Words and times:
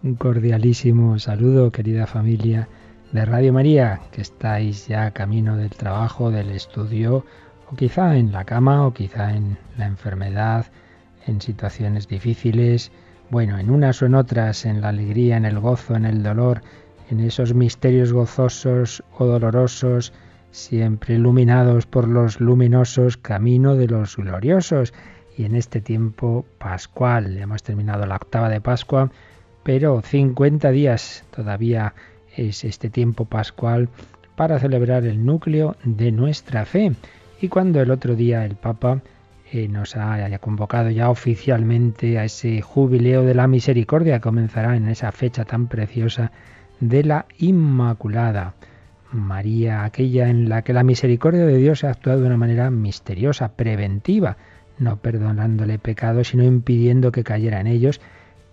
Un 0.00 0.14
cordialísimo 0.14 1.18
saludo, 1.18 1.72
querida 1.72 2.06
familia 2.06 2.68
de 3.10 3.24
Radio 3.24 3.52
María, 3.52 4.00
que 4.12 4.20
estáis 4.20 4.86
ya 4.86 5.10
camino 5.10 5.56
del 5.56 5.70
trabajo, 5.70 6.30
del 6.30 6.50
estudio, 6.50 7.24
o 7.68 7.74
quizá 7.74 8.16
en 8.16 8.30
la 8.30 8.44
cama, 8.44 8.86
o 8.86 8.94
quizá 8.94 9.34
en 9.34 9.58
la 9.76 9.86
enfermedad, 9.86 10.66
en 11.26 11.40
situaciones 11.40 12.06
difíciles, 12.06 12.92
bueno, 13.28 13.58
en 13.58 13.70
unas 13.70 14.00
o 14.00 14.06
en 14.06 14.14
otras, 14.14 14.66
en 14.66 14.82
la 14.82 14.90
alegría, 14.90 15.36
en 15.36 15.44
el 15.44 15.58
gozo, 15.58 15.96
en 15.96 16.04
el 16.04 16.22
dolor, 16.22 16.62
en 17.10 17.18
esos 17.18 17.52
misterios 17.52 18.12
gozosos 18.12 19.02
o 19.18 19.24
dolorosos, 19.24 20.12
siempre 20.52 21.16
iluminados 21.16 21.86
por 21.86 22.06
los 22.06 22.40
luminosos 22.40 23.16
camino 23.16 23.74
de 23.74 23.88
los 23.88 24.16
gloriosos. 24.16 24.94
Y 25.36 25.44
en 25.44 25.56
este 25.56 25.80
tiempo 25.80 26.46
pascual, 26.58 27.36
hemos 27.36 27.64
terminado 27.64 28.06
la 28.06 28.14
octava 28.14 28.48
de 28.48 28.60
Pascua, 28.60 29.10
pero 29.68 30.00
50 30.00 30.70
días 30.70 31.24
todavía 31.30 31.92
es 32.34 32.64
este 32.64 32.88
tiempo 32.88 33.26
pascual 33.26 33.90
para 34.34 34.58
celebrar 34.58 35.04
el 35.04 35.26
núcleo 35.26 35.76
de 35.84 36.10
nuestra 36.10 36.64
fe. 36.64 36.92
Y 37.38 37.48
cuando 37.48 37.82
el 37.82 37.90
otro 37.90 38.16
día 38.16 38.46
el 38.46 38.56
Papa 38.56 39.02
eh, 39.52 39.68
nos 39.68 39.94
ha 39.94 40.26
convocado 40.38 40.88
ya 40.88 41.10
oficialmente 41.10 42.18
a 42.18 42.24
ese 42.24 42.62
jubileo 42.62 43.24
de 43.24 43.34
la 43.34 43.46
misericordia, 43.46 44.20
comenzará 44.20 44.74
en 44.74 44.88
esa 44.88 45.12
fecha 45.12 45.44
tan 45.44 45.66
preciosa 45.66 46.32
de 46.80 47.04
la 47.04 47.26
Inmaculada. 47.36 48.54
María, 49.12 49.84
aquella 49.84 50.30
en 50.30 50.48
la 50.48 50.62
que 50.62 50.72
la 50.72 50.82
misericordia 50.82 51.44
de 51.44 51.58
Dios 51.58 51.84
ha 51.84 51.90
actuado 51.90 52.22
de 52.22 52.26
una 52.28 52.38
manera 52.38 52.70
misteriosa, 52.70 53.52
preventiva, 53.52 54.38
no 54.78 54.96
perdonándole 54.96 55.78
pecados, 55.78 56.28
sino 56.28 56.42
impidiendo 56.42 57.12
que 57.12 57.22
cayera 57.22 57.60
en 57.60 57.66
ellos 57.66 58.00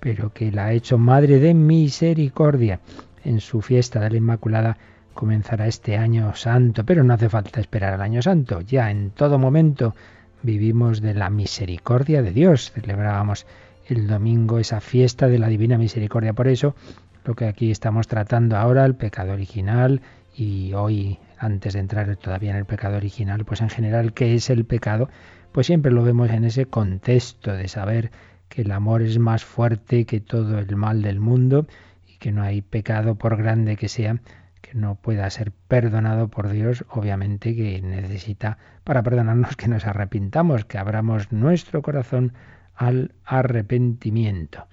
pero 0.05 0.31
que 0.31 0.51
la 0.51 0.65
ha 0.65 0.73
hecho 0.73 0.99
Madre 0.99 1.39
de 1.39 1.55
Misericordia. 1.55 2.79
En 3.23 3.41
su 3.41 3.63
fiesta 3.63 3.99
de 3.99 4.11
la 4.11 4.17
Inmaculada 4.17 4.77
comenzará 5.15 5.65
este 5.65 5.97
año 5.97 6.35
santo, 6.35 6.85
pero 6.85 7.03
no 7.03 7.15
hace 7.15 7.27
falta 7.27 7.59
esperar 7.59 7.95
al 7.95 8.03
año 8.03 8.21
santo, 8.21 8.61
ya 8.61 8.91
en 8.91 9.09
todo 9.09 9.39
momento 9.39 9.95
vivimos 10.43 11.01
de 11.01 11.15
la 11.15 11.31
misericordia 11.31 12.21
de 12.21 12.33
Dios. 12.33 12.71
Celebrábamos 12.71 13.47
el 13.87 14.05
domingo 14.05 14.59
esa 14.59 14.79
fiesta 14.79 15.27
de 15.27 15.39
la 15.39 15.47
Divina 15.47 15.79
Misericordia. 15.79 16.33
Por 16.33 16.49
eso, 16.49 16.75
lo 17.23 17.33
que 17.33 17.47
aquí 17.47 17.71
estamos 17.71 18.07
tratando 18.07 18.57
ahora, 18.57 18.85
el 18.85 18.93
pecado 18.93 19.33
original, 19.33 20.01
y 20.37 20.73
hoy, 20.73 21.17
antes 21.39 21.73
de 21.73 21.79
entrar 21.79 22.15
todavía 22.17 22.51
en 22.51 22.57
el 22.57 22.65
pecado 22.65 22.97
original, 22.97 23.43
pues 23.43 23.59
en 23.61 23.71
general, 23.71 24.13
¿qué 24.13 24.35
es 24.35 24.51
el 24.51 24.65
pecado? 24.65 25.09
Pues 25.51 25.65
siempre 25.65 25.91
lo 25.91 26.03
vemos 26.03 26.29
en 26.29 26.43
ese 26.43 26.67
contexto 26.67 27.53
de 27.53 27.67
saber 27.67 28.11
que 28.55 28.61
el 28.61 28.71
amor 28.71 29.01
es 29.01 29.19
más 29.19 29.43
fuerte 29.43 30.05
que 30.05 30.21
todo 30.21 30.57
el 30.59 30.77
mal 30.77 31.01
del 31.01 31.19
mundo 31.19 31.67
y 32.07 32.17
que 32.19 32.31
no 32.31 32.41
hay 32.41 32.61
pecado, 32.61 33.15
por 33.15 33.35
grande 33.35 33.75
que 33.75 33.89
sea, 33.89 34.21
que 34.61 34.73
no 34.75 34.95
pueda 34.95 35.29
ser 35.29 35.51
perdonado 35.67 36.29
por 36.29 36.49
Dios, 36.49 36.85
obviamente 36.89 37.53
que 37.53 37.81
necesita 37.81 38.57
para 38.85 39.03
perdonarnos 39.03 39.57
que 39.57 39.67
nos 39.67 39.85
arrepintamos, 39.85 40.63
que 40.63 40.77
abramos 40.77 41.33
nuestro 41.33 41.81
corazón 41.81 42.31
al 42.75 43.11
arrepentimiento. 43.25 44.67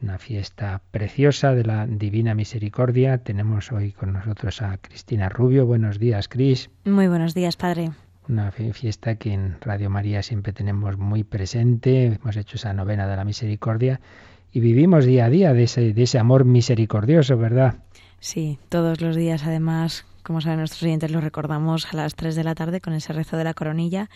Una 0.00 0.18
fiesta 0.18 0.82
preciosa 0.92 1.54
de 1.54 1.64
la 1.64 1.88
Divina 1.88 2.34
Misericordia. 2.36 3.18
Tenemos 3.18 3.72
hoy 3.72 3.90
con 3.90 4.12
nosotros 4.12 4.62
a 4.62 4.78
Cristina 4.78 5.28
Rubio. 5.28 5.66
Buenos 5.66 5.98
días, 5.98 6.28
Cris. 6.28 6.70
Muy 6.84 7.08
buenos 7.08 7.34
días, 7.34 7.56
Padre 7.56 7.90
una 8.28 8.50
fiesta 8.50 9.16
que 9.16 9.32
en 9.32 9.56
Radio 9.60 9.90
María 9.90 10.22
siempre 10.22 10.52
tenemos 10.52 10.96
muy 10.98 11.24
presente. 11.24 12.06
Hemos 12.06 12.36
hecho 12.36 12.56
esa 12.56 12.72
novena 12.72 13.06
de 13.06 13.16
la 13.16 13.24
misericordia 13.24 14.00
y 14.52 14.60
vivimos 14.60 15.04
día 15.04 15.26
a 15.26 15.30
día 15.30 15.52
de 15.52 15.64
ese, 15.64 15.92
de 15.92 16.02
ese 16.02 16.18
amor 16.18 16.44
misericordioso, 16.44 17.36
¿verdad? 17.36 17.74
Sí, 18.20 18.58
todos 18.68 19.00
los 19.00 19.16
días 19.16 19.44
además, 19.44 20.06
como 20.22 20.40
saben 20.40 20.58
nuestros 20.58 20.82
oyentes, 20.82 21.10
lo 21.10 21.20
recordamos 21.20 21.92
a 21.92 21.96
las 21.96 22.14
3 22.14 22.34
de 22.36 22.44
la 22.44 22.54
tarde 22.54 22.80
con 22.80 22.94
ese 22.94 23.12
rezo 23.12 23.36
de 23.36 23.44
la 23.44 23.54
coronilla 23.54 24.08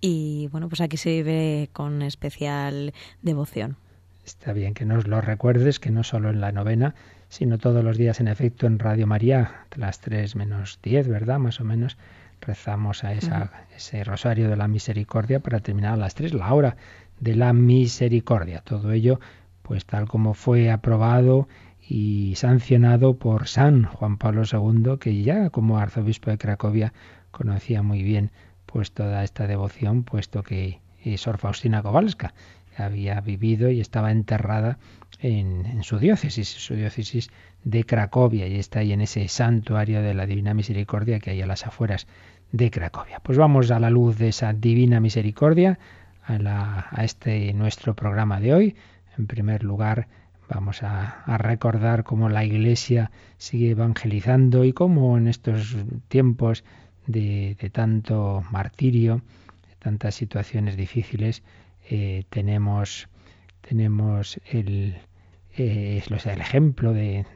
y 0.00 0.48
bueno, 0.52 0.68
pues 0.68 0.80
aquí 0.80 0.96
se 0.96 1.10
vive 1.10 1.68
con 1.72 2.02
especial 2.02 2.94
devoción. 3.20 3.76
Está 4.24 4.52
bien 4.52 4.74
que 4.74 4.84
nos 4.84 5.06
lo 5.06 5.20
recuerdes, 5.20 5.80
que 5.80 5.90
no 5.90 6.04
solo 6.04 6.30
en 6.30 6.40
la 6.40 6.52
novena, 6.52 6.94
sino 7.28 7.58
todos 7.58 7.82
los 7.84 7.98
días 7.98 8.20
en 8.20 8.28
efecto 8.28 8.66
en 8.66 8.78
Radio 8.78 9.06
María, 9.06 9.66
a 9.70 9.78
las 9.78 10.00
3 10.00 10.36
menos 10.36 10.78
10, 10.82 11.08
¿verdad? 11.08 11.38
Más 11.38 11.60
o 11.60 11.64
menos 11.64 11.98
rezamos 12.40 13.04
a 13.04 13.12
esa, 13.12 13.66
ese 13.76 14.04
rosario 14.04 14.48
de 14.48 14.56
la 14.56 14.68
misericordia 14.68 15.40
para 15.40 15.60
terminar 15.60 15.94
a 15.94 15.96
las 15.96 16.14
tres, 16.14 16.32
la 16.32 16.52
hora 16.52 16.76
de 17.18 17.36
la 17.36 17.52
misericordia. 17.52 18.60
Todo 18.60 18.92
ello, 18.92 19.20
pues 19.62 19.84
tal 19.84 20.08
como 20.08 20.34
fue 20.34 20.70
aprobado 20.70 21.48
y 21.80 22.34
sancionado 22.36 23.18
por 23.18 23.48
San 23.48 23.84
Juan 23.84 24.16
Pablo 24.16 24.42
II, 24.50 24.98
que 24.98 25.22
ya 25.22 25.50
como 25.50 25.78
arzobispo 25.78 26.30
de 26.30 26.38
Cracovia 26.38 26.92
conocía 27.30 27.82
muy 27.82 28.02
bien 28.02 28.30
pues 28.66 28.92
toda 28.92 29.24
esta 29.24 29.46
devoción, 29.46 30.04
puesto 30.04 30.42
que 30.42 30.80
Sor 31.16 31.38
Faustina 31.38 31.82
Kowalska 31.82 32.34
había 32.76 33.20
vivido 33.20 33.70
y 33.70 33.80
estaba 33.80 34.12
enterrada 34.12 34.78
en, 35.18 35.66
en, 35.66 35.82
su 35.82 35.98
diócesis, 35.98 36.48
su 36.48 36.74
diócesis 36.74 37.30
de 37.64 37.84
Cracovia, 37.84 38.46
y 38.46 38.56
está 38.56 38.80
ahí 38.80 38.92
en 38.92 39.00
ese 39.00 39.28
santuario 39.28 40.02
de 40.02 40.14
la 40.14 40.26
Divina 40.26 40.54
Misericordia 40.54 41.20
que 41.20 41.30
hay 41.30 41.42
a 41.42 41.46
las 41.46 41.66
afueras 41.66 42.06
de 42.52 42.70
Cracovia. 42.70 43.20
Pues 43.20 43.38
vamos 43.38 43.70
a 43.70 43.78
la 43.78 43.90
luz 43.90 44.18
de 44.18 44.28
esa 44.28 44.52
divina 44.52 45.00
misericordia 45.00 45.78
a, 46.26 47.04
este 47.04 47.52
nuestro 47.52 47.94
programa 47.94 48.40
de 48.40 48.54
hoy. 48.54 48.76
En 49.18 49.26
primer 49.26 49.64
lugar, 49.64 50.08
vamos 50.48 50.82
a, 50.82 51.24
recordar 51.38 52.04
cómo 52.04 52.28
la 52.28 52.44
Iglesia 52.44 53.10
sigue 53.38 53.70
evangelizando 53.70 54.64
y 54.64 54.72
cómo 54.72 55.16
en 55.16 55.28
estos 55.28 55.76
tiempos 56.08 56.64
de, 57.06 57.56
tanto 57.72 58.44
martirio, 58.50 59.22
de 59.68 59.76
tantas 59.78 60.14
situaciones 60.14 60.76
difíciles, 60.76 61.42
eh, 61.88 62.24
tenemos, 62.30 63.08
tenemos 63.62 64.40
el, 64.50 64.96
eh, 65.60 65.98
es 65.98 66.26
el 66.26 66.40
ejemplo 66.40 66.94
de, 66.94 67.26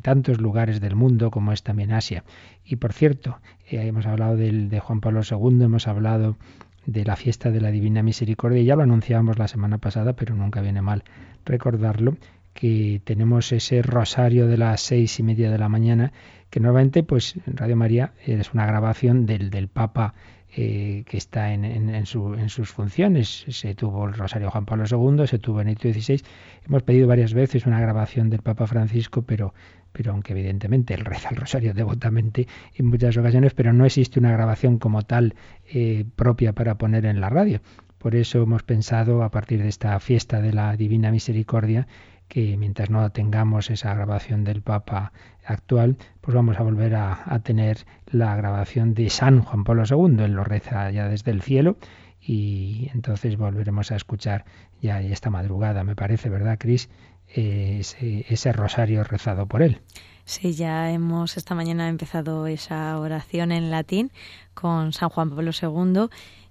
tantos 0.00 0.40
lugares 0.40 0.80
del 0.80 0.96
mundo 0.96 1.30
como 1.30 1.52
es 1.52 1.62
también 1.62 1.92
Asia. 1.92 2.24
Y 2.64 2.76
por 2.76 2.94
cierto, 2.94 3.40
eh, 3.68 3.86
hemos 3.86 4.06
hablado 4.06 4.36
del, 4.36 4.70
de 4.70 4.80
Juan 4.80 5.02
Pablo 5.02 5.20
II, 5.28 5.64
hemos 5.64 5.86
hablado 5.86 6.38
de 6.86 7.04
la 7.04 7.14
fiesta 7.14 7.50
de 7.50 7.60
la 7.60 7.70
Divina 7.70 8.02
Misericordia, 8.02 8.62
ya 8.62 8.74
lo 8.74 8.84
anunciábamos 8.84 9.38
la 9.38 9.48
semana 9.48 9.76
pasada, 9.76 10.14
pero 10.14 10.34
nunca 10.34 10.62
viene 10.62 10.80
mal 10.80 11.04
recordarlo, 11.44 12.16
que 12.54 13.02
tenemos 13.04 13.52
ese 13.52 13.82
rosario 13.82 14.46
de 14.46 14.56
las 14.56 14.80
seis 14.80 15.20
y 15.20 15.22
media 15.22 15.50
de 15.50 15.58
la 15.58 15.68
mañana, 15.68 16.12
que 16.48 16.58
normalmente, 16.58 17.02
pues, 17.02 17.34
Radio 17.46 17.76
María 17.76 18.14
es 18.24 18.54
una 18.54 18.64
grabación 18.64 19.26
del, 19.26 19.50
del 19.50 19.68
Papa 19.68 20.14
eh, 20.54 21.04
que 21.06 21.16
está 21.16 21.54
en, 21.54 21.64
en, 21.64 22.04
su, 22.04 22.34
en, 22.34 22.50
sus 22.50 22.70
funciones. 22.70 23.46
Se 23.48 23.74
tuvo 23.74 24.06
el 24.06 24.12
Rosario 24.12 24.50
Juan 24.50 24.66
Pablo 24.66 24.84
II, 24.84 25.26
se 25.26 25.38
tuvo 25.38 25.56
Benito 25.56 25.90
XVI. 25.90 26.22
Hemos 26.66 26.82
pedido 26.82 27.08
varias 27.08 27.32
veces 27.32 27.64
una 27.64 27.80
grabación 27.80 28.28
del 28.28 28.42
Papa 28.42 28.66
Francisco, 28.66 29.22
pero, 29.22 29.54
pero 29.92 30.12
aunque 30.12 30.32
evidentemente 30.32 30.92
él 30.92 31.06
reza 31.06 31.30
el 31.30 31.36
Rosario 31.36 31.72
devotamente 31.72 32.46
en 32.74 32.86
muchas 32.86 33.16
ocasiones, 33.16 33.54
pero 33.54 33.72
no 33.72 33.86
existe 33.86 34.18
una 34.18 34.30
grabación 34.32 34.78
como 34.78 35.00
tal 35.02 35.34
eh, 35.72 36.04
propia 36.16 36.52
para 36.52 36.76
poner 36.76 37.06
en 37.06 37.22
la 37.22 37.30
radio. 37.30 37.62
Por 37.96 38.14
eso 38.14 38.42
hemos 38.42 38.62
pensado, 38.62 39.22
a 39.22 39.30
partir 39.30 39.62
de 39.62 39.68
esta 39.68 39.98
fiesta 40.00 40.42
de 40.42 40.52
la 40.52 40.76
Divina 40.76 41.10
Misericordia, 41.10 41.86
que 42.28 42.56
mientras 42.56 42.90
no 42.90 43.10
tengamos 43.10 43.70
esa 43.70 43.94
grabación 43.94 44.44
del 44.44 44.60
Papa 44.60 45.12
actual, 45.44 45.96
pues 46.20 46.34
vamos 46.34 46.58
a 46.58 46.62
volver 46.62 46.94
a, 46.94 47.38
tener 47.42 47.78
la 48.06 48.36
grabación 48.36 48.94
de 48.94 49.10
San 49.10 49.42
Juan 49.42 49.64
Pablo 49.64 49.84
II. 49.88 50.24
Él 50.24 50.32
lo 50.32 50.44
reza 50.44 50.90
ya 50.90 51.08
desde 51.08 51.30
el 51.30 51.42
cielo 51.42 51.76
y 52.20 52.90
entonces 52.94 53.36
volveremos 53.36 53.90
a 53.90 53.96
escuchar 53.96 54.44
ya 54.80 55.00
esta 55.00 55.30
madrugada, 55.30 55.84
me 55.84 55.96
parece, 55.96 56.28
¿verdad, 56.28 56.58
Cris? 56.58 56.88
Ese, 57.28 58.26
ese 58.28 58.52
rosario 58.52 59.02
rezado 59.04 59.46
por 59.46 59.62
él. 59.62 59.80
Sí, 60.24 60.52
ya 60.52 60.90
hemos 60.90 61.36
esta 61.36 61.54
mañana 61.54 61.88
empezado 61.88 62.46
esa 62.46 62.98
oración 62.98 63.52
en 63.52 63.70
latín 63.70 64.12
con 64.54 64.92
San 64.92 65.08
Juan 65.08 65.30
Pablo 65.30 65.50
II 65.50 66.08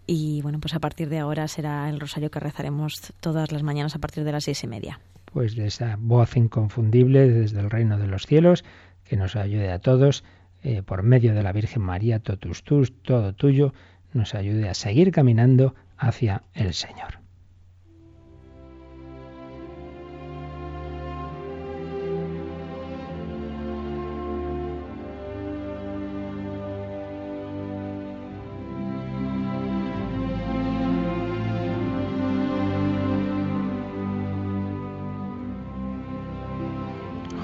y 0.07 0.41
bueno, 0.41 0.59
pues 0.59 0.73
a 0.73 0.79
partir 0.79 1.07
de 1.07 1.19
ahora 1.19 1.47
será 1.47 1.87
el 1.87 1.99
rosario 1.99 2.31
que 2.31 2.39
rezaremos 2.39 3.13
todas 3.19 3.51
las 3.51 3.63
mañanas 3.63 3.95
a 3.95 3.99
partir 3.99 4.23
de 4.23 4.31
las 4.31 4.43
seis 4.43 4.63
y 4.63 4.67
media 4.67 4.99
pues 5.33 5.55
de 5.55 5.67
esa 5.67 5.97
voz 5.99 6.35
inconfundible 6.35 7.29
desde 7.29 7.59
el 7.59 7.69
reino 7.69 7.97
de 7.97 8.07
los 8.07 8.25
cielos 8.25 8.63
que 9.03 9.17
nos 9.17 9.35
ayude 9.35 9.71
a 9.71 9.79
todos, 9.79 10.23
eh, 10.63 10.83
por 10.83 11.03
medio 11.03 11.33
de 11.33 11.43
la 11.43 11.51
Virgen 11.51 11.81
María, 11.81 12.19
totus 12.19 12.63
tus, 12.63 13.01
todo 13.01 13.33
tuyo, 13.33 13.73
nos 14.13 14.35
ayude 14.35 14.69
a 14.69 14.73
seguir 14.73 15.11
caminando 15.11 15.75
hacia 15.97 16.43
el 16.53 16.73
Señor. 16.73 17.20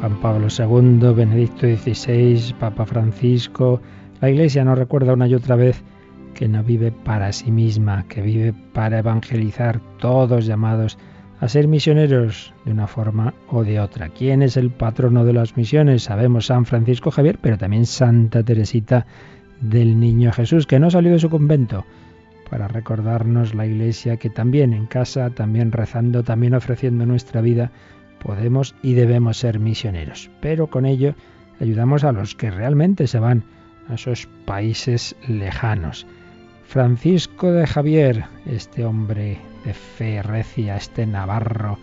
Juan 0.08 0.22
Pablo 0.22 0.48
II, 0.48 1.14
Benedicto 1.14 1.68
XVI, 1.68 2.54
Papa 2.58 2.86
Francisco. 2.86 3.82
La 4.22 4.30
Iglesia 4.30 4.64
nos 4.64 4.78
recuerda 4.78 5.12
una 5.12 5.28
y 5.28 5.36
otra 5.36 5.58
vez 5.58 5.84
que 6.34 6.48
no 6.48 6.64
vive 6.64 6.94
para 6.94 7.34
sí 7.34 7.52
misma, 7.52 8.06
que 8.08 8.22
vive 8.22 8.54
para 8.72 9.00
evangelizar, 9.00 9.82
todos 10.00 10.46
llamados 10.46 10.98
a 11.42 11.50
ser 11.50 11.68
misioneros 11.68 12.54
de 12.64 12.72
una 12.72 12.88
forma 12.88 13.34
o 13.50 13.66
de 13.66 13.82
otra. 13.82 14.08
¿Quién 14.08 14.44
es 14.44 14.56
el 14.56 14.72
patrono 14.72 15.26
de 15.26 15.34
las 15.34 15.58
misiones? 15.58 16.04
Sabemos 16.04 16.46
San 16.46 16.66
Francisco 16.66 17.12
Javier, 17.12 17.38
pero 17.42 17.58
también 17.58 17.86
Santa 17.86 18.44
Teresita 18.44 19.06
del 19.60 20.00
Niño 20.00 20.32
Jesús, 20.32 20.66
que 20.66 20.80
no 20.80 20.90
salió 20.90 21.12
de 21.12 21.20
su 21.20 21.30
convento, 21.30 21.84
para 22.50 22.70
recordarnos 22.70 23.54
la 23.54 23.66
Iglesia 23.66 24.16
que 24.16 24.30
también 24.30 24.72
en 24.72 24.86
casa, 24.86 25.32
también 25.32 25.74
rezando, 25.74 26.24
también 26.24 26.54
ofreciendo 26.54 27.06
nuestra 27.06 27.42
vida, 27.42 27.72
podemos 28.20 28.76
y 28.82 28.94
debemos 28.94 29.38
ser 29.38 29.60
misioneros. 29.60 30.30
Pero 30.42 30.68
con 30.68 30.86
ello 30.86 31.16
ayudamos 31.60 32.04
a 32.04 32.12
los 32.12 32.36
que 32.36 32.52
realmente 32.52 33.08
se 33.08 33.20
van 33.20 33.44
a 33.90 33.96
esos 33.96 34.28
países 34.46 35.16
lejanos. 35.28 36.06
Francisco 36.66 37.52
de 37.52 37.66
Javier, 37.66 38.26
este 38.46 38.86
hombre 38.86 39.40
de 39.64 39.74
fe 39.74 40.22
recia, 40.22 40.76
este 40.76 41.06
navarro, 41.06 41.78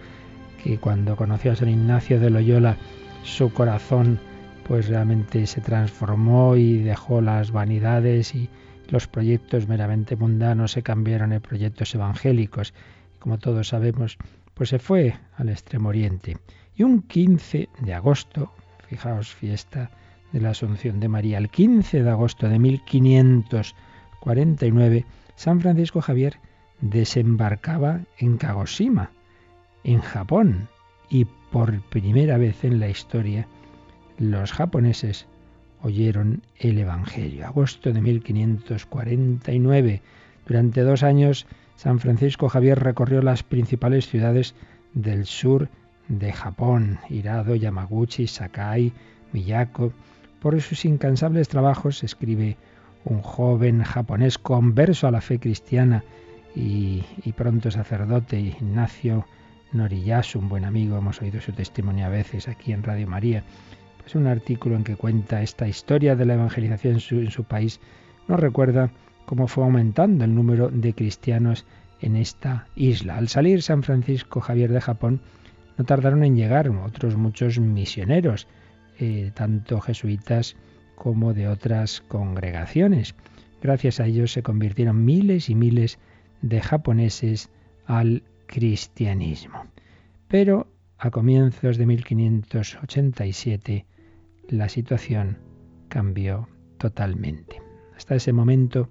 que 0.62 0.78
cuando 0.78 1.16
conoció 1.16 1.52
a 1.52 1.56
San 1.56 1.68
Ignacio 1.68 2.20
de 2.20 2.30
Loyola, 2.30 2.76
su 3.22 3.52
corazón 3.52 4.20
pues 4.66 4.88
realmente 4.88 5.46
se 5.46 5.60
transformó 5.60 6.56
y 6.56 6.78
dejó 6.78 7.20
las 7.20 7.50
vanidades 7.50 8.34
y 8.34 8.48
los 8.88 9.06
proyectos 9.06 9.68
meramente 9.68 10.16
mundanos 10.16 10.72
se 10.72 10.82
cambiaron 10.82 11.32
en 11.32 11.40
proyectos 11.40 11.94
evangélicos. 11.94 12.74
Como 13.18 13.38
todos 13.38 13.68
sabemos, 13.68 14.18
pues 14.54 14.70
se 14.70 14.78
fue 14.78 15.14
al 15.36 15.48
Extremo 15.48 15.88
Oriente. 15.90 16.36
Y 16.76 16.82
un 16.82 17.02
15 17.02 17.68
de 17.80 17.94
agosto, 17.94 18.52
fijaos, 18.88 19.32
fiesta 19.34 19.90
de 20.32 20.40
la 20.40 20.50
Asunción 20.50 20.98
de 21.00 21.08
María, 21.08 21.38
el 21.38 21.48
15 21.50 22.02
de 22.02 22.10
agosto 22.10 22.48
de 22.48 22.58
1549, 22.58 25.04
San 25.36 25.60
Francisco 25.60 26.00
Javier 26.00 26.40
desembarcaba 26.80 28.00
en 28.18 28.36
Kagoshima, 28.36 29.12
en 29.84 30.00
Japón, 30.00 30.66
y 31.08 31.26
por 31.52 31.80
primera 31.82 32.36
vez 32.38 32.64
en 32.64 32.80
la 32.80 32.88
historia 32.88 33.46
los 34.18 34.52
japoneses 34.52 35.26
oyeron 35.82 36.42
el 36.58 36.78
Evangelio. 36.78 37.46
Agosto 37.46 37.92
de 37.92 38.00
1549. 38.00 40.02
Durante 40.46 40.80
dos 40.80 41.02
años 41.02 41.46
San 41.76 41.98
Francisco 41.98 42.48
Javier 42.48 42.78
recorrió 42.78 43.20
las 43.22 43.42
principales 43.42 44.08
ciudades 44.08 44.54
del 44.94 45.26
sur 45.26 45.68
de 46.08 46.32
Japón, 46.32 46.98
Hirado, 47.08 47.54
Yamaguchi, 47.54 48.26
Sakai, 48.26 48.92
Miyako. 49.32 49.92
Por 50.40 50.60
sus 50.60 50.84
incansables 50.84 51.48
trabajos 51.48 52.04
escribe 52.04 52.56
un 53.04 53.20
joven 53.22 53.82
japonés 53.82 54.38
converso 54.38 55.06
a 55.06 55.10
la 55.10 55.20
fe 55.20 55.38
cristiana 55.38 56.04
y, 56.54 57.02
pronto 57.36 57.70
sacerdote, 57.70 58.38
Ignacio 58.38 59.26
Noriyasu, 59.72 60.38
un 60.38 60.48
buen 60.48 60.64
amigo, 60.64 60.96
hemos 60.96 61.20
oído 61.20 61.40
su 61.40 61.52
testimonio 61.52 62.06
a 62.06 62.10
veces 62.10 62.46
aquí 62.48 62.72
en 62.72 62.82
Radio 62.82 63.08
María. 63.08 63.42
Es 64.06 64.14
un 64.14 64.26
artículo 64.26 64.76
en 64.76 64.84
que 64.84 64.96
cuenta 64.96 65.42
esta 65.42 65.66
historia 65.66 66.14
de 66.14 66.26
la 66.26 66.34
evangelización 66.34 67.00
en 67.10 67.30
su 67.30 67.44
país. 67.44 67.80
Nos 68.28 68.38
recuerda 68.38 68.90
cómo 69.26 69.46
fue 69.46 69.64
aumentando 69.64 70.24
el 70.24 70.34
número 70.34 70.68
de 70.68 70.94
cristianos 70.94 71.64
en 72.00 72.16
esta 72.16 72.66
isla. 72.76 73.16
Al 73.16 73.28
salir 73.28 73.62
San 73.62 73.82
Francisco 73.82 74.40
Javier 74.40 74.70
de 74.70 74.80
Japón, 74.80 75.20
no 75.76 75.84
tardaron 75.84 76.24
en 76.24 76.36
llegar 76.36 76.68
otros 76.68 77.16
muchos 77.16 77.58
misioneros, 77.58 78.46
eh, 78.98 79.32
tanto 79.34 79.80
jesuitas 79.80 80.56
como 80.94 81.34
de 81.34 81.48
otras 81.48 82.02
congregaciones. 82.02 83.14
Gracias 83.60 84.00
a 84.00 84.06
ellos 84.06 84.32
se 84.32 84.42
convirtieron 84.42 85.04
miles 85.04 85.48
y 85.48 85.54
miles 85.54 85.98
de 86.42 86.60
japoneses 86.60 87.50
al 87.86 88.22
cristianismo. 88.46 89.64
Pero 90.28 90.68
a 90.98 91.10
comienzos 91.10 91.78
de 91.78 91.86
1587 91.86 93.86
la 94.48 94.68
situación 94.68 95.38
cambió 95.88 96.48
totalmente. 96.78 97.60
Hasta 97.96 98.14
ese 98.14 98.32
momento 98.32 98.88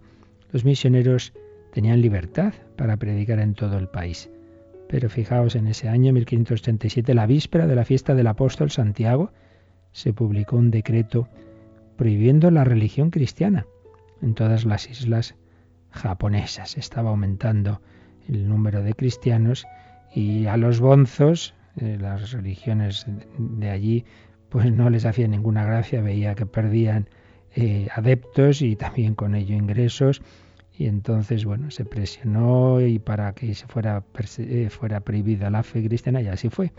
los 0.54 0.64
misioneros 0.64 1.34
tenían 1.74 2.00
libertad 2.00 2.54
para 2.78 2.96
predicar 2.98 3.40
en 3.40 3.56
todo 3.56 3.78
el 3.78 3.90
país. 3.90 4.30
Pero 4.88 5.10
fijaos, 5.10 5.56
en 5.56 5.68
ese 5.68 5.90
año 5.90 6.14
1587, 6.14 7.16
la 7.16 7.26
víspera 7.26 7.66
de 7.66 7.76
la 7.76 7.84
fiesta 7.84 8.14
del 8.14 8.28
apóstol 8.28 8.70
Santiago, 8.70 9.32
se 9.92 10.14
publicó 10.14 10.56
un 10.56 10.70
decreto 10.70 11.28
prohibiendo 11.98 12.52
la 12.52 12.64
religión 12.64 13.10
cristiana 13.10 13.66
en 14.22 14.36
todas 14.36 14.66
las 14.66 14.88
islas 14.90 15.36
japonesas. 15.90 16.78
Estaba 16.78 17.10
aumentando 17.10 17.82
el 18.30 18.48
número 18.48 18.84
de 18.84 18.94
cristianos 18.94 19.66
y 20.14 20.46
a 20.46 20.58
los 20.58 20.80
bonzos, 20.80 21.56
eh, 21.78 21.98
las 22.00 22.32
religiones 22.32 23.08
de 23.38 23.70
allí, 23.72 24.06
pues 24.50 24.72
no 24.72 24.92
les 24.92 25.06
hacía 25.06 25.28
ninguna 25.28 25.66
gracia, 25.66 26.02
veía 26.02 26.36
que 26.36 26.46
perdían 26.46 27.10
eh, 27.56 27.88
adeptos 27.96 28.62
y 28.62 28.76
también 28.76 29.16
con 29.16 29.36
ello 29.36 29.56
ingresos 29.56 30.22
y 30.76 30.88
entonces, 30.88 31.46
bueno, 31.46 31.70
se 31.70 31.86
presionó 31.86 32.82
y 32.82 32.98
para 32.98 33.34
que 33.34 33.54
se 33.54 33.68
fuera, 33.68 34.04
eh, 34.40 34.70
fuera 34.70 35.02
prohibida 35.02 35.50
la 35.50 35.62
fe 35.62 35.86
cristiana 35.86 36.22
y 36.22 36.28
así 36.28 36.50
fue. 36.50 36.74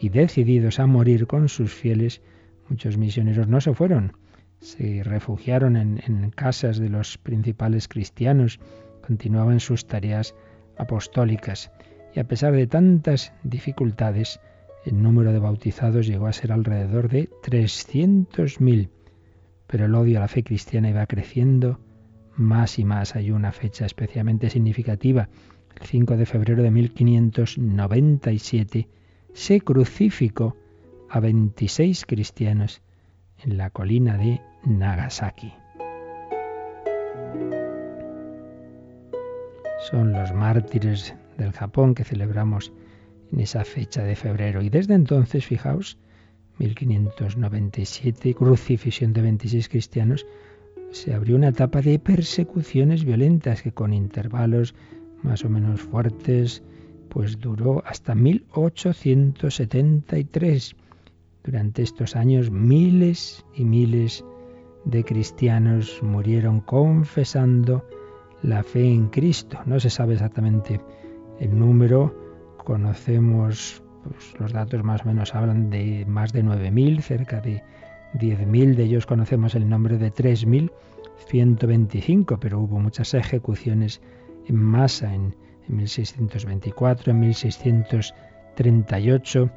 Y 0.00 0.08
decididos 0.08 0.80
a 0.80 0.86
morir 0.86 1.26
con 1.26 1.48
sus 1.48 1.72
fieles, 1.72 2.22
muchos 2.68 2.96
misioneros 2.96 3.46
no 3.46 3.60
se 3.60 3.74
fueron, 3.74 4.12
se 4.60 5.02
refugiaron 5.04 5.76
en, 5.76 6.30
casas 6.30 6.78
de 6.78 6.88
los 6.88 7.18
principales 7.18 7.88
cristianos, 7.88 8.58
continuaban 9.06 9.60
sus 9.60 9.86
tareas 9.86 10.34
apostólicas 10.78 11.70
y 12.14 12.20
a 12.20 12.24
pesar 12.24 12.54
de 12.54 12.66
tantas 12.66 13.32
dificultades, 13.42 14.40
el 14.84 15.02
número 15.02 15.32
de 15.32 15.38
bautizados 15.38 16.06
llegó 16.06 16.26
a 16.26 16.32
ser 16.32 16.52
alrededor 16.52 17.08
de 17.08 17.28
300.000. 17.42 18.88
Pero 19.66 19.86
el 19.86 19.94
odio 19.94 20.18
a 20.18 20.20
la 20.20 20.28
fe 20.28 20.42
cristiana 20.42 20.88
iba 20.88 21.04
creciendo 21.06 21.80
más 22.36 22.78
y 22.78 22.84
más. 22.84 23.16
Hay 23.16 23.30
una 23.30 23.52
fecha 23.52 23.86
especialmente 23.86 24.50
significativa. 24.50 25.30
El 25.80 25.86
5 25.86 26.16
de 26.16 26.26
febrero 26.26 26.62
de 26.62 26.70
1597 26.70 28.88
se 29.32 29.60
crucificó 29.60 30.56
a 31.10 31.20
26 31.20 32.04
cristianos 32.06 32.82
en 33.44 33.58
la 33.58 33.70
colina 33.70 34.16
de 34.16 34.40
Nagasaki. 34.64 35.52
Son 39.90 40.12
los 40.12 40.32
mártires 40.32 41.14
del 41.36 41.52
Japón 41.52 41.94
que 41.94 42.04
celebramos 42.04 42.72
en 43.32 43.40
esa 43.40 43.64
fecha 43.64 44.02
de 44.02 44.16
febrero. 44.16 44.62
Y 44.62 44.70
desde 44.70 44.94
entonces, 44.94 45.46
fijaos, 45.46 45.98
1597, 46.58 48.34
crucifixión 48.34 49.12
de 49.12 49.22
26 49.22 49.68
cristianos, 49.68 50.26
se 50.90 51.14
abrió 51.14 51.36
una 51.36 51.48
etapa 51.48 51.82
de 51.82 51.98
persecuciones 51.98 53.04
violentas 53.04 53.60
que 53.62 53.72
con 53.72 53.92
intervalos 53.92 54.74
más 55.22 55.44
o 55.44 55.48
menos 55.48 55.80
fuertes, 55.80 56.62
pues 57.08 57.38
duró 57.38 57.82
hasta 57.86 58.14
1873. 58.14 60.76
Durante 61.44 61.82
estos 61.82 62.16
años 62.16 62.50
miles 62.50 63.44
y 63.54 63.64
miles 63.64 64.24
de 64.84 65.04
cristianos 65.04 66.02
murieron 66.02 66.60
confesando 66.60 67.84
la 68.42 68.62
fe 68.62 68.92
en 68.92 69.08
Cristo. 69.08 69.58
No 69.66 69.80
se 69.80 69.90
sabe 69.90 70.14
exactamente 70.14 70.80
el 71.40 71.58
número, 71.58 72.14
conocemos 72.58 73.82
pues, 74.04 74.34
los 74.38 74.52
datos 74.52 74.82
más 74.82 75.02
o 75.02 75.06
menos 75.06 75.34
hablan 75.34 75.70
de 75.70 76.04
más 76.06 76.32
de 76.32 76.44
9.000, 76.44 77.00
cerca 77.00 77.40
de 77.40 77.62
10.000 78.14 78.76
de 78.76 78.84
ellos 78.84 79.04
conocemos 79.06 79.54
el 79.54 79.68
nombre 79.68 79.98
de 79.98 80.10
3.125, 80.12 82.38
pero 82.40 82.60
hubo 82.60 82.80
muchas 82.80 83.14
ejecuciones 83.14 84.00
en 84.46 84.56
masa 84.56 85.14
en, 85.14 85.36
1624, 85.68 87.10
en 87.10 87.20
1638. 87.20 89.50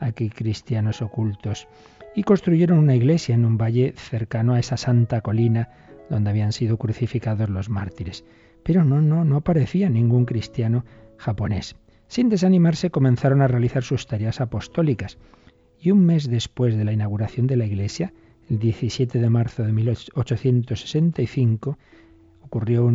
aquí 0.00 0.30
cristianos 0.30 1.00
ocultos. 1.00 1.68
Y 2.16 2.24
construyeron 2.24 2.78
una 2.78 2.96
iglesia 2.96 3.36
en 3.36 3.44
un 3.44 3.56
valle 3.56 3.94
cercano 3.96 4.54
a 4.54 4.58
esa 4.58 4.76
santa 4.76 5.20
colina 5.20 5.85
donde 6.10 6.30
habían 6.30 6.52
sido 6.52 6.78
crucificados 6.78 7.50
los 7.50 7.68
mártires. 7.68 8.24
Pero 8.62 8.84
no, 8.84 9.00
no, 9.00 9.24
no 9.24 9.36
aparecía 9.36 9.88
ningún 9.88 10.24
cristiano 10.24 10.84
japonés. 11.16 11.76
Sin 12.08 12.28
desanimarse 12.28 12.90
comenzaron 12.90 13.42
a 13.42 13.48
realizar 13.48 13.82
sus 13.82 14.06
tareas 14.06 14.40
apostólicas 14.40 15.18
y 15.80 15.90
un 15.90 16.04
mes 16.04 16.28
después 16.28 16.76
de 16.76 16.84
la 16.84 16.92
inauguración 16.92 17.46
de 17.46 17.56
la 17.56 17.66
iglesia, 17.66 18.12
el 18.48 18.58
17 18.58 19.18
de 19.18 19.30
marzo 19.30 19.64
de 19.64 19.72
1865, 19.72 21.78
ocurrió 22.42 22.92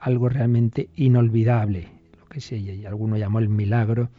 algo 0.00 0.28
realmente 0.28 0.88
inolvidable, 0.96 1.88
lo 2.18 2.26
que 2.26 2.40
se, 2.40 2.86
alguno 2.86 3.16
llamó 3.16 3.38
el 3.38 3.48
milagro 3.48 4.10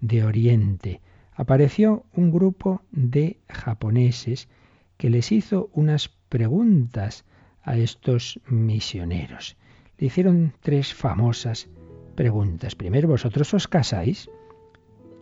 de 0.00 0.24
Oriente. 0.24 1.00
Apareció 1.34 2.04
un 2.14 2.30
grupo 2.30 2.82
de 2.90 3.38
japoneses 3.48 4.48
que 4.96 5.10
les 5.10 5.32
hizo 5.32 5.70
unas 5.74 6.08
preguntas 6.28 7.24
a 7.70 7.76
estos 7.78 8.40
misioneros 8.46 9.56
le 10.00 10.06
hicieron 10.06 10.54
tres 10.60 10.94
famosas 10.94 11.68
preguntas. 12.16 12.74
Primero, 12.74 13.06
¿vosotros 13.06 13.52
os 13.52 13.68
casáis? 13.68 14.30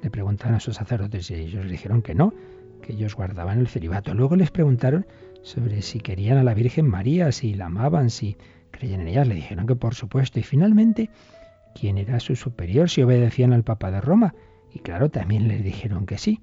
Le 0.03 0.09
preguntaron 0.09 0.55
a 0.55 0.61
sus 0.61 0.77
sacerdotes 0.77 1.31
y 1.33 1.35
ellos 1.35 1.69
dijeron 1.69 2.01
que 2.01 2.15
no, 2.15 2.33
que 2.81 2.93
ellos 2.93 3.17
guardaban 3.17 3.59
el 3.59 3.67
celibato. 3.67 4.15
Luego 4.15 4.37
les 4.37 4.53
preguntaron 4.53 5.05
sobre 5.43 5.83
si 5.83 5.99
querían 5.99 6.39
a 6.39 6.45
la 6.45 6.55
Virgen 6.55 6.87
María, 6.87 7.33
si 7.33 7.55
la 7.55 7.67
amaban, 7.67 8.09
si 8.09 8.37
creían 8.71 9.01
en 9.01 9.09
ella. 9.09 9.25
Le 9.25 9.35
dijeron 9.35 9.67
que 9.67 9.75
por 9.75 9.97
supuesto. 9.97 10.39
Y 10.39 10.45
finalmente, 10.45 11.11
¿quién 11.75 11.99
era 11.99 12.21
su 12.21 12.37
superior? 12.37 12.89
Si 12.89 13.03
obedecían 13.03 13.53
al 13.53 13.65
Papa 13.65 13.91
de 13.91 14.01
Roma. 14.01 14.37
Y 14.73 14.79
claro, 14.79 15.11
también 15.11 15.49
les 15.49 15.65
dijeron 15.65 16.07
que 16.07 16.19
sí. 16.19 16.41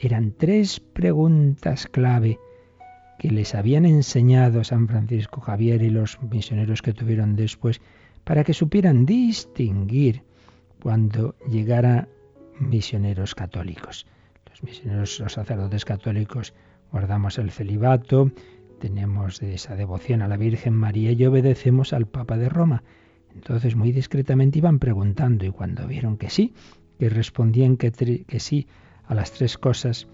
Eran 0.00 0.32
tres 0.32 0.80
preguntas 0.80 1.86
clave 1.86 2.40
que 3.18 3.30
les 3.30 3.54
habían 3.54 3.86
enseñado 3.86 4.64
San 4.64 4.88
Francisco 4.88 5.40
Javier 5.40 5.82
y 5.82 5.90
los 5.90 6.20
misioneros 6.22 6.82
que 6.82 6.92
tuvieron 6.92 7.36
después, 7.36 7.80
para 8.24 8.44
que 8.44 8.54
supieran 8.54 9.06
distinguir 9.06 10.22
cuando 10.82 11.34
llegara 11.48 12.08
misioneros 12.58 13.34
católicos. 13.34 14.06
Los 14.50 14.62
misioneros, 14.62 15.20
los 15.20 15.32
sacerdotes 15.32 15.84
católicos 15.84 16.54
guardamos 16.90 17.38
el 17.38 17.50
celibato, 17.50 18.30
tenemos 18.80 19.42
esa 19.42 19.74
devoción 19.76 20.22
a 20.22 20.28
la 20.28 20.36
Virgen 20.36 20.74
María 20.74 21.12
y 21.12 21.24
obedecemos 21.24 21.92
al 21.92 22.06
Papa 22.06 22.36
de 22.36 22.48
Roma. 22.48 22.82
Entonces 23.34 23.76
muy 23.76 23.92
discretamente 23.92 24.58
iban 24.58 24.78
preguntando 24.78 25.44
y 25.44 25.50
cuando 25.50 25.86
vieron 25.86 26.16
que 26.16 26.30
sí, 26.30 26.54
que 26.98 27.08
respondían 27.08 27.76
que, 27.76 27.92
que 28.26 28.40
sí 28.40 28.66
a 29.06 29.14
las 29.14 29.32
tres 29.32 29.58
cosas, 29.58 30.08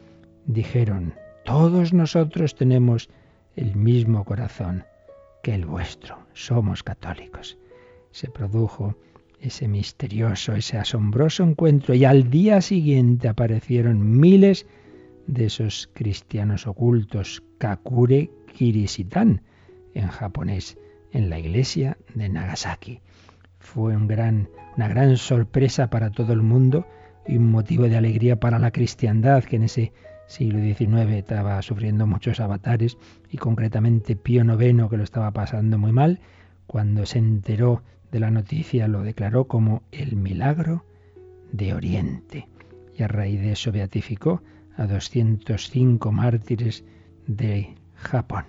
dijeron, 0.47 1.14
todos 1.44 1.92
nosotros 1.92 2.54
tenemos 2.54 3.08
el 3.56 3.76
mismo 3.76 4.25
corazón 4.25 4.84
que 5.42 5.54
el 5.54 5.66
vuestro. 5.66 6.18
Somos 6.32 6.82
católicos. 6.82 7.58
Se 8.11 8.28
produjo 8.28 8.96
ese 9.40 9.66
misterioso, 9.66 10.54
ese 10.54 10.78
asombroso 10.78 11.42
encuentro 11.42 11.94
y 11.94 12.04
al 12.04 12.30
día 12.30 12.61
siguiente 12.61 13.28
aparecieron 13.28 14.20
miles 14.20 14.66
de 15.26 15.46
esos 15.46 15.90
cristianos 15.92 16.66
ocultos, 16.66 17.42
Kakure 17.58 18.30
Kirishitan, 18.54 19.42
en 19.94 20.08
japonés, 20.08 20.78
en 21.12 21.28
la 21.28 21.38
iglesia 21.38 21.99
de 22.14 22.28
Nagasaki. 22.28 23.00
Fue 23.58 23.94
gran, 24.06 24.49
una 24.76 24.88
gran 24.88 25.16
sorpresa 25.16 25.90
para 25.90 26.11
todo 26.11 26.32
el 26.32 26.42
mundo 26.42 26.87
y 27.26 27.37
un 27.37 27.50
motivo 27.50 27.84
de 27.88 27.96
alegría 27.96 28.38
para 28.38 28.58
la 28.58 28.70
cristiandad 28.70 29.44
que 29.44 29.56
en 29.56 29.64
ese 29.64 29.92
siglo 30.32 30.60
XIX 30.60 31.12
estaba 31.12 31.60
sufriendo 31.60 32.06
muchos 32.06 32.40
avatares 32.40 32.96
y 33.30 33.36
concretamente 33.36 34.16
Pío 34.16 34.42
IX 34.42 34.88
que 34.88 34.96
lo 34.96 35.04
estaba 35.04 35.30
pasando 35.30 35.78
muy 35.78 35.92
mal, 35.92 36.20
cuando 36.66 37.04
se 37.04 37.18
enteró 37.18 37.82
de 38.10 38.20
la 38.20 38.30
noticia 38.30 38.88
lo 38.88 39.02
declaró 39.02 39.46
como 39.46 39.82
el 39.92 40.16
milagro 40.16 40.84
de 41.52 41.74
Oriente 41.74 42.48
y 42.96 43.02
a 43.02 43.08
raíz 43.08 43.40
de 43.40 43.52
eso 43.52 43.72
beatificó 43.72 44.42
a 44.76 44.86
205 44.86 46.12
mártires 46.12 46.84
de 47.26 47.74
Japón. 47.94 48.46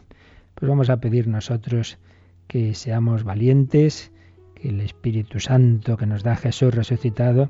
Pues 0.55 0.69
vamos 0.69 0.89
a 0.89 1.01
pedir 1.01 1.27
nosotros 1.27 1.99
que 2.47 2.75
seamos 2.75 3.25
valientes, 3.25 4.13
que 4.55 4.69
el 4.69 4.79
Espíritu 4.79 5.41
Santo 5.41 5.97
que 5.97 6.05
nos 6.05 6.23
da 6.23 6.37
Jesús 6.37 6.73
resucitado 6.73 7.49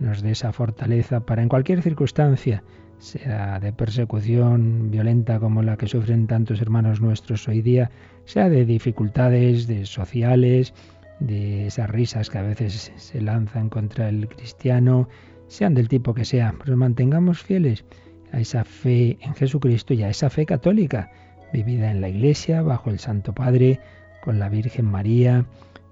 nos 0.00 0.22
dé 0.22 0.32
esa 0.32 0.52
fortaleza 0.52 1.20
para 1.20 1.42
en 1.42 1.48
cualquier 1.48 1.82
circunstancia 1.82 2.64
sea 3.00 3.58
de 3.60 3.72
persecución 3.72 4.90
violenta 4.90 5.40
como 5.40 5.62
la 5.62 5.76
que 5.76 5.88
sufren 5.88 6.26
tantos 6.26 6.60
hermanos 6.60 7.00
nuestros 7.00 7.48
hoy 7.48 7.62
día, 7.62 7.90
sea 8.26 8.48
de 8.48 8.64
dificultades 8.64 9.66
de 9.66 9.86
sociales, 9.86 10.74
de 11.18 11.66
esas 11.66 11.90
risas 11.90 12.30
que 12.30 12.38
a 12.38 12.42
veces 12.42 12.92
se 12.94 13.20
lanzan 13.20 13.70
contra 13.70 14.08
el 14.08 14.28
cristiano, 14.28 15.08
sean 15.48 15.74
del 15.74 15.88
tipo 15.88 16.14
que 16.14 16.24
sea, 16.24 16.54
pero 16.62 16.76
mantengamos 16.76 17.42
fieles 17.42 17.84
a 18.32 18.40
esa 18.40 18.64
fe 18.64 19.18
en 19.22 19.34
Jesucristo 19.34 19.94
y 19.94 20.02
a 20.02 20.10
esa 20.10 20.30
fe 20.30 20.46
católica, 20.46 21.10
vivida 21.52 21.90
en 21.90 22.00
la 22.00 22.08
Iglesia, 22.08 22.62
bajo 22.62 22.90
el 22.90 22.98
Santo 22.98 23.32
Padre, 23.34 23.80
con 24.22 24.38
la 24.38 24.48
Virgen 24.48 24.84
María. 24.84 25.46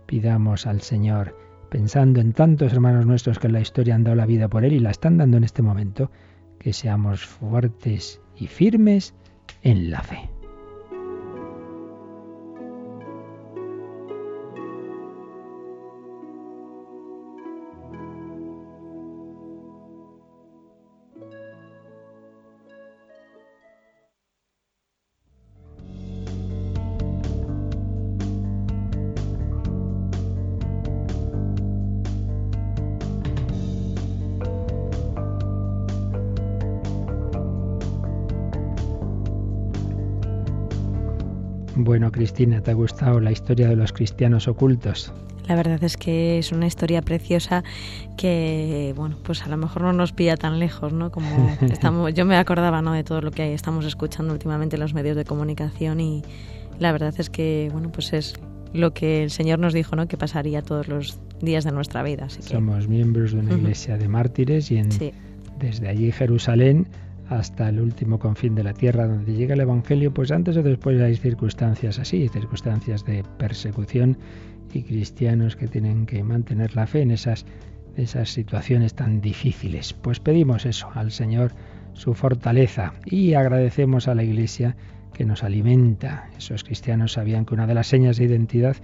Pidamos 0.07 0.67
al 0.67 0.83
Señor, 0.83 1.37
pensando 1.71 2.21
en 2.21 2.35
tantos 2.35 2.73
hermanos 2.73 3.07
nuestros 3.07 3.39
que 3.39 3.49
en 3.49 3.55
la 3.55 3.61
historia 3.61 3.95
han 3.95 4.05
dado 4.05 4.15
la 4.15 4.27
vida 4.27 4.49
por 4.49 4.65
Él 4.65 4.75
y 4.75 4.79
la 4.79 4.91
están 4.91 5.17
dando 5.17 5.39
en 5.39 5.45
este 5.45 5.63
momento, 5.63 6.11
que 6.59 6.73
seamos 6.73 7.25
fuertes 7.25 8.21
y 8.37 8.47
firmes 8.47 9.15
en 9.63 9.91
la 9.91 10.03
fe. 10.03 10.29
Bueno, 41.89 42.13
Cristina, 42.13 42.61
¿te 42.61 42.71
ha 42.71 42.75
gustado 42.75 43.19
la 43.19 43.33
historia 43.33 43.67
de 43.67 43.75
los 43.75 43.95
cristianos 43.95 44.47
ocultos? 44.47 45.11
La 45.47 45.57
verdad 45.57 45.83
es 45.83 45.97
que 45.97 46.39
es 46.39 46.53
una 46.53 46.67
historia 46.67 47.01
preciosa 47.01 47.65
que, 48.19 48.93
bueno, 48.95 49.17
pues 49.23 49.43
a 49.43 49.49
lo 49.49 49.57
mejor 49.57 49.81
no 49.81 49.95
nos 49.95 50.13
pilla 50.13 50.37
tan 50.37 50.59
lejos, 50.59 50.93
¿no? 50.93 51.11
Como 51.11 51.27
estamos, 51.63 52.13
yo 52.13 52.27
me 52.27 52.37
acordaba, 52.37 52.83
¿no? 52.83 52.93
De 52.93 53.05
todo 53.05 53.23
lo 53.23 53.31
que 53.31 53.55
estamos 53.55 53.87
escuchando 53.87 54.35
últimamente 54.35 54.77
en 54.77 54.81
los 54.81 54.93
medios 54.93 55.17
de 55.17 55.25
comunicación 55.25 55.99
y 56.01 56.23
la 56.79 56.93
verdad 56.93 57.15
es 57.17 57.31
que, 57.31 57.71
bueno, 57.73 57.91
pues 57.91 58.13
es 58.13 58.35
lo 58.75 58.93
que 58.93 59.23
el 59.23 59.31
Señor 59.31 59.59
nos 59.59 59.73
dijo, 59.73 59.97
¿no? 59.97 60.09
Que 60.09 60.19
pasaría 60.19 60.61
todos 60.61 60.89
los 60.89 61.19
días 61.41 61.65
de 61.65 61.73
nuestra 61.73 62.03
vida. 62.03 62.29
Somos 62.29 62.87
miembros 62.87 63.33
de 63.33 63.39
una 63.39 63.55
iglesia 63.55 63.97
de 63.97 64.09
mártires 64.09 64.71
y 64.71 64.77
en, 64.77 64.91
desde 65.59 65.89
allí 65.89 66.13
Jerusalén 66.13 66.87
hasta 67.29 67.69
el 67.69 67.81
último 67.81 68.19
confín 68.19 68.55
de 68.55 68.65
la 68.65 68.73
tierra 68.73 69.07
donde 69.07 69.35
llega 69.35 69.55
el 69.55 69.61
Evangelio, 69.61 70.13
pues 70.13 70.31
antes 70.31 70.57
o 70.57 70.63
después 70.63 71.01
hay 71.01 71.17
circunstancias 71.17 71.99
así, 71.99 72.29
circunstancias 72.29 73.05
de 73.05 73.25
persecución 73.39 74.17
y 74.73 74.83
cristianos 74.83 75.57
que 75.57 75.69
tienen 75.69 76.07
que 76.07 76.23
mantener 76.23 76.75
la 76.75 76.87
fe 76.87 77.03
en 77.03 77.11
esas, 77.11 77.45
esas 77.97 78.31
situaciones 78.31 78.95
tan 78.95 79.21
difíciles. 79.21 79.93
Pues 79.93 80.21
pedimos 80.21 80.65
eso 80.67 80.89
al 80.95 81.11
Señor, 81.11 81.53
su 81.93 82.15
fortaleza, 82.15 82.95
y 83.05 83.35
agradecemos 83.35 84.09
a 84.09 84.15
la 84.15 84.23
Iglesia 84.23 84.77
que 85.13 85.25
nos 85.25 85.43
alimenta. 85.45 86.31
Esos 86.39 86.65
cristianos 86.65 87.13
sabían 87.13 87.45
que 87.45 87.55
una 87.55 87.67
de 87.67 87.75
las 87.75 87.89
señas 87.89 88.17
de 88.17 88.25
identidad 88.25 88.77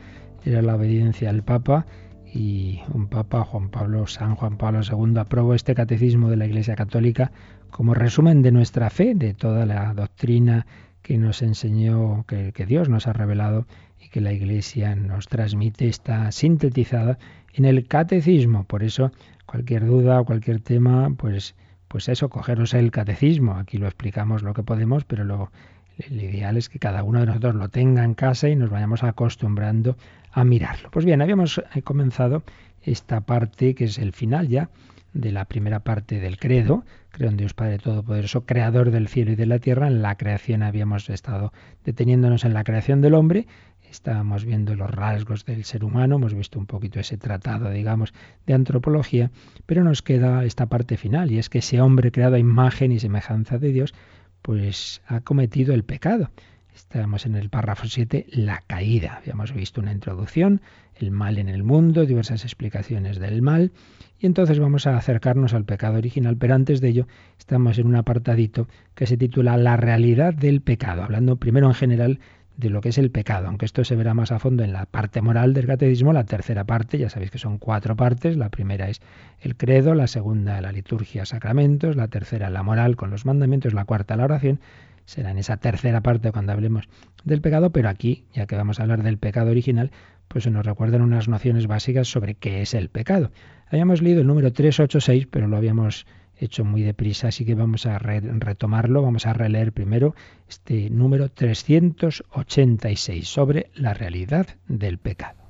era 0.44 0.62
la 0.62 0.74
obediencia 0.74 1.30
al 1.30 1.42
Papa 1.42 1.86
y 2.34 2.82
un 2.92 3.06
Papa, 3.06 3.44
Juan 3.44 3.68
Pablo, 3.68 4.08
San 4.08 4.34
Juan 4.34 4.58
Pablo 4.58 4.80
II, 4.82 5.18
aprobó 5.18 5.54
este 5.54 5.74
catecismo 5.74 6.28
de 6.28 6.36
la 6.36 6.46
Iglesia 6.46 6.74
Católica 6.74 7.30
como 7.70 7.94
resumen 7.94 8.42
de 8.42 8.50
nuestra 8.50 8.90
fe, 8.90 9.14
de 9.14 9.34
toda 9.34 9.66
la 9.66 9.94
doctrina 9.94 10.66
que 11.02 11.16
nos 11.16 11.42
enseñó, 11.42 12.24
que, 12.26 12.52
Dios 12.66 12.88
nos 12.88 13.06
ha 13.06 13.12
revelado 13.12 13.66
y 14.00 14.08
que 14.08 14.20
la 14.20 14.32
Iglesia 14.32 14.96
nos 14.96 15.28
transmite, 15.28 15.86
está 15.86 16.32
sintetizada 16.32 17.18
en 17.52 17.66
el 17.66 17.86
catecismo. 17.86 18.64
Por 18.64 18.82
eso, 18.82 19.12
cualquier 19.46 19.86
duda 19.86 20.20
o 20.20 20.24
cualquier 20.24 20.60
tema, 20.60 21.14
pues, 21.16 21.54
pues 21.86 22.08
eso, 22.08 22.30
cogeros 22.30 22.74
el 22.74 22.90
catecismo. 22.90 23.54
Aquí 23.54 23.78
lo 23.78 23.86
explicamos 23.86 24.42
lo 24.42 24.54
que 24.54 24.64
podemos, 24.64 25.04
pero 25.04 25.24
lo, 25.24 25.52
el 25.98 26.20
ideal 26.20 26.56
es 26.56 26.68
que 26.68 26.80
cada 26.80 27.04
uno 27.04 27.20
de 27.20 27.26
nosotros 27.26 27.54
lo 27.54 27.68
tenga 27.68 28.02
en 28.04 28.14
casa 28.14 28.48
y 28.48 28.56
nos 28.56 28.70
vayamos 28.70 29.04
acostumbrando 29.04 29.96
a 30.34 30.44
mirarlo. 30.44 30.90
Pues 30.90 31.04
bien, 31.04 31.22
habíamos 31.22 31.58
eh, 31.58 31.82
comenzado 31.82 32.42
esta 32.82 33.22
parte 33.22 33.74
que 33.74 33.84
es 33.84 33.98
el 33.98 34.12
final 34.12 34.48
ya 34.48 34.68
de 35.12 35.30
la 35.30 35.44
primera 35.44 35.80
parte 35.80 36.18
del 36.18 36.38
credo, 36.38 36.84
creo 37.12 37.30
en 37.30 37.36
Dios 37.36 37.54
Padre 37.54 37.78
Todopoderoso, 37.78 38.44
creador 38.44 38.90
del 38.90 39.06
cielo 39.06 39.30
y 39.30 39.36
de 39.36 39.46
la 39.46 39.60
tierra. 39.60 39.86
En 39.86 40.02
la 40.02 40.16
creación 40.16 40.64
habíamos 40.64 41.08
estado 41.08 41.52
deteniéndonos 41.84 42.44
en 42.44 42.52
la 42.52 42.64
creación 42.64 43.00
del 43.00 43.14
hombre, 43.14 43.46
estábamos 43.88 44.44
viendo 44.44 44.74
los 44.74 44.90
rasgos 44.90 45.44
del 45.44 45.62
ser 45.64 45.84
humano, 45.84 46.16
hemos 46.16 46.34
visto 46.34 46.58
un 46.58 46.66
poquito 46.66 46.98
ese 46.98 47.16
tratado, 47.16 47.70
digamos, 47.70 48.12
de 48.44 48.54
antropología, 48.54 49.30
pero 49.66 49.84
nos 49.84 50.02
queda 50.02 50.44
esta 50.44 50.66
parte 50.66 50.96
final, 50.96 51.30
y 51.30 51.38
es 51.38 51.48
que 51.48 51.58
ese 51.58 51.80
hombre 51.80 52.10
creado 52.10 52.34
a 52.34 52.40
imagen 52.40 52.90
y 52.90 52.98
semejanza 52.98 53.58
de 53.58 53.70
Dios, 53.70 53.94
pues 54.42 55.00
ha 55.06 55.20
cometido 55.20 55.74
el 55.74 55.84
pecado. 55.84 56.30
Estamos 56.74 57.24
en 57.24 57.36
el 57.36 57.50
párrafo 57.50 57.86
7, 57.86 58.26
la 58.32 58.62
caída. 58.66 59.18
Habíamos 59.18 59.52
visto 59.52 59.80
una 59.80 59.92
introducción, 59.92 60.60
el 60.96 61.12
mal 61.12 61.38
en 61.38 61.48
el 61.48 61.62
mundo, 61.62 62.04
diversas 62.04 62.42
explicaciones 62.42 63.20
del 63.20 63.42
mal, 63.42 63.70
y 64.18 64.26
entonces 64.26 64.58
vamos 64.58 64.88
a 64.88 64.96
acercarnos 64.96 65.54
al 65.54 65.64
pecado 65.64 65.98
original, 65.98 66.36
pero 66.36 66.54
antes 66.54 66.80
de 66.80 66.88
ello 66.88 67.06
estamos 67.38 67.78
en 67.78 67.86
un 67.86 67.94
apartadito 67.94 68.66
que 68.96 69.06
se 69.06 69.16
titula 69.16 69.56
La 69.56 69.76
realidad 69.76 70.34
del 70.34 70.62
pecado, 70.62 71.04
hablando 71.04 71.36
primero 71.36 71.68
en 71.68 71.74
general 71.74 72.18
de 72.56 72.70
lo 72.70 72.80
que 72.80 72.88
es 72.88 72.98
el 72.98 73.10
pecado, 73.10 73.48
aunque 73.48 73.66
esto 73.66 73.84
se 73.84 73.96
verá 73.96 74.14
más 74.14 74.32
a 74.32 74.38
fondo 74.40 74.64
en 74.64 74.72
la 74.72 74.86
parte 74.86 75.20
moral 75.20 75.54
del 75.54 75.66
catecismo, 75.66 76.12
la 76.12 76.24
tercera 76.24 76.64
parte, 76.64 76.98
ya 76.98 77.10
sabéis 77.10 77.30
que 77.30 77.38
son 77.38 77.58
cuatro 77.58 77.96
partes, 77.96 78.36
la 78.36 78.48
primera 78.48 78.88
es 78.88 79.00
el 79.40 79.56
credo, 79.56 79.94
la 79.94 80.06
segunda 80.06 80.60
la 80.60 80.72
liturgia, 80.72 81.24
sacramentos, 81.24 81.94
la 81.96 82.08
tercera 82.08 82.50
la 82.50 82.62
moral 82.62 82.96
con 82.96 83.10
los 83.10 83.26
mandamientos, 83.26 83.74
la 83.74 83.84
cuarta 83.84 84.16
la 84.16 84.24
oración, 84.24 84.60
será 85.04 85.30
en 85.30 85.38
esa 85.38 85.56
tercera 85.56 86.00
parte 86.02 86.32
cuando 86.32 86.52
hablemos 86.52 86.88
del 87.24 87.40
pecado, 87.40 87.70
pero 87.70 87.88
aquí, 87.88 88.24
ya 88.32 88.46
que 88.46 88.56
vamos 88.56 88.78
a 88.78 88.82
hablar 88.82 89.02
del 89.02 89.18
pecado 89.18 89.50
original, 89.50 89.90
pues 90.28 90.44
se 90.44 90.50
nos 90.50 90.64
recuerdan 90.64 91.02
unas 91.02 91.28
nociones 91.28 91.66
básicas 91.66 92.08
sobre 92.08 92.34
qué 92.34 92.62
es 92.62 92.74
el 92.74 92.88
pecado. 92.88 93.30
Habíamos 93.68 94.02
leído 94.02 94.20
el 94.20 94.26
número 94.26 94.52
386, 94.52 95.26
pero 95.30 95.46
lo 95.46 95.56
habíamos 95.56 96.06
hecho 96.36 96.64
muy 96.64 96.82
deprisa, 96.82 97.28
así 97.28 97.44
que 97.44 97.54
vamos 97.54 97.86
a 97.86 97.98
retomarlo, 97.98 99.02
vamos 99.02 99.26
a 99.26 99.32
releer 99.32 99.72
primero 99.72 100.14
este 100.48 100.90
número 100.90 101.28
386 101.30 103.28
sobre 103.28 103.70
la 103.74 103.94
realidad 103.94 104.48
del 104.66 104.98
pecado. 104.98 105.43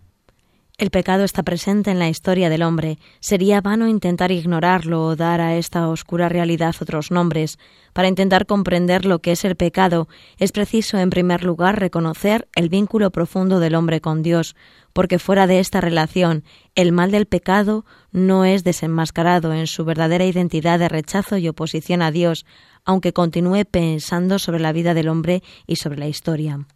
El 0.76 0.90
pecado 0.90 1.22
está 1.22 1.44
presente 1.44 1.92
en 1.92 2.00
la 2.00 2.08
historia 2.08 2.50
del 2.50 2.64
hombre. 2.64 2.98
Sería 3.20 3.60
vano 3.60 3.86
intentar 3.86 4.32
ignorarlo 4.32 5.04
o 5.04 5.14
dar 5.14 5.40
a 5.40 5.54
esta 5.54 5.88
oscura 5.88 6.28
realidad 6.28 6.74
otros 6.80 7.12
nombres. 7.12 7.60
Para 7.92 8.08
intentar 8.08 8.44
comprender 8.44 9.04
lo 9.04 9.20
que 9.20 9.30
es 9.30 9.44
el 9.44 9.54
pecado, 9.54 10.08
es 10.36 10.50
preciso, 10.50 10.98
en 10.98 11.10
primer 11.10 11.44
lugar, 11.44 11.78
reconocer 11.78 12.48
el 12.56 12.70
vínculo 12.70 13.12
profundo 13.12 13.60
del 13.60 13.76
hombre 13.76 14.00
con 14.00 14.24
Dios, 14.24 14.56
porque 14.92 15.20
fuera 15.20 15.46
de 15.46 15.60
esta 15.60 15.80
relación, 15.80 16.42
el 16.74 16.90
mal 16.90 17.12
del 17.12 17.26
pecado 17.26 17.84
no 18.10 18.44
es 18.44 18.64
desenmascarado 18.64 19.54
en 19.54 19.68
su 19.68 19.84
verdadera 19.84 20.24
identidad 20.24 20.80
de 20.80 20.88
rechazo 20.88 21.36
y 21.38 21.46
oposición 21.46 22.02
a 22.02 22.10
Dios, 22.10 22.46
aunque 22.84 23.12
continúe 23.12 23.64
pensando 23.64 24.40
sobre 24.40 24.58
la 24.58 24.72
vida 24.72 24.92
del 24.92 25.06
hombre 25.06 25.44
y 25.68 25.76
sobre 25.76 26.00
la 26.00 26.08
historia. 26.08 26.66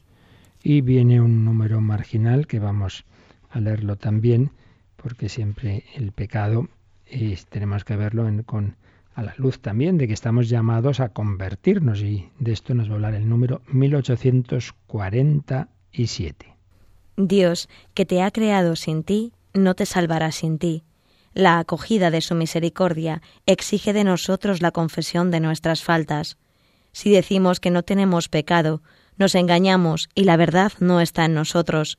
Y 0.63 0.83
viene 0.83 1.21
un 1.21 1.45
número 1.45 1.81
marginal 1.81 2.47
que 2.47 2.61
vamos 2.61 3.05
a 3.51 3.61
leerlo 3.61 3.97
también, 3.97 4.53
porque 4.97 5.29
siempre 5.29 5.85
el 5.95 6.13
pecado 6.13 6.69
tenemos 7.49 7.85
que 7.85 7.97
verlo 7.97 8.29
con, 8.45 8.77
a 9.15 9.23
la 9.23 9.33
luz 9.37 9.61
también 9.61 9.97
de 9.99 10.07
que 10.07 10.15
estamos 10.15 10.49
llamados 10.49 11.01
a 11.01 11.09
convertirnos 11.09 12.03
y 12.03 12.29
de 12.39 12.53
esto 12.53 12.75
nos 12.75 12.89
va 12.89 12.93
a 12.93 12.97
hablar 12.97 13.15
el 13.15 13.29
número 13.29 13.63
1847. 13.69 16.55
Dios, 17.17 17.69
que 17.95 18.07
te 18.07 18.23
ha 18.23 18.31
creado 18.31 18.77
sin 18.77 19.03
ti, 19.03 19.33
no 19.55 19.75
te 19.75 19.87
salvará 19.87 20.31
sin 20.31 20.59
ti. 20.59 20.85
La 21.35 21.59
acogida 21.59 22.11
de 22.11 22.21
su 22.21 22.35
misericordia 22.35 23.23
exige 23.47 23.93
de 23.93 24.05
nosotros 24.05 24.63
la 24.63 24.71
confesión 24.71 25.31
de 25.31 25.41
nuestras 25.41 25.83
faltas. 25.83 26.37
Si 26.93 27.11
decimos 27.11 27.61
que 27.61 27.71
no 27.71 27.83
tenemos 27.83 28.29
pecado, 28.29 28.83
nos 29.17 29.35
engañamos 29.35 30.09
y 30.15 30.25
la 30.25 30.37
verdad 30.37 30.73
no 30.81 31.01
está 31.01 31.25
en 31.25 31.35
nosotros. 31.35 31.99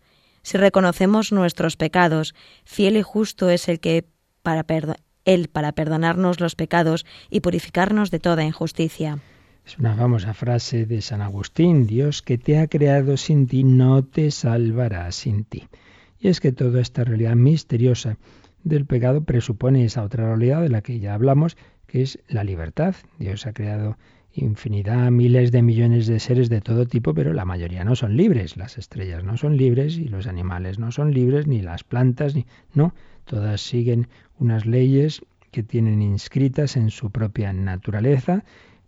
Si 0.50 0.58
reconocemos 0.58 1.32
nuestros 1.32 1.78
pecados, 1.78 2.34
fiel 2.66 2.98
y 2.98 3.04
justo 3.04 3.52
es 3.52 3.70
el 3.70 3.80
que 3.80 4.06
para 4.42 4.66
él 5.26 5.48
para 5.48 5.74
perdonarnos 5.74 6.40
los 6.40 6.56
pecados 6.56 7.06
y 7.30 7.42
purificarnos 7.42 8.10
de 8.10 8.18
toda 8.18 8.44
injusticia. 8.44 9.20
Es 9.64 9.78
una 9.78 9.96
famosa 9.96 10.34
frase 10.34 10.88
de 10.88 11.04
San 11.04 11.22
Agustín, 11.22 11.86
Dios 11.86 12.24
que 12.24 12.40
te 12.40 12.58
ha 12.58 12.66
creado 12.66 13.16
sin 13.16 13.46
ti 13.46 13.64
no 13.64 14.04
te 14.04 14.32
salvará 14.32 15.12
sin 15.12 15.44
ti. 15.44 15.68
Y 16.18 16.30
es 16.30 16.40
que 16.40 16.52
toda 16.52 16.82
esta 16.82 17.04
realidad 17.04 17.36
misteriosa 17.36 18.18
del 18.64 18.88
pecado 18.88 19.22
presupone 19.22 19.86
esa 19.86 20.02
otra 20.02 20.26
realidad 20.26 20.64
de 20.64 20.70
la 20.70 20.82
que 20.82 21.00
ya 21.00 21.14
hablamos, 21.14 21.58
que 21.86 22.02
es 22.02 22.18
la 22.28 22.44
libertad. 22.44 22.96
Dios 23.20 23.46
ha 23.46 23.54
creado 23.54 24.00
infinidad, 24.34 25.12
miles 25.12 25.52
de 25.52 25.62
millones 25.62 26.08
de 26.08 26.20
seres 26.20 26.50
de 26.50 26.62
todo 26.62 26.86
tipo, 26.86 27.14
pero 27.14 27.34
la 27.34 27.46
mayoría 27.46 27.84
no 27.84 27.96
son 27.96 28.16
libres. 28.16 28.58
Las 28.58 28.78
estrellas 28.78 29.24
no 29.24 29.38
son 29.38 29.58
libres 29.58 29.98
y 29.98 30.08
los 30.08 30.28
animales 30.28 30.80
no 30.80 30.92
son 30.92 31.14
libres, 31.14 31.48
ni 31.48 31.62
las 31.62 31.84
plantas, 31.84 32.36
ni... 32.36 32.46
No, 32.74 32.94
todas 33.26 33.62
siguen 33.62 34.08
unas 34.38 34.66
leyes 34.66 35.22
que 35.52 35.64
tienen 35.64 36.02
inscritas 36.02 36.78
en 36.78 36.92
su 36.92 37.12
propia 37.12 37.54
naturaleza, 37.54 38.44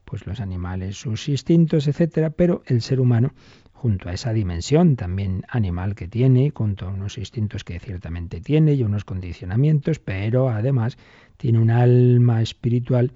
pues 0.05 0.25
los 0.27 0.39
animales 0.39 0.97
sus 0.97 1.27
instintos, 1.29 1.87
etcétera, 1.87 2.29
pero 2.29 2.63
el 2.67 2.81
ser 2.81 2.99
humano 2.99 3.33
junto 3.81 4.09
a 4.09 4.13
esa 4.13 4.31
dimensión 4.31 4.95
también 4.95 5.43
animal 5.49 5.95
que 5.95 6.07
tiene, 6.07 6.51
junto 6.53 6.85
a 6.85 6.89
unos 6.89 7.17
instintos 7.17 7.63
que 7.63 7.79
ciertamente 7.79 8.39
tiene 8.39 8.73
y 8.73 8.83
unos 8.83 9.05
condicionamientos, 9.05 9.97
pero 9.97 10.49
además 10.49 10.97
tiene 11.37 11.57
un 11.57 11.71
alma 11.71 12.43
espiritual 12.43 13.11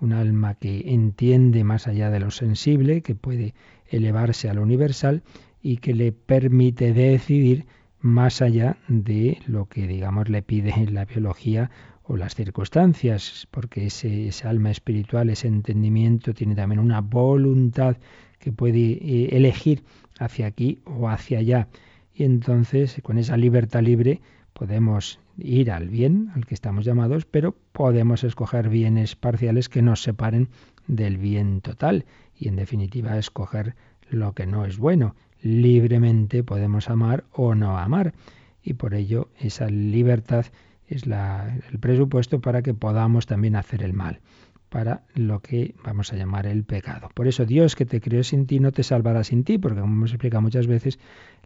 un 0.00 0.12
alma 0.12 0.54
que 0.54 0.92
entiende 0.92 1.64
más 1.64 1.86
allá 1.86 2.10
de 2.10 2.20
lo 2.20 2.30
sensible, 2.30 3.02
que 3.02 3.14
puede 3.14 3.54
elevarse 3.88 4.48
a 4.48 4.54
lo 4.54 4.62
universal 4.62 5.22
y 5.62 5.78
que 5.78 5.94
le 5.94 6.12
permite 6.12 6.92
decidir 6.92 7.66
más 8.00 8.42
allá 8.42 8.76
de 8.88 9.38
lo 9.46 9.66
que, 9.66 9.86
digamos, 9.86 10.28
le 10.28 10.42
pide 10.42 10.72
la 10.90 11.04
biología 11.04 11.70
o 12.04 12.16
las 12.16 12.34
circunstancias, 12.34 13.48
porque 13.50 13.86
ese, 13.86 14.30
alma 14.44 14.70
espiritual, 14.70 15.28
ese 15.28 15.48
entendimiento, 15.48 16.34
tiene 16.34 16.54
también 16.54 16.78
una 16.78 17.00
voluntad 17.00 17.96
que 18.38 18.52
puede 18.52 18.78
eh, 18.78 19.28
elegir 19.32 19.82
hacia 20.20 20.46
aquí 20.46 20.78
o 20.84 21.08
hacia 21.08 21.40
allá. 21.40 21.68
Y 22.14 22.24
entonces, 22.24 23.00
con 23.02 23.18
esa 23.18 23.36
libertad 23.36 23.82
libre, 23.82 24.20
podemos 24.52 25.18
ir 25.38 25.70
al 25.70 25.88
bien 25.88 26.30
al 26.34 26.46
que 26.46 26.54
estamos 26.54 26.84
llamados, 26.84 27.24
pero 27.26 27.54
podemos 27.72 28.24
escoger 28.24 28.68
bienes 28.68 29.16
parciales 29.16 29.68
que 29.68 29.82
nos 29.82 30.02
separen 30.02 30.48
del 30.86 31.18
bien 31.18 31.60
total 31.60 32.04
y 32.38 32.48
en 32.48 32.56
definitiva 32.56 33.18
escoger 33.18 33.74
lo 34.08 34.34
que 34.34 34.46
no 34.46 34.64
es 34.64 34.78
bueno. 34.78 35.14
libremente 35.42 36.42
podemos 36.42 36.88
amar 36.88 37.24
o 37.32 37.54
no 37.54 37.78
amar. 37.78 38.14
Y 38.62 38.74
por 38.74 38.94
ello 38.94 39.28
esa 39.38 39.68
libertad 39.68 40.46
es 40.88 41.04
el 41.06 41.78
presupuesto 41.78 42.40
para 42.40 42.62
que 42.62 42.74
podamos 42.74 43.26
también 43.26 43.56
hacer 43.56 43.82
el 43.82 43.92
mal, 43.92 44.20
para 44.76 45.00
lo 45.14 45.40
que 45.40 45.74
vamos 45.82 46.12
a 46.12 46.16
llamar 46.16 46.46
el 46.46 46.62
pecado. 46.62 47.08
Por 47.14 47.28
eso 47.28 47.46
Dios 47.46 47.74
que 47.74 47.86
te 47.86 47.98
creó 47.98 48.22
sin 48.22 48.46
ti 48.46 48.60
no 48.60 48.72
te 48.72 48.82
salvará 48.82 49.24
sin 49.24 49.42
ti, 49.42 49.56
porque 49.56 49.80
como 49.80 49.94
hemos 49.94 50.10
explicado 50.10 50.42
muchas 50.42 50.66
veces, 50.66 50.98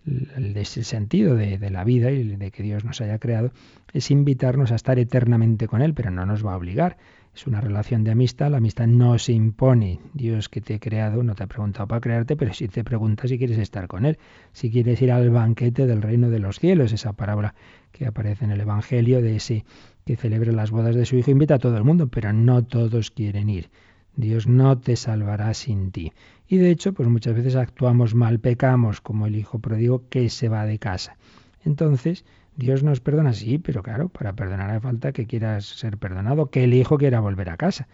el, 0.05 0.57
ese 0.57 0.83
sentido 0.83 1.37
de, 1.37 1.57
de, 1.57 1.71
la 1.71 1.85
vida 1.85 2.11
y 2.11 2.25
de 2.25 2.51
que 2.51 2.65
Dios 2.65 2.85
nos 2.85 3.01
haya 3.01 3.21
creado 3.21 3.53
es 3.93 4.11
invitarnos 4.11 4.73
a 4.73 4.75
estar 4.75 4.99
eternamente 4.99 5.69
con 5.69 5.81
Él, 5.81 5.95
pero 5.95 6.11
no 6.11 6.27
nos 6.27 6.45
va 6.45 6.55
a 6.55 6.57
obligar. 6.57 6.97
Es 7.33 7.47
una 7.47 7.61
relación 7.61 8.03
de 8.03 8.11
amistad, 8.11 8.51
la 8.51 8.57
amistad 8.57 8.89
no 8.89 9.17
se 9.17 9.33
impone. 9.33 10.01
Dios 10.13 10.49
que 10.49 10.61
te 10.61 10.75
ha 10.75 10.79
creado 10.81 11.23
no 11.23 11.37
te 11.37 11.45
ha 11.45 11.47
preguntado 11.47 11.87
para 11.87 12.01
crearte, 12.01 12.35
pero 12.35 12.53
sí 12.53 12.67
te 12.67 12.83
pregunta 12.83 13.29
si 13.29 13.39
quieres 13.39 13.59
estar 13.59 13.87
con 13.87 14.07
Él, 14.07 14.19
si 14.53 14.73
quieres 14.73 15.01
ir 15.03 15.13
al 15.13 15.31
banquete 15.31 15.87
del 15.87 16.03
reino 16.03 16.31
de 16.31 16.41
los 16.41 16.59
cielos, 16.59 16.93
esa 16.93 17.13
parábola 17.13 17.55
que 17.93 18.07
aparece 18.07 18.45
en 18.45 18.51
el 18.51 18.61
Evangelio 18.61 19.23
de 19.23 19.37
ese 19.37 19.65
que 20.05 20.17
celebra 20.17 20.53
las 20.53 20.71
bodas 20.71 20.95
de 20.95 21.07
su 21.07 21.17
hijo, 21.17 21.31
invita 21.31 21.55
a 21.55 21.59
todo 21.59 21.77
el 21.77 21.85
mundo, 21.85 22.09
pero 22.09 22.33
no 22.33 22.65
todos 22.65 23.11
quieren 23.11 23.49
ir. 23.49 23.71
Dios 24.17 24.47
no 24.47 24.79
te 24.79 24.97
salvará 24.97 25.55
sin 25.55 25.93
ti. 25.93 26.13
Y 26.49 26.59
de 26.59 26.71
hecho, 26.71 26.93
pues 26.93 27.09
muchas 27.09 27.35
veces 27.35 27.57
actuamos 27.57 28.15
mal, 28.15 28.41
pecamos, 28.41 29.01
como 29.01 29.27
el 29.27 29.37
hijo 29.37 29.59
pródigo 29.61 30.09
que 30.09 30.29
se 30.31 30.49
va 30.49 30.67
de 30.67 30.79
casa. 30.79 31.17
Entonces, 31.65 32.25
Dios 32.57 32.83
nos 32.83 33.01
perdona, 33.01 33.33
sí, 33.33 33.59
pero 33.59 33.83
claro, 33.83 34.09
para 34.09 34.35
perdonar 34.35 34.71
hace 34.71 34.81
falta 34.81 35.13
que 35.13 35.27
quieras 35.27 35.65
ser 35.65 35.97
perdonado, 35.97 36.51
que 36.51 36.65
el 36.65 36.75
hijo 36.75 36.99
quiera 36.99 37.21
volver 37.21 37.51
a 37.51 37.57
casa. 37.57 37.89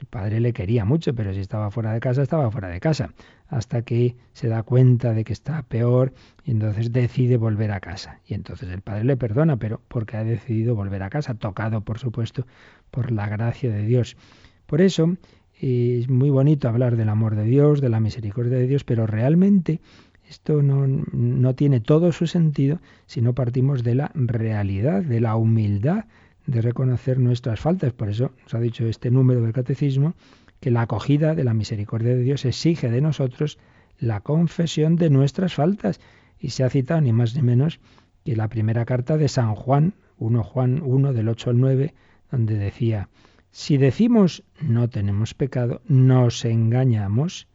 El 0.00 0.06
padre 0.06 0.40
le 0.40 0.52
quería 0.52 0.84
mucho, 0.84 1.14
pero 1.14 1.34
si 1.34 1.40
estaba 1.40 1.70
fuera 1.70 1.92
de 1.92 2.00
casa, 2.00 2.22
estaba 2.22 2.50
fuera 2.50 2.68
de 2.68 2.80
casa, 2.80 3.10
hasta 3.48 3.82
que 3.82 4.16
se 4.32 4.48
da 4.48 4.62
cuenta 4.62 5.14
de 5.14 5.24
que 5.24 5.32
está 5.32 5.62
peor 5.62 6.12
y 6.44 6.50
entonces 6.52 6.92
decide 6.92 7.36
volver 7.36 7.72
a 7.72 7.80
casa. 7.80 8.20
Y 8.26 8.34
entonces 8.34 8.68
el 8.68 8.82
padre 8.82 9.04
le 9.04 9.16
perdona, 9.16 9.56
pero 9.56 9.80
porque 9.88 10.16
ha 10.16 10.24
decidido 10.24 10.74
volver 10.74 11.02
a 11.02 11.10
casa, 11.10 11.34
tocado, 11.34 11.80
por 11.80 11.98
supuesto, 11.98 12.46
por 12.90 13.10
la 13.10 13.28
gracia 13.28 13.70
de 13.70 13.84
Dios. 13.84 14.16
Por 14.66 14.82
eso 14.82 15.16
es 15.60 16.08
muy 16.08 16.30
bonito 16.30 16.68
hablar 16.68 16.96
del 16.96 17.08
amor 17.08 17.34
de 17.34 17.44
Dios, 17.44 17.80
de 17.80 17.88
la 17.88 18.00
misericordia 18.00 18.58
de 18.58 18.66
Dios, 18.66 18.84
pero 18.84 19.06
realmente 19.06 19.80
esto 20.28 20.62
no, 20.62 20.86
no 20.86 21.54
tiene 21.54 21.80
todo 21.80 22.12
su 22.12 22.26
sentido 22.26 22.80
si 23.06 23.22
no 23.22 23.34
partimos 23.34 23.82
de 23.82 23.94
la 23.94 24.10
realidad, 24.14 25.02
de 25.02 25.20
la 25.22 25.36
humildad 25.36 26.04
de 26.46 26.62
reconocer 26.62 27.18
nuestras 27.18 27.60
faltas. 27.60 27.92
Por 27.92 28.10
eso 28.10 28.32
nos 28.42 28.54
ha 28.54 28.60
dicho 28.60 28.86
este 28.86 29.10
número 29.10 29.40
del 29.40 29.52
catecismo 29.52 30.14
que 30.60 30.70
la 30.70 30.82
acogida 30.82 31.34
de 31.34 31.44
la 31.44 31.54
misericordia 31.54 32.14
de 32.14 32.22
Dios 32.22 32.44
exige 32.44 32.90
de 32.90 33.00
nosotros 33.00 33.58
la 33.98 34.20
confesión 34.20 34.96
de 34.96 35.10
nuestras 35.10 35.54
faltas. 35.54 36.00
Y 36.38 36.50
se 36.50 36.64
ha 36.64 36.70
citado 36.70 37.00
ni 37.00 37.12
más 37.12 37.34
ni 37.34 37.42
menos 37.42 37.80
que 38.24 38.36
la 38.36 38.48
primera 38.48 38.84
carta 38.84 39.16
de 39.16 39.28
San 39.28 39.54
Juan, 39.54 39.94
1 40.18 40.42
Juan 40.42 40.82
1 40.84 41.12
del 41.12 41.28
8 41.28 41.50
al 41.50 41.60
9, 41.60 41.94
donde 42.30 42.56
decía, 42.56 43.08
si 43.50 43.76
decimos 43.78 44.44
no 44.60 44.88
tenemos 44.88 45.34
pecado, 45.34 45.80
nos 45.86 46.44
engañamos 46.44 47.48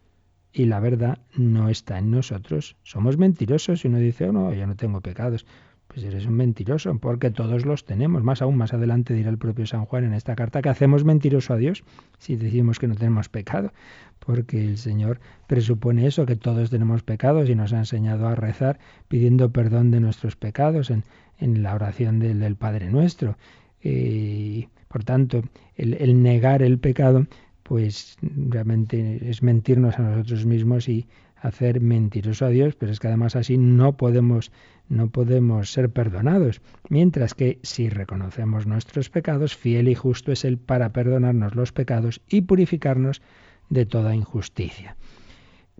y 0.51 0.65
la 0.65 0.79
verdad 0.79 1.19
no 1.35 1.69
está 1.69 1.97
en 1.97 2.11
nosotros. 2.11 2.75
Somos 2.83 3.17
mentirosos 3.17 3.83
y 3.83 3.87
uno 3.87 3.99
dice, 3.99 4.29
oh 4.29 4.31
no, 4.31 4.53
yo 4.53 4.67
no 4.67 4.75
tengo 4.75 5.01
pecados. 5.01 5.45
Pues 5.93 6.05
eres 6.07 6.25
un 6.25 6.33
mentiroso, 6.33 6.97
porque 6.97 7.29
todos 7.29 7.67
los 7.67 7.85
tenemos. 7.85 8.23
Más 8.23 8.41
aún, 8.41 8.57
más 8.57 8.73
adelante 8.73 9.13
dirá 9.13 9.29
el 9.29 9.37
propio 9.37 9.67
San 9.67 9.85
Juan 9.85 10.05
en 10.05 10.13
esta 10.13 10.35
carta 10.35 10.63
que 10.63 10.69
hacemos 10.69 11.03
mentiroso 11.03 11.53
a 11.53 11.57
Dios 11.57 11.83
si 12.17 12.35
decimos 12.35 12.79
que 12.79 12.87
no 12.87 12.95
tenemos 12.95 13.29
pecado, 13.29 13.71
porque 14.17 14.65
el 14.65 14.79
Señor 14.79 15.19
presupone 15.45 16.07
eso, 16.07 16.25
que 16.25 16.35
todos 16.35 16.71
tenemos 16.71 17.03
pecados 17.03 17.47
y 17.47 17.53
nos 17.53 17.73
ha 17.73 17.77
enseñado 17.77 18.27
a 18.27 18.33
rezar 18.33 18.79
pidiendo 19.07 19.51
perdón 19.51 19.91
de 19.91 19.99
nuestros 19.99 20.35
pecados 20.35 20.89
en, 20.89 21.03
en 21.37 21.61
la 21.61 21.75
oración 21.75 22.17
del, 22.17 22.55
Padre 22.55 22.89
Nuestro. 22.89 23.37
Y, 23.83 24.69
por 24.87 25.03
tanto, 25.03 25.43
el, 25.75 25.93
el 25.93 26.23
negar 26.23 26.63
el 26.63 26.79
pecado 26.79 27.27
pues 27.61 28.17
realmente 28.21 29.29
es 29.29 29.43
mentirnos 29.43 29.99
a 29.99 30.01
nosotros 30.01 30.45
mismos 30.45 30.89
y 30.89 31.05
hacer 31.35 31.81
mentiroso 31.81 32.45
a 32.45 32.49
Dios, 32.49 32.75
pero 32.75 32.91
es 32.91 32.99
que 32.99 33.07
además 33.07 33.35
así 33.35 33.57
no 33.57 33.97
podemos 33.97 34.51
no 34.89 35.09
podemos 35.09 35.71
ser 35.71 35.89
perdonados, 35.89 36.61
mientras 36.89 37.33
que 37.33 37.59
si 37.63 37.89
reconocemos 37.89 38.67
nuestros 38.67 39.09
pecados, 39.09 39.55
fiel 39.55 39.87
y 39.87 39.95
justo 39.95 40.31
es 40.31 40.45
él 40.45 40.57
para 40.57 40.91
perdonarnos 40.93 41.55
los 41.55 41.71
pecados 41.71 42.21
y 42.29 42.41
purificarnos 42.41 43.21
de 43.69 43.85
toda 43.85 44.15
injusticia. 44.15 44.95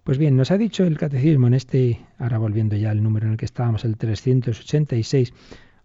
Pues 0.03 0.17
bien, 0.17 0.35
nos 0.35 0.51
ha 0.51 0.57
dicho 0.57 0.83
el 0.83 0.97
catecismo 0.97 1.47
en 1.47 1.53
este, 1.53 2.01
ahora 2.17 2.37
volviendo 2.37 2.75
ya 2.75 2.91
al 2.91 3.01
número 3.01 3.25
en 3.27 3.33
el 3.33 3.37
que 3.37 3.45
estábamos, 3.45 3.85
el 3.85 3.95
386, 3.95 5.33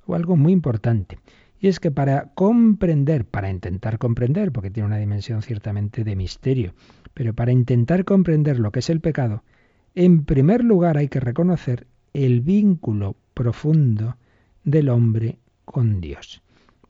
o 0.06 0.14
algo 0.14 0.36
muy 0.36 0.52
importante. 0.52 1.18
Y 1.60 1.68
es 1.68 1.80
que 1.80 1.90
para 1.90 2.32
comprender, 2.34 3.24
para 3.24 3.50
intentar 3.50 3.98
comprender, 3.98 4.52
porque 4.52 4.70
tiene 4.70 4.86
una 4.86 4.98
dimensión 4.98 5.42
ciertamente 5.42 6.02
de 6.02 6.16
misterio, 6.16 6.74
pero 7.14 7.34
para 7.34 7.52
intentar 7.52 8.04
comprender 8.04 8.58
lo 8.58 8.72
que 8.72 8.78
es 8.78 8.90
el 8.90 9.00
pecado, 9.00 9.44
en 9.94 10.24
primer 10.24 10.64
lugar 10.64 10.98
hay 10.98 11.08
que 11.08 11.20
reconocer 11.20 11.86
el 12.12 12.40
vínculo 12.40 13.16
profundo 13.34 14.16
del 14.64 14.88
hombre 14.88 15.38
con 15.64 16.00
Dios. 16.00 16.42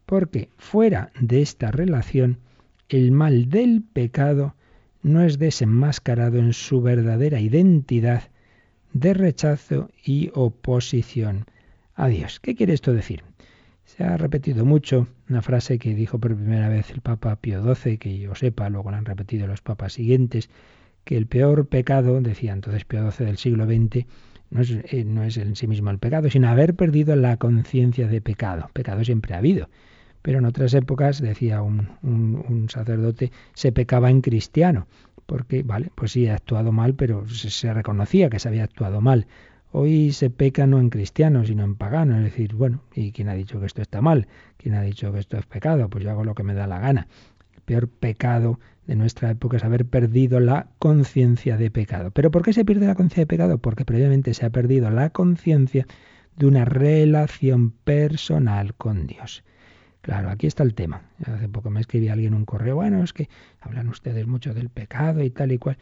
Porque 0.07 0.48
fuera 0.57 1.11
de 1.20 1.42
esta 1.42 1.70
relación, 1.70 2.38
el 2.88 3.12
mal 3.12 3.48
del 3.48 3.83
pecado 3.83 4.54
no 5.02 5.22
es 5.22 5.38
desenmascarado 5.38 6.38
en 6.38 6.52
su 6.52 6.81
verdadera 6.83 7.40
identidad 7.40 8.31
de 8.92 9.14
rechazo 9.14 9.90
y 10.04 10.31
oposición 10.35 11.44
a 11.94 12.09
Dios. 12.09 12.40
¿Qué 12.40 12.54
quiere 12.54 12.72
esto 12.72 12.92
decir? 12.92 13.22
Se 13.85 14.04
ha 14.04 14.16
repetido 14.16 14.64
mucho 14.64 15.09
una 15.28 15.42
frase 15.42 15.78
que 15.78 15.94
dijo 15.94 16.18
por 16.18 16.35
primera 16.35 16.68
vez 16.68 16.90
el 16.90 17.00
Papa 17.00 17.37
Pío 17.37 17.62
XII, 17.74 17.98
que 17.98 18.18
yo 18.18 18.35
sepa, 18.35 18.68
luego 18.68 18.90
la 18.90 18.98
han 18.98 19.04
repetido 19.04 19.46
los 19.46 19.62
papas 19.62 19.94
siguientes, 19.94 20.50
que 21.04 21.16
el 21.16 21.26
peor 21.26 21.68
pecado, 21.68 22.20
decía 22.20 22.52
entonces 22.52 22.85
Pío 22.85 23.11
XII 23.11 23.26
del 23.26 23.38
siglo 23.38 23.66
XX, 23.66 24.07
no 24.50 24.62
es, 24.62 24.70
eh, 24.70 25.04
no 25.04 25.22
es 25.22 25.37
en 25.37 25.56
sí 25.56 25.66
mismo 25.66 25.90
el 25.90 25.98
pecado, 25.98 26.30
sino 26.30 26.48
haber 26.48 26.74
perdido 26.74 27.16
la 27.16 27.37
conciencia 27.37 28.08
de 28.08 28.20
pecado. 28.20 28.70
Pecado 28.72 29.04
siempre 29.04 29.34
ha 29.34 29.38
habido. 29.38 29.68
Pero 30.22 30.38
en 30.38 30.46
otras 30.46 30.74
épocas, 30.74 31.20
decía 31.20 31.62
un, 31.62 31.88
un, 32.02 32.68
sacerdote, 32.68 33.30
se 33.54 33.72
pecaba 33.72 34.11
en 34.11 34.20
cristiano, 34.20 34.87
porque, 35.26 35.62
vale, 35.62 35.90
pues 35.94 36.12
sí, 36.12 36.26
ha 36.28 36.34
actuado 36.34 36.72
mal, 36.72 36.94
pero 36.94 37.28
se, 37.28 37.50
se 37.50 37.72
reconocía 37.72 38.28
que 38.28 38.38
se 38.38 38.48
había 38.48 38.64
actuado 38.64 39.00
mal. 39.00 39.26
Hoy 39.70 40.12
se 40.12 40.30
peca 40.30 40.66
no 40.66 40.80
en 40.80 40.88
cristiano, 40.88 41.44
sino 41.44 41.62
en 41.62 41.76
pagano. 41.76 42.16
Es 42.16 42.24
decir, 42.24 42.54
bueno, 42.54 42.82
¿y 42.94 43.12
quién 43.12 43.28
ha 43.28 43.34
dicho 43.34 43.61
que 43.61 43.66
esto 43.66 43.82
está 43.82 44.00
mal? 44.00 44.26
¿Quién 44.56 44.74
ha 44.74 44.82
dicho 44.82 45.12
que 45.12 45.20
esto 45.20 45.37
es 45.37 45.46
pecado? 45.46 45.88
Pues 45.88 46.02
yo 46.04 46.11
hago 46.11 46.24
lo 46.24 46.34
que 46.34 46.42
me 46.42 46.54
da 46.54 46.66
la 46.66 46.78
gana. 46.78 47.06
El 47.54 47.61
peor 47.62 47.88
pecado 47.88 48.58
de 48.88 48.96
nuestra 48.96 49.31
época 49.31 49.59
es 49.59 49.64
haber 49.64 49.85
perdido 49.85 50.40
la 50.40 50.66
conciencia 50.79 51.59
de 51.59 51.70
pecado. 51.70 52.11
¿Pero 52.11 52.31
por 52.31 52.42
qué 52.42 52.55
se 52.55 52.64
pierde 52.64 52.87
la 52.87 52.94
conciencia 52.94 53.22
de 53.22 53.27
pecado? 53.27 53.59
Porque 53.59 53.85
previamente 53.85 54.33
se 54.33 54.46
ha 54.46 54.51
perdido 54.51 54.90
la 54.90 55.11
conciencia 55.11 55.87
de 56.37 56.46
una 56.46 56.64
relación 56.64 57.70
personal 57.70 58.74
con 58.74 59.07
Dios. 59.07 59.44
Claro, 60.01 60.31
aquí 60.31 60.46
está 60.46 60.62
el 60.62 60.74
tema. 60.74 61.03
Hace 61.22 61.51
poco 61.51 61.68
me 61.68 61.81
escribía 61.81 62.14
alguien 62.14 62.33
un 62.33 62.46
correo, 62.46 62.77
bueno, 62.77 63.05
es 63.05 63.12
que 63.12 63.29
hablan 63.61 63.90
ustedes 63.90 64.27
mucho 64.27 64.55
del 64.55 64.70
pecado 64.70 65.22
y 65.22 65.29
tal 65.29 65.53
y 65.53 65.59
cual. 65.59 65.77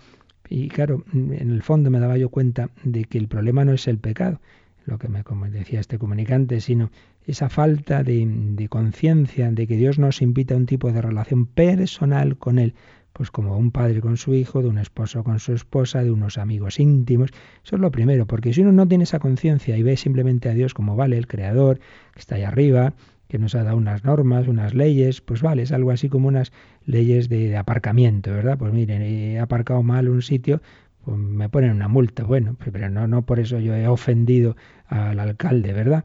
Y 0.49 0.69
claro, 0.69 1.05
en 1.13 1.51
el 1.51 1.63
fondo 1.63 1.91
me 1.91 2.01
daba 2.01 2.19
yo 2.19 2.29
cuenta 2.29 2.71
de 2.83 3.05
que 3.05 3.19
el 3.19 3.29
problema 3.29 3.65
no 3.65 3.73
es 3.73 3.87
el 3.87 3.99
pecado, 3.99 4.41
lo 4.85 4.99
que 4.99 5.09
me 5.09 5.23
decía 5.51 5.79
este 5.79 5.99
comunicante, 5.99 6.61
sino 6.61 6.91
esa 7.27 7.49
falta 7.49 8.03
de, 8.03 8.25
de 8.27 8.69
conciencia 8.69 9.51
de 9.51 9.67
que 9.67 9.77
Dios 9.77 9.99
nos 9.99 10.23
invita 10.23 10.55
a 10.55 10.57
un 10.57 10.67
tipo 10.67 10.93
de 10.93 11.03
relación 11.03 11.47
personal 11.47 12.39
con 12.39 12.59
Él, 12.59 12.75
pues 13.13 13.31
como 13.31 13.57
un 13.57 13.71
padre 13.71 14.01
con 14.01 14.17
su 14.17 14.35
hijo, 14.35 14.63
de 14.63 14.69
un 14.69 14.79
esposo 14.79 15.25
con 15.25 15.39
su 15.39 15.55
esposa, 15.55 16.03
de 16.05 16.11
unos 16.11 16.39
amigos 16.39 16.79
íntimos. 16.79 17.31
Eso 17.65 17.77
es 17.77 17.81
lo 17.81 17.91
primero, 17.91 18.27
porque 18.27 18.53
si 18.53 18.61
uno 18.61 18.73
no 18.73 18.87
tiene 18.87 19.05
esa 19.05 19.19
conciencia 19.19 19.77
y 19.77 19.83
ve 19.83 19.97
simplemente 19.97 20.49
a 20.49 20.55
Dios 20.55 20.75
como 20.75 20.97
vale, 20.97 21.17
el 21.17 21.27
Creador, 21.27 21.79
que 22.13 22.21
está 22.21 22.35
ahí 22.35 22.43
arriba, 22.43 22.95
que 23.29 23.39
nos 23.39 23.55
ha 23.55 23.65
dado 23.65 23.77
unas 23.77 24.05
normas, 24.05 24.49
unas 24.49 24.75
leyes, 24.75 25.21
pues 25.21 25.43
vale, 25.43 25.63
es 25.63 25.73
algo 25.73 25.91
así 25.91 26.09
como 26.09 26.29
unas 26.29 26.53
leyes 26.85 27.29
de, 27.29 27.57
aparcamiento, 27.57 28.31
¿verdad? 28.31 28.59
Pues 28.59 28.73
miren, 28.73 29.03
he 29.03 29.41
aparcado 29.41 29.83
mal 29.83 30.09
un 30.09 30.23
sitio, 30.23 30.61
pues 31.05 31.17
me 31.19 31.49
ponen 31.49 31.71
una 31.71 31.89
multa, 31.89 32.25
bueno, 32.25 32.57
pero 32.73 32.91
no, 32.91 33.07
no 33.07 33.23
por 33.23 33.41
eso 33.41 33.59
yo 33.61 33.75
he 33.75 33.89
ofendido 33.89 34.57
al 34.89 35.19
alcalde, 35.19 35.73
¿verdad? 35.73 36.05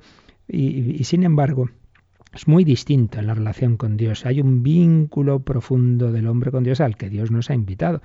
Y, 0.52 0.96
y 1.00 1.04
sin 1.06 1.24
embargo, 1.24 1.70
es 2.34 2.48
muy 2.48 2.64
distinto 2.64 3.20
en 3.20 3.28
la 3.28 3.34
relación 3.34 3.78
con 3.78 3.98
Dios. 3.98 4.26
Hay 4.26 4.42
un 4.42 4.64
vínculo 4.64 5.40
profundo 5.40 6.12
del 6.12 6.28
hombre 6.28 6.52
con 6.52 6.64
Dios 6.64 6.82
al 6.82 6.98
que 6.98 7.10
Dios 7.10 7.32
nos 7.32 7.50
ha 7.50 7.56
invitado, 7.56 8.02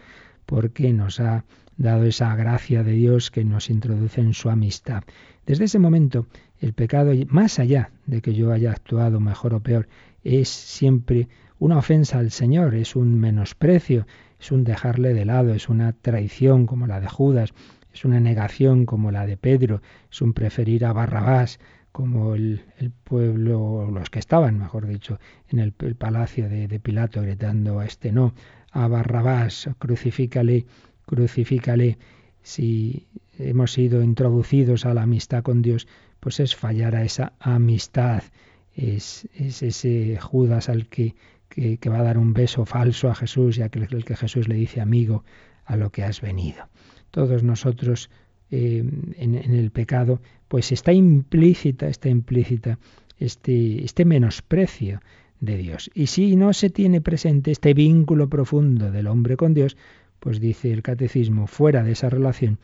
porque 0.46 0.92
nos 0.92 1.20
ha 1.20 1.44
dado 1.76 2.04
esa 2.04 2.35
gracia 2.35 2.82
de 2.82 2.92
Dios 2.92 3.30
que 3.30 3.44
nos 3.44 3.70
introduce 3.70 4.20
en 4.20 4.32
su 4.32 4.48
amistad. 4.48 5.04
Desde 5.44 5.64
ese 5.64 5.78
momento, 5.78 6.26
el 6.61 6.72
pecado, 6.72 7.12
más 7.28 7.59
allá 7.59 7.90
de 8.06 8.22
que 8.22 8.35
yo 8.35 8.52
haya 8.52 8.70
actuado 8.70 9.20
mejor 9.20 9.54
o 9.54 9.61
peor, 9.61 9.88
es 10.24 10.48
siempre 10.48 11.28
una 11.59 11.78
ofensa 11.78 12.18
al 12.18 12.30
Señor, 12.30 12.74
es 12.74 12.96
un 12.96 13.18
menosprecio, 13.20 14.06
es 14.40 14.50
un 14.50 14.64
dejarle 14.64 15.14
de 15.14 15.24
lado, 15.24 15.54
es 15.54 15.68
una 15.68 15.92
traición 15.92 16.66
como 16.66 16.87
la 16.87 17.00
de 17.00 17.09
Judas, 17.09 17.52
es 17.92 18.04
una 18.04 18.20
negación 18.20 18.87
como 18.87 19.11
la 19.11 19.26
de 19.26 19.37
Pedro, 19.37 19.80
es 20.11 20.20
un 20.20 20.32
preferir 20.32 20.85
a 20.85 20.92
Barrabás, 20.92 21.61
como 21.96 22.35
el, 22.35 22.61
pueblo, 23.04 23.90
los 23.90 24.11
que 24.11 24.18
estaban, 24.18 24.59
mejor 24.59 24.87
dicho, 24.87 25.18
en 25.48 25.61
el, 25.61 25.72
palacio 25.72 26.46
de, 26.46 26.78
Pilato 26.78 27.22
gritando 27.22 27.80
a 27.80 27.87
este 27.87 28.12
no, 28.12 28.35
a 28.70 28.87
Barrabás, 28.87 29.70
crucifícale, 29.78 30.66
crucifícale. 31.06 31.96
Si 32.42 33.06
hemos 33.38 33.72
sido 33.72 34.02
introducidos 34.02 34.85
a 34.85 34.92
la 34.92 35.04
amistad 35.04 35.42
con 35.42 35.62
Dios, 35.62 35.88
pues 36.20 36.38
es 36.38 36.54
fallar 36.54 36.96
a 36.96 37.02
esa 37.02 37.32
amistad. 37.40 38.22
Es, 38.74 39.26
es 39.35 39.62
ese 39.62 40.18
Judas 40.20 40.68
al 40.68 40.88
que, 40.88 41.14
que, 41.48 41.88
va 41.88 42.00
a 42.00 42.02
dar 42.02 42.18
un 42.18 42.35
beso 42.35 42.66
falso 42.66 43.09
a 43.09 43.14
Jesús, 43.14 43.59
que 43.72 43.78
el 43.78 44.04
que 44.04 44.16
Jesús 44.16 44.48
le 44.48 44.56
dice 44.56 44.82
amigo 44.82 45.24
a 45.64 45.76
lo 45.76 45.88
que 45.88 46.04
has 46.04 46.20
venido. 46.20 46.68
Todos 47.11 47.42
nosotros 47.42 48.11
eh, 48.50 48.85
en, 49.16 49.35
el 49.35 49.70
pecado, 49.70 50.20
pues 50.48 50.72
está 50.72 50.92
implícita, 50.92 51.88
está 51.88 52.09
implícita 52.09 52.78
este, 53.18 53.85
este 53.85 54.04
menosprecio 54.04 55.00
de 55.40 55.56
Dios. 55.56 55.90
Y 55.94 56.06
si 56.06 56.37
no 56.37 56.52
se 56.52 56.70
tiene 56.70 57.00
presente 57.00 57.50
este 57.50 57.74
vínculo 57.74 58.28
profundo 58.28 58.90
del 58.90 59.06
hombre 59.06 59.37
con 59.37 59.54
Dios, 59.54 59.76
pues 60.20 60.40
dice 60.40 60.72
el 60.72 60.82
catecismo, 60.82 61.46
fuera 61.46 61.82
de 61.82 61.92
esa 61.92 62.09
relación, 62.09 62.59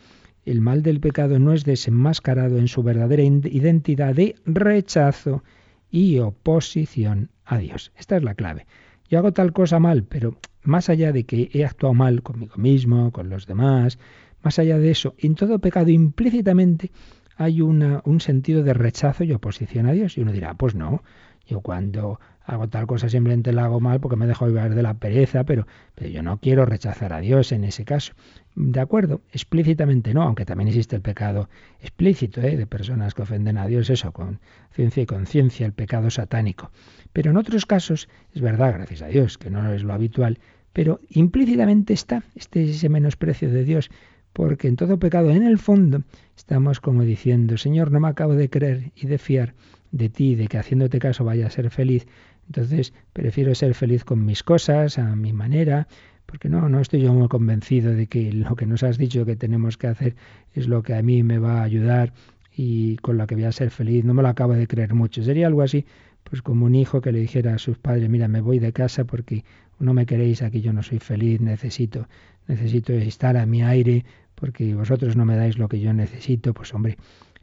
el 0.44 0.60
mal 0.60 0.82
del 0.82 1.00
pecado 1.00 1.38
no 1.38 1.52
es 1.52 1.64
desenmascarado 1.64 2.58
en 2.58 2.68
su 2.68 2.82
verdadera 2.82 3.22
identidad 3.22 4.14
de 4.14 4.34
rechazo 4.44 5.44
y 5.90 6.18
oposición 6.18 7.30
a 7.44 7.58
Dios. 7.58 7.92
Esta 7.96 8.16
es 8.16 8.22
la 8.22 8.34
clave. 8.34 8.66
Yo 9.08 9.18
hago 9.18 9.32
tal 9.32 9.52
cosa 9.52 9.78
mal, 9.78 10.04
pero 10.04 10.38
más 10.62 10.88
allá 10.88 11.12
de 11.12 11.24
que 11.24 11.50
he 11.52 11.64
actuado 11.64 11.94
mal 11.94 12.22
conmigo 12.22 12.56
mismo, 12.56 13.12
con 13.12 13.28
los 13.28 13.46
demás, 13.46 13.98
más 14.42 14.58
allá 14.58 14.78
de 14.78 14.90
eso, 14.90 15.14
en 15.18 15.34
todo 15.34 15.58
pecado 15.58 15.90
implícitamente 15.90 16.90
hay 17.36 17.60
una, 17.60 18.02
un 18.04 18.20
sentido 18.20 18.62
de 18.62 18.74
rechazo 18.74 19.24
y 19.24 19.32
oposición 19.32 19.86
a 19.86 19.92
Dios. 19.92 20.16
Y 20.16 20.20
uno 20.20 20.32
dirá, 20.32 20.54
pues 20.54 20.74
no, 20.74 21.02
yo 21.46 21.60
cuando 21.60 22.20
hago 22.44 22.68
tal 22.68 22.86
cosa 22.86 23.08
simplemente 23.08 23.52
la 23.52 23.64
hago 23.64 23.80
mal 23.80 24.00
porque 24.00 24.16
me 24.16 24.26
dejo 24.26 24.46
llevar 24.46 24.74
de 24.74 24.82
la 24.82 24.94
pereza, 24.94 25.44
pero, 25.44 25.66
yo 25.96 26.22
no 26.22 26.38
quiero 26.38 26.66
rechazar 26.66 27.12
a 27.12 27.20
Dios 27.20 27.52
en 27.52 27.64
ese 27.64 27.84
caso. 27.84 28.14
De 28.54 28.80
acuerdo, 28.80 29.22
explícitamente 29.32 30.12
no, 30.12 30.22
aunque 30.22 30.44
también 30.44 30.68
existe 30.68 30.96
el 30.96 31.02
pecado 31.02 31.48
explícito 31.80 32.40
¿eh? 32.40 32.56
de 32.56 32.66
personas 32.66 33.14
que 33.14 33.22
ofenden 33.22 33.58
a 33.58 33.66
Dios, 33.66 33.88
eso, 33.90 34.12
con 34.12 34.40
ciencia 34.72 35.02
y 35.02 35.06
conciencia, 35.06 35.66
el 35.66 35.72
pecado 35.72 36.10
satánico. 36.10 36.70
Pero 37.12 37.30
en 37.30 37.36
otros 37.36 37.66
casos, 37.66 38.08
es 38.34 38.40
verdad, 38.40 38.74
gracias 38.74 39.02
a 39.02 39.06
Dios, 39.06 39.38
que 39.38 39.50
no 39.50 39.72
es 39.72 39.82
lo 39.84 39.92
habitual, 39.92 40.38
pero 40.72 41.00
implícitamente 41.10 41.92
está 41.92 42.24
este, 42.34 42.64
ese 42.64 42.88
menosprecio 42.88 43.50
de 43.50 43.64
Dios, 43.64 43.90
porque 44.32 44.68
en 44.68 44.76
todo 44.76 44.98
pecado, 44.98 45.30
en 45.30 45.42
el 45.42 45.58
fondo, 45.58 46.02
estamos 46.36 46.80
como 46.80 47.02
diciendo, 47.02 47.56
Señor, 47.56 47.90
no 47.90 48.00
me 48.00 48.08
acabo 48.08 48.34
de 48.34 48.48
creer 48.48 48.92
y 48.96 49.06
de 49.06 49.18
fiar 49.18 49.54
de 49.90 50.08
ti, 50.08 50.34
de 50.34 50.48
que 50.48 50.58
haciéndote 50.58 50.98
caso 50.98 51.24
vaya 51.24 51.46
a 51.46 51.50
ser 51.50 51.70
feliz, 51.70 52.06
entonces 52.46 52.92
prefiero 53.12 53.54
ser 53.54 53.74
feliz 53.74 54.04
con 54.04 54.24
mis 54.24 54.42
cosas, 54.42 54.98
a 54.98 55.14
mi 55.16 55.32
manera, 55.32 55.86
porque 56.26 56.48
no, 56.48 56.68
no 56.68 56.80
estoy 56.80 57.02
yo 57.02 57.12
muy 57.12 57.28
convencido 57.28 57.92
de 57.92 58.06
que 58.06 58.32
lo 58.32 58.56
que 58.56 58.66
nos 58.66 58.82
has 58.82 58.98
dicho 58.98 59.24
que 59.26 59.36
tenemos 59.36 59.76
que 59.76 59.86
hacer 59.88 60.16
es 60.54 60.66
lo 60.66 60.82
que 60.82 60.94
a 60.94 61.02
mí 61.02 61.22
me 61.22 61.38
va 61.38 61.60
a 61.60 61.64
ayudar 61.64 62.12
y 62.54 62.96
con 62.96 63.16
lo 63.18 63.26
que 63.26 63.34
voy 63.34 63.44
a 63.44 63.52
ser 63.52 63.70
feliz. 63.70 64.04
No 64.04 64.14
me 64.14 64.22
lo 64.22 64.28
acabo 64.28 64.54
de 64.54 64.66
creer 64.66 64.94
mucho. 64.94 65.22
Sería 65.22 65.46
algo 65.46 65.62
así, 65.62 65.84
pues 66.24 66.42
como 66.42 66.66
un 66.66 66.74
hijo 66.74 67.00
que 67.00 67.12
le 67.12 67.20
dijera 67.20 67.54
a 67.54 67.58
sus 67.58 67.78
padres, 67.78 68.08
mira, 68.08 68.28
me 68.28 68.40
voy 68.40 68.58
de 68.58 68.72
casa 68.72 69.04
porque 69.04 69.44
no 69.82 69.94
me 69.94 70.06
queréis 70.06 70.42
aquí, 70.42 70.60
yo 70.60 70.72
no 70.72 70.82
soy 70.82 70.98
feliz, 70.98 71.40
necesito, 71.40 72.08
necesito 72.46 72.92
estar 72.92 73.36
a 73.36 73.46
mi 73.46 73.62
aire 73.62 74.04
porque 74.34 74.74
vosotros 74.74 75.16
no 75.16 75.24
me 75.24 75.36
dais 75.36 75.58
lo 75.58 75.68
que 75.68 75.80
yo 75.80 75.92
necesito. 75.92 76.54
Pues 76.54 76.72
hombre, 76.74 76.96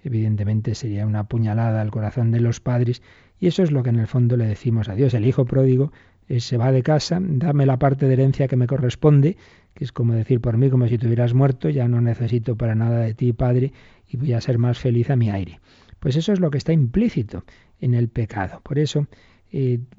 evidentemente 0.04 0.76
sería 0.76 1.06
una 1.06 1.26
puñalada 1.26 1.82
al 1.82 1.92
corazón 1.92 2.32
de 2.32 2.40
los 2.40 2.60
padres 2.60 3.02
y 3.40 3.48
eso 3.48 3.64
es 3.64 3.72
lo 3.72 3.84
que 3.84 3.90
en 3.90 4.00
el 4.00 4.08
fondo 4.08 4.38
le 4.38 4.46
decimos 4.46 4.90
a 4.90 4.96
Dios. 4.96 5.14
El 5.14 5.26
hijo 5.26 5.46
pródigo 5.46 5.92
eh, 6.28 6.40
se 6.40 6.58
va 6.58 6.72
de 6.72 6.84
casa, 6.84 7.20
dame 7.22 7.66
la 7.66 7.80
parte 7.80 8.08
de 8.08 8.14
herencia 8.14 8.48
que 8.48 8.56
me 8.56 8.68
corresponde, 8.68 9.38
que 9.74 9.84
es 9.84 9.92
como 9.92 10.14
decir 10.14 10.42
por 10.42 10.58
mí 10.58 10.70
como 10.70 10.88
si 10.88 10.98
tuvieras 10.98 11.34
muerto, 11.34 11.70
ya 11.70 11.88
no 11.88 12.02
necesito 12.02 12.56
para 12.56 12.76
nada 12.76 13.00
de 13.00 13.14
ti, 13.14 13.34
Padre, 13.34 13.74
y 14.08 14.18
voy 14.18 14.34
a 14.34 14.42
ser 14.42 14.58
más 14.58 14.80
feliz 14.80 15.10
a 15.10 15.16
mi 15.16 15.30
aire. 15.30 15.60
Pues 16.00 16.16
eso 16.16 16.32
es 16.32 16.40
lo 16.40 16.50
que 16.52 16.58
está 16.58 16.74
implícito 16.74 17.44
en 17.80 17.94
el 17.94 18.10
pecado. 18.10 18.62
Por 18.64 18.80
eso 18.80 19.08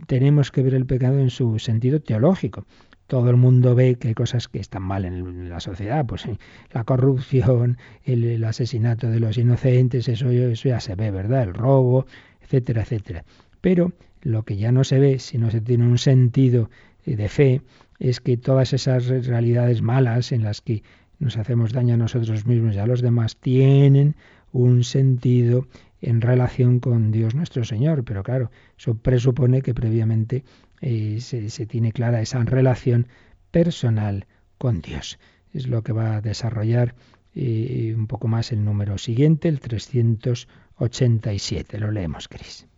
tenemos 0.07 0.51
que 0.51 0.63
ver 0.63 0.75
el 0.75 0.87
pecado 0.87 1.19
en 1.19 1.31
su 1.31 1.59
sentido 1.59 2.01
teológico 2.01 2.67
todo 3.11 3.29
el 3.29 3.37
mundo 3.37 3.75
ve 3.75 3.97
que 3.97 4.09
hay 4.09 4.15
cosas 4.15 4.47
que 4.47 4.61
están 4.61 4.85
mal 4.85 5.05
en 5.05 5.49
la 5.49 5.59
sociedad, 5.59 6.07
pues 6.07 6.27
la 6.73 6.85
corrupción, 6.85 7.77
el, 8.05 8.43
asesinato 8.45 9.11
de 9.11 9.19
los 9.19 9.37
inocentes, 9.37 10.09
eso, 10.09 10.31
eso 10.31 10.69
ya 10.69 10.79
se 10.79 10.95
ve, 10.95 11.11
¿verdad? 11.11 11.43
El 11.43 11.55
robo, 11.55 12.07
etcétera, 12.41 12.83
etcétera. 12.83 13.25
Pero 13.61 13.93
lo 14.23 14.45
que 14.45 14.57
ya 14.57 14.71
no 14.71 14.85
se 14.85 15.01
ve, 15.01 15.19
si 15.19 15.39
no 15.39 15.51
se 15.51 15.61
tiene 15.61 15.89
un 15.89 15.99
sentido 15.99 16.71
de 17.05 17.29
fe, 17.29 17.63
es 17.99 18.21
que 18.21 18.37
todas 18.37 18.73
esas 18.73 19.09
realidades 19.09 19.83
malas 19.83 20.31
en 20.31 20.45
las 20.45 20.61
que 20.61 20.85
nos 21.19 21.37
hacemos 21.37 21.73
daño 21.73 21.95
a 21.95 21.97
nosotros 21.97 22.47
mismos 22.47 22.77
y 22.77 22.79
a 22.79 22.87
los 22.87 23.03
demás 23.03 23.37
tienen 23.37 24.15
un 24.53 24.85
sentido 24.85 25.67
en 26.01 26.21
relación 26.21 26.79
con 26.81 27.11
Dios 27.11 27.35
nuestro 27.35 27.65
Señor. 27.65 28.05
Pero 28.05 28.23
claro, 28.23 28.51
eso 28.79 28.95
presupone 28.95 29.63
que 29.63 29.75
previamente 29.75 30.45
y 30.81 31.21
se, 31.21 31.67
tiene 31.67 31.91
clara 31.93 32.21
esa 32.21 32.39
relación 32.45 33.09
personal 33.51 34.27
con 34.59 34.81
Dios. 34.81 35.19
Es 35.53 35.67
lo 35.67 35.83
que 35.83 35.91
va 35.93 36.15
a 36.17 36.21
desarrollar 36.21 36.95
eh, 37.35 37.93
un 37.97 38.07
poco 38.07 38.29
más 38.29 38.53
el 38.53 38.65
número 38.65 38.97
siguiente, 38.99 39.49
el 39.49 39.59
387. 39.61 41.79
Lo 41.79 41.91
leemos, 41.91 42.29
Cris. 42.29 42.69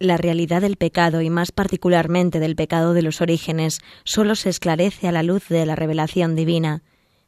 La 0.00 0.16
realidad 0.16 0.62
del 0.62 0.76
pecado 0.76 1.20
y 1.20 1.30
más 1.30 1.52
particularmente 1.52 2.40
del 2.40 2.56
pecado 2.56 2.94
de 2.94 3.02
los 3.02 3.20
orígenes 3.20 3.78
solo 4.02 4.34
se 4.34 4.50
esclarece 4.50 5.06
a 5.06 5.12
la 5.12 5.22
luz 5.22 5.48
de 5.48 5.64
la 5.66 5.76
revelación 5.76 6.34
divina. 6.34 6.82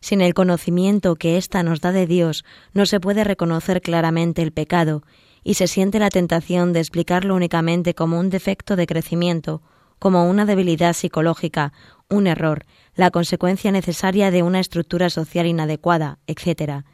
Sin 0.07 0.21
el 0.21 0.35
conocimiento 0.35 1.17
que 1.17 1.37
ésta 1.37 1.65
nos 1.65 1.81
da 1.81 1.91
de 1.91 2.07
Dios, 2.07 2.45
no 2.73 2.87
se 2.87 3.01
puede 3.01 3.25
reconocer 3.25 3.81
claramente 3.83 4.41
el 4.41 4.53
pecado, 4.53 5.03
y 5.43 5.55
se 5.55 5.67
siente 5.67 5.99
la 5.99 6.11
tentación 6.11 6.73
de 6.73 6.79
explicarlo 6.79 7.35
únicamente 7.35 7.93
como 7.93 8.21
un 8.21 8.31
defecto 8.31 8.77
de 8.77 8.87
crecimiento 8.87 9.63
como 9.99 10.31
una 10.31 10.45
debilidad 10.45 10.93
psicológica, 10.93 11.73
un 12.09 12.29
error, 12.29 12.67
la 12.95 13.11
consecuencia 13.11 13.73
necesaria 13.73 14.31
de 14.31 14.45
una 14.45 14.61
estructura 14.61 15.11
social 15.11 15.45
inadecuada, 15.47 16.21
etc. 16.29 16.85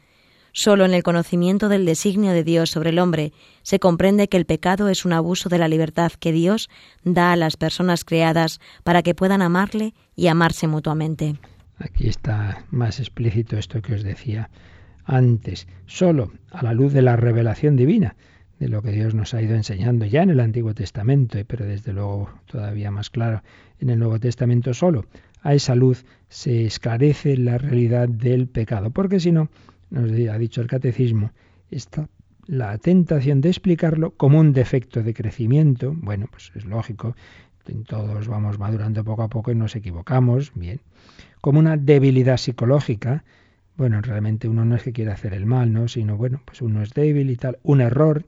Solo 0.51 0.83
en 0.83 0.95
el 0.95 1.03
conocimiento 1.03 1.69
del 1.69 1.85
designio 1.85 2.31
de 2.31 2.43
Dios 2.43 2.71
sobre 2.71 2.89
el 2.89 2.97
hombre 2.97 3.31
se 3.61 3.77
comprende 3.77 4.27
que 4.27 4.37
el 4.37 4.47
pecado 4.47 4.89
es 4.89 5.05
un 5.05 5.13
abuso 5.13 5.49
de 5.49 5.59
la 5.59 5.67
libertad 5.67 6.13
que 6.13 6.31
Dios 6.31 6.67
da 7.03 7.31
a 7.31 7.35
las 7.35 7.57
personas 7.57 8.05
creadas 8.05 8.59
para 8.83 9.03
que 9.03 9.13
puedan 9.13 9.43
amarle 9.43 9.93
y 10.15 10.29
amarse 10.29 10.65
mutuamente. 10.65 11.35
Aquí 11.77 12.07
está 12.07 12.65
más 12.71 12.99
explícito 12.99 13.57
esto 13.57 13.81
que 13.81 13.95
os 13.95 14.03
decía 14.03 14.49
antes. 15.05 15.67
Solo 15.85 16.31
a 16.51 16.63
la 16.63 16.73
luz 16.73 16.93
de 16.93 17.01
la 17.01 17.15
revelación 17.15 17.75
divina 17.75 18.15
de 18.59 18.69
lo 18.69 18.81
que 18.81 18.91
Dios 18.91 19.13
nos 19.13 19.33
ha 19.33 19.41
ido 19.41 19.55
enseñando 19.55 20.05
ya 20.05 20.23
en 20.23 20.29
el 20.29 20.39
Antiguo 20.39 20.73
Testamento, 20.73 21.37
pero 21.45 21.65
desde 21.65 21.91
luego 21.91 22.29
todavía 22.45 22.91
más 22.91 23.09
claro 23.09 23.41
en 23.79 23.89
el 23.89 23.99
Nuevo 23.99 24.19
Testamento 24.19 24.73
solo. 24.73 25.05
A 25.41 25.53
esa 25.53 25.75
luz 25.75 26.05
se 26.29 26.65
esclarece 26.65 27.35
la 27.35 27.57
realidad 27.57 28.07
del 28.07 28.47
pecado, 28.47 28.91
porque 28.91 29.19
si 29.19 29.31
no, 29.31 29.49
nos 29.89 30.09
ha 30.11 30.37
dicho 30.37 30.61
el 30.61 30.67
catecismo, 30.67 31.31
está 31.69 32.07
la 32.47 32.77
tentación 32.77 33.41
de 33.41 33.49
explicarlo 33.49 34.11
como 34.11 34.39
un 34.39 34.53
defecto 34.53 35.03
de 35.03 35.13
crecimiento, 35.13 35.93
bueno, 35.95 36.27
pues 36.31 36.51
es 36.55 36.65
lógico, 36.65 37.15
todos 37.87 38.27
vamos 38.27 38.59
madurando 38.59 39.03
poco 39.03 39.23
a 39.23 39.29
poco 39.29 39.51
y 39.51 39.55
nos 39.55 39.75
equivocamos, 39.75 40.51
bien, 40.55 40.79
como 41.43 41.59
una 41.59 41.75
debilidad 41.75 42.37
psicológica, 42.37 43.25
bueno, 43.75 43.99
realmente 43.99 44.47
uno 44.47 44.63
no 44.63 44.77
es 44.77 44.83
que 44.83 44.93
quiera 44.93 45.11
hacer 45.11 45.33
el 45.33 45.45
mal, 45.45 45.73
¿no? 45.73 45.89
Sino, 45.89 46.15
bueno, 46.15 46.41
pues 46.45 46.61
uno 46.61 46.81
es 46.81 46.93
débil 46.93 47.29
y 47.29 47.35
tal, 47.35 47.59
un 47.63 47.81
error, 47.81 48.25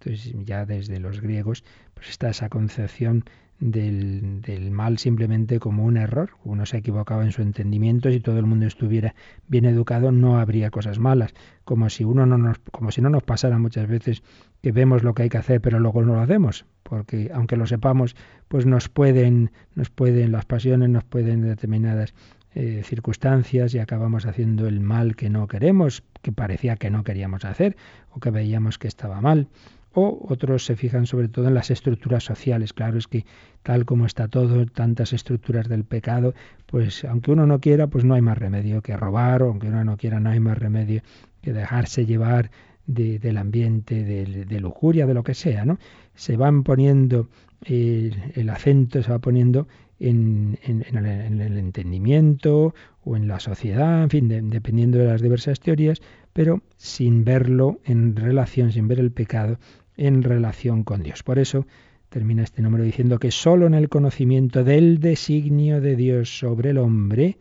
entonces 0.00 0.34
ya 0.44 0.66
desde 0.66 0.98
los 0.98 1.20
griegos 1.20 1.62
pues 1.94 2.08
está 2.08 2.28
esa 2.30 2.48
concepción 2.48 3.22
del, 3.60 4.42
del, 4.42 4.72
mal 4.72 4.98
simplemente 4.98 5.60
como 5.60 5.84
un 5.84 5.96
error. 5.96 6.30
Uno 6.42 6.66
se 6.66 6.78
equivocaba 6.78 7.24
en 7.24 7.30
su 7.30 7.40
entendimiento, 7.40 8.10
si 8.10 8.18
todo 8.18 8.40
el 8.40 8.46
mundo 8.46 8.66
estuviera 8.66 9.14
bien 9.46 9.64
educado 9.64 10.10
no 10.10 10.40
habría 10.40 10.72
cosas 10.72 10.98
malas, 10.98 11.34
como 11.64 11.88
si 11.88 12.02
uno 12.02 12.26
no 12.26 12.36
nos, 12.36 12.58
como 12.72 12.90
si 12.90 13.00
no 13.00 13.10
nos 13.10 13.22
pasara 13.22 13.58
muchas 13.58 13.86
veces 13.86 14.24
que 14.60 14.72
vemos 14.72 15.04
lo 15.04 15.14
que 15.14 15.22
hay 15.22 15.28
que 15.28 15.38
hacer 15.38 15.60
pero 15.60 15.78
luego 15.78 16.02
no 16.02 16.14
lo 16.14 16.20
hacemos, 16.20 16.66
porque 16.82 17.30
aunque 17.32 17.56
lo 17.56 17.66
sepamos, 17.66 18.16
pues 18.48 18.66
nos 18.66 18.88
pueden, 18.88 19.52
nos 19.76 19.88
pueden 19.88 20.32
las 20.32 20.46
pasiones, 20.46 20.88
nos 20.90 21.04
pueden 21.04 21.42
determinadas 21.42 22.12
eh, 22.58 22.80
circunstancias 22.84 23.74
y 23.74 23.78
acabamos 23.80 24.24
haciendo 24.24 24.66
el 24.66 24.80
mal 24.80 25.14
que 25.14 25.28
no 25.28 25.46
queremos, 25.46 26.02
que 26.22 26.32
parecía 26.32 26.76
que 26.76 26.88
no 26.88 27.04
queríamos 27.04 27.44
hacer 27.44 27.76
o 28.12 28.18
que 28.18 28.30
veíamos 28.30 28.78
que 28.78 28.88
estaba 28.88 29.20
mal 29.20 29.48
O 29.92 30.26
otros 30.30 30.64
se 30.64 30.74
fijan 30.74 31.04
sobre 31.04 31.28
todo 31.28 31.48
en 31.48 31.54
las 31.54 31.70
estructuras 31.70 32.24
sociales. 32.24 32.72
Claro, 32.72 32.96
es 32.96 33.08
que 33.08 33.26
tal 33.62 33.84
como 33.84 34.06
está 34.06 34.28
todo, 34.28 34.64
tantas 34.64 35.12
estructuras 35.12 35.68
del 35.68 35.84
pecado, 35.84 36.32
pues 36.64 37.04
aunque 37.04 37.30
uno 37.30 37.46
no 37.46 37.60
quiera, 37.60 37.88
pues 37.88 38.06
no 38.06 38.14
hay 38.14 38.22
más 38.22 38.38
remedio 38.38 38.80
que 38.80 38.96
robar, 38.96 39.42
o 39.42 39.48
aunque 39.50 39.68
uno 39.68 39.84
no 39.84 39.98
quiera, 39.98 40.18
no 40.18 40.30
hay 40.30 40.40
más 40.40 40.56
remedio 40.56 41.02
que 41.42 41.52
dejarse 41.52 42.06
llevar 42.06 42.50
del 42.86 43.36
ambiente, 43.36 44.02
de, 44.02 44.60
lujuria, 44.60 45.06
de 45.06 45.12
lo 45.12 45.24
que 45.24 45.34
sea, 45.34 45.66
¿no? 45.66 45.78
Se 46.14 46.38
van 46.38 46.62
poniendo 46.62 47.28
el, 47.64 48.48
acento, 48.50 49.02
se 49.02 49.10
va 49.10 49.18
poniendo 49.18 49.66
en, 49.98 50.58
el, 50.62 51.58
entendimiento 51.58 52.74
o 53.04 53.16
en 53.16 53.28
la 53.28 53.40
sociedad, 53.40 54.02
en 54.02 54.10
fin, 54.10 54.50
dependiendo 54.50 54.98
de 54.98 55.06
las 55.06 55.22
diversas 55.22 55.60
teorías, 55.60 56.00
pero 56.32 56.62
sin 56.76 57.24
verlo 57.24 57.80
en 57.84 58.16
relación, 58.16 58.72
sin 58.72 58.88
ver 58.88 59.00
el 59.00 59.10
pecado 59.10 59.58
en 59.96 60.22
relación 60.22 60.84
con 60.84 61.02
Dios. 61.02 61.22
Por 61.22 61.38
eso 61.38 61.66
termina 62.08 62.42
este 62.42 62.62
número 62.62 62.84
diciendo 62.84 63.18
que 63.18 63.30
solo 63.30 63.66
en 63.66 63.74
el 63.74 63.88
conocimiento 63.88 64.62
del 64.62 65.00
designio 65.00 65.80
de 65.80 65.96
Dios 65.96 66.38
sobre 66.38 66.70
el 66.70 66.78
hombre, 66.78 67.38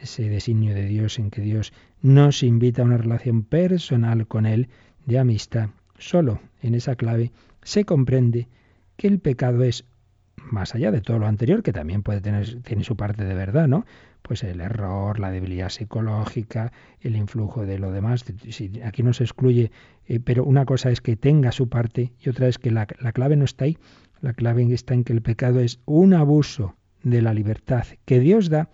ese 0.00 0.28
designio 0.28 0.74
de 0.74 0.86
Dios 0.86 1.18
en 1.18 1.30
que 1.30 1.40
Dios 1.40 1.72
nos 2.02 2.42
invita 2.42 2.82
a 2.82 2.84
una 2.84 2.98
relación 2.98 3.42
personal 3.42 4.26
con 4.26 4.46
Él, 4.46 4.68
de 5.06 5.18
amistad, 5.18 5.70
solo 5.98 6.40
en 6.62 6.74
esa 6.74 6.96
clave 6.96 7.30
se 7.62 7.84
comprende 7.84 8.48
que 8.96 9.08
el 9.08 9.18
pecado 9.18 9.62
es 9.62 9.84
más 10.50 10.74
allá 10.74 10.90
de 10.90 11.00
todo 11.00 11.18
lo 11.18 11.26
anterior, 11.26 11.62
que 11.62 11.72
también 11.72 12.02
puede 12.02 12.20
tener 12.20 12.62
tiene 12.62 12.84
su 12.84 12.96
parte 12.96 13.24
de 13.24 13.34
verdad, 13.34 13.68
¿no? 13.68 13.84
Pues 14.22 14.42
el 14.42 14.60
error, 14.60 15.18
la 15.18 15.30
debilidad 15.30 15.68
psicológica, 15.68 16.72
el 17.00 17.16
influjo 17.16 17.64
de 17.64 17.78
lo 17.78 17.92
demás. 17.92 18.24
aquí 18.84 19.02
no 19.02 19.12
se 19.12 19.24
excluye, 19.24 19.70
eh, 20.06 20.20
pero 20.20 20.44
una 20.44 20.64
cosa 20.64 20.90
es 20.90 21.00
que 21.00 21.16
tenga 21.16 21.52
su 21.52 21.68
parte 21.68 22.12
y 22.20 22.28
otra 22.28 22.48
es 22.48 22.58
que 22.58 22.70
la, 22.70 22.86
la 23.00 23.12
clave 23.12 23.36
no 23.36 23.44
está 23.44 23.66
ahí. 23.66 23.78
La 24.20 24.32
clave 24.32 24.72
está 24.72 24.94
en 24.94 25.04
que 25.04 25.12
el 25.12 25.22
pecado 25.22 25.60
es 25.60 25.80
un 25.84 26.14
abuso 26.14 26.74
de 27.02 27.22
la 27.22 27.34
libertad 27.34 27.86
que 28.04 28.18
Dios 28.18 28.48
da 28.48 28.68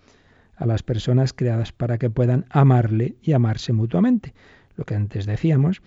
a 0.55 0.65
las 0.65 0.83
personas 0.83 1.33
creadas 1.33 1.71
para 1.71 1.97
que 1.97 2.09
puedan 2.09 2.45
amarle 2.49 3.15
y 3.21 3.33
amarse 3.33 3.73
mutuamente. 3.73 4.33
Lo 4.75 4.85
que 4.85 4.95
antes 4.95 5.25
decíamos, 5.25 5.81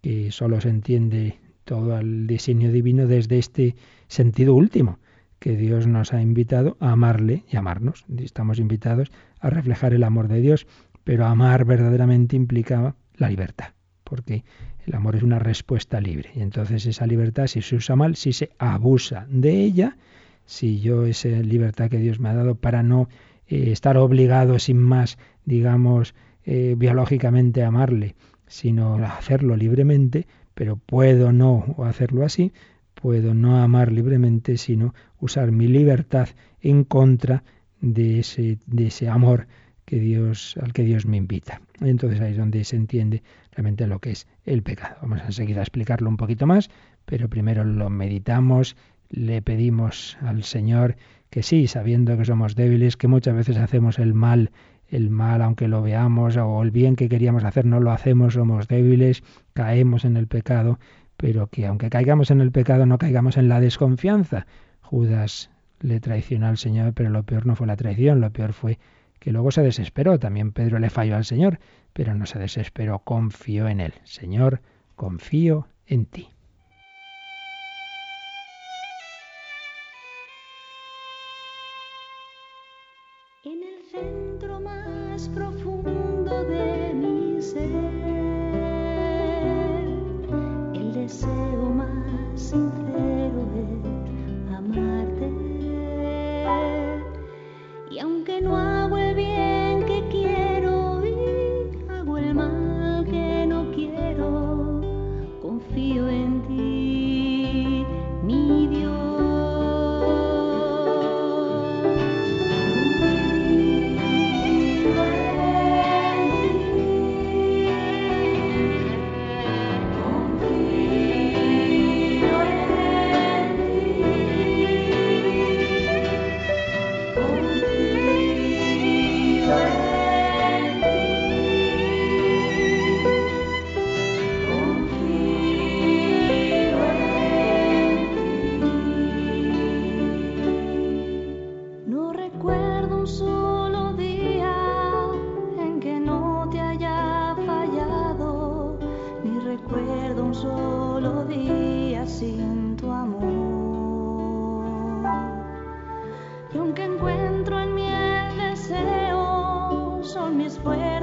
que 0.00 0.32
solo 0.32 0.60
se 0.60 0.68
entiende 0.68 1.38
todo 1.64 1.98
el 1.98 2.26
diseño 2.26 2.70
divino 2.72 3.06
desde 3.06 3.38
este 3.38 3.76
sentido 4.08 4.54
último, 4.54 4.98
que 5.38 5.56
Dios 5.56 5.86
nos 5.86 6.12
ha 6.12 6.22
invitado 6.22 6.76
a 6.80 6.92
amarle 6.92 7.44
y 7.50 7.56
amarnos. 7.56 8.04
Estamos 8.18 8.58
invitados 8.58 9.10
a 9.40 9.50
reflejar 9.50 9.92
el 9.92 10.04
amor 10.04 10.28
de 10.28 10.40
Dios, 10.40 10.66
pero 11.04 11.26
amar 11.26 11.64
verdaderamente 11.64 12.36
implicaba 12.36 12.94
la 13.16 13.28
libertad, 13.28 13.72
porque 14.04 14.44
el 14.86 14.94
amor 14.94 15.16
es 15.16 15.22
una 15.22 15.38
respuesta 15.38 16.00
libre. 16.00 16.30
Y 16.34 16.40
entonces 16.40 16.86
esa 16.86 17.06
libertad, 17.06 17.46
si 17.46 17.62
se 17.62 17.76
usa 17.76 17.96
mal, 17.96 18.16
si 18.16 18.32
se 18.32 18.50
abusa 18.58 19.26
de 19.28 19.64
ella, 19.64 19.96
si 20.44 20.80
yo 20.80 21.06
esa 21.06 21.28
libertad 21.28 21.90
que 21.90 21.98
Dios 21.98 22.20
me 22.20 22.28
ha 22.28 22.34
dado 22.34 22.54
para 22.54 22.82
no 22.82 23.08
eh, 23.48 23.70
estar 23.72 23.96
obligado 23.96 24.58
sin 24.58 24.78
más, 24.78 25.18
digamos, 25.44 26.14
eh, 26.44 26.74
biológicamente 26.76 27.62
a 27.62 27.68
amarle, 27.68 28.14
sino 28.46 28.96
hacerlo 28.96 29.56
libremente, 29.56 30.26
pero 30.54 30.76
puedo 30.76 31.32
no 31.32 31.76
hacerlo 31.84 32.24
así, 32.24 32.52
puedo 32.94 33.34
no 33.34 33.62
amar 33.62 33.92
libremente, 33.92 34.56
sino 34.56 34.94
usar 35.20 35.52
mi 35.52 35.66
libertad 35.66 36.28
en 36.60 36.84
contra 36.84 37.42
de 37.80 38.20
ese, 38.20 38.58
de 38.66 38.86
ese 38.86 39.08
amor 39.08 39.46
que 39.84 39.98
Dios, 39.98 40.56
al 40.62 40.72
que 40.72 40.84
Dios 40.84 41.06
me 41.06 41.16
invita. 41.16 41.60
Entonces 41.80 42.20
ahí 42.20 42.32
es 42.32 42.38
donde 42.38 42.64
se 42.64 42.76
entiende 42.76 43.22
realmente 43.50 43.86
lo 43.86 43.98
que 43.98 44.12
es 44.12 44.26
el 44.44 44.62
pecado. 44.62 44.96
Vamos 45.02 45.20
enseguida 45.26 45.60
a 45.60 45.64
explicarlo 45.64 46.08
un 46.08 46.16
poquito 46.16 46.46
más, 46.46 46.70
pero 47.04 47.28
primero 47.28 47.64
lo 47.64 47.90
meditamos, 47.90 48.76
le 49.10 49.42
pedimos 49.42 50.16
al 50.20 50.44
Señor 50.44 50.96
que 51.30 51.42
sí, 51.42 51.66
sabiendo 51.66 52.16
que 52.16 52.24
somos 52.24 52.54
débiles, 52.54 52.96
que 52.96 53.08
muchas 53.08 53.34
veces 53.34 53.56
hacemos 53.56 53.98
el 53.98 54.14
mal, 54.14 54.50
el 54.92 55.08
mal 55.08 55.40
aunque 55.40 55.68
lo 55.68 55.82
veamos, 55.82 56.36
o 56.36 56.62
el 56.62 56.70
bien 56.70 56.96
que 56.96 57.08
queríamos 57.08 57.44
hacer 57.44 57.64
no 57.64 57.80
lo 57.80 57.90
hacemos, 57.90 58.34
somos 58.34 58.68
débiles, 58.68 59.24
caemos 59.54 60.04
en 60.04 60.18
el 60.18 60.26
pecado, 60.26 60.78
pero 61.16 61.46
que 61.46 61.66
aunque 61.66 61.88
caigamos 61.88 62.30
en 62.30 62.42
el 62.42 62.52
pecado 62.52 62.84
no 62.84 62.98
caigamos 62.98 63.38
en 63.38 63.48
la 63.48 63.58
desconfianza. 63.58 64.46
Judas 64.82 65.50
le 65.80 65.98
traicionó 65.98 66.46
al 66.46 66.58
Señor, 66.58 66.92
pero 66.92 67.08
lo 67.08 67.22
peor 67.22 67.46
no 67.46 67.56
fue 67.56 67.66
la 67.66 67.76
traición, 67.76 68.20
lo 68.20 68.30
peor 68.30 68.52
fue 68.52 68.78
que 69.18 69.32
luego 69.32 69.50
se 69.50 69.62
desesperó. 69.62 70.18
También 70.18 70.52
Pedro 70.52 70.78
le 70.78 70.90
falló 70.90 71.16
al 71.16 71.24
Señor, 71.24 71.58
pero 71.94 72.14
no 72.14 72.26
se 72.26 72.38
desesperó, 72.38 72.98
confió 72.98 73.68
en 73.68 73.80
él. 73.80 73.94
Señor, 74.04 74.60
confío 74.94 75.68
en 75.86 76.04
ti. 76.04 76.28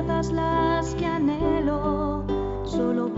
todas 0.10 0.32
las 0.32 0.96
que 0.96 1.06
anhelo, 1.06 2.24
solo 2.66 3.09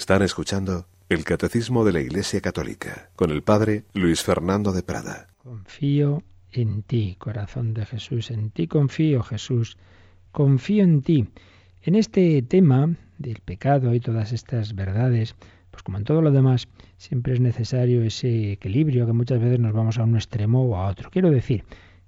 Están 0.00 0.22
escuchando 0.22 0.86
el 1.10 1.24
Catecismo 1.24 1.84
de 1.84 1.92
la 1.92 2.00
Iglesia 2.00 2.40
Católica 2.40 3.10
con 3.16 3.30
el 3.30 3.42
Padre 3.42 3.84
Luis 3.92 4.22
Fernando 4.22 4.72
de 4.72 4.82
Prada. 4.82 5.26
Confío 5.36 6.22
en 6.52 6.82
ti, 6.82 7.16
corazón 7.18 7.74
de 7.74 7.84
Jesús, 7.84 8.30
en 8.30 8.50
ti 8.50 8.66
confío, 8.66 9.22
Jesús, 9.22 9.76
confío 10.32 10.84
en 10.84 11.02
ti. 11.02 11.28
En 11.82 11.96
este 11.96 12.40
tema 12.40 12.96
del 13.18 13.40
pecado 13.44 13.94
y 13.94 14.00
todas 14.00 14.32
estas 14.32 14.74
verdades, 14.74 15.36
pues 15.70 15.82
como 15.82 15.98
en 15.98 16.04
todo 16.04 16.22
lo 16.22 16.30
demás, 16.30 16.66
siempre 16.96 17.34
es 17.34 17.40
necesario 17.40 18.02
ese 18.02 18.52
equilibrio 18.52 19.04
que 19.04 19.12
muchas 19.12 19.38
veces 19.38 19.60
nos 19.60 19.74
vamos 19.74 19.98
a 19.98 20.04
un 20.04 20.16
extremo 20.16 20.64
o 20.64 20.76
a 20.76 20.88
otro. 20.88 21.10
Quiero 21.10 21.30
decir 21.30 21.64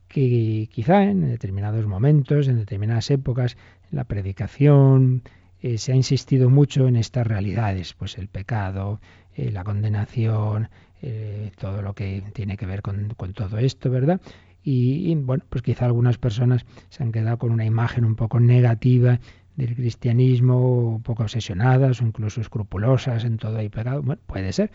que 0.09 0.67
quizá 0.73 1.05
en 1.05 1.29
determinados 1.29 1.87
momentos, 1.87 2.49
en 2.49 2.57
determinadas 2.57 3.11
épocas, 3.11 3.59
en 3.91 3.99
la 3.99 4.05
predicación, 4.05 5.23
eh, 5.63 5.79
se 5.79 5.93
ha 5.93 5.95
insistido 5.95 6.51
mucho 6.51 6.89
en 6.89 6.97
estas 6.97 7.25
realidades, 7.25 7.95
pues 7.95 8.19
el 8.19 8.27
pecado, 8.27 9.01
eh, 9.37 9.53
la 9.53 9.63
condenación, 9.63 10.69
eh, 11.03 11.53
todo 11.57 11.83
lo 11.83 11.95
que 11.95 12.25
tiene 12.33 12.57
que 12.57 12.67
ver 12.67 12.83
con, 12.83 13.15
todo 13.33 13.59
esto, 13.59 13.89
¿verdad? 13.89 14.21
Y, 14.65 15.15
bueno, 15.15 15.45
pues 15.49 15.63
quizá 15.63 15.87
algunas 15.87 16.19
personas 16.19 16.67
se 16.89 17.05
han 17.05 17.13
quedado 17.13 17.39
con 17.39 17.53
una 17.53 17.65
imagen 17.65 18.05
un 18.05 18.17
poco 18.17 18.41
negativa 18.41 19.21
del 19.57 19.77
cristianismo, 19.77 20.95
un 20.97 21.03
poco 21.03 21.23
obsesionadas 21.23 22.01
o 22.01 22.07
incluso 22.07 22.41
escrupulosas 22.41 23.25
en 23.25 23.37
todo 23.39 23.59
el 23.59 23.71
pecado. 23.71 24.03
Bueno, 24.03 24.21
puede 24.27 24.53
ser 24.53 24.73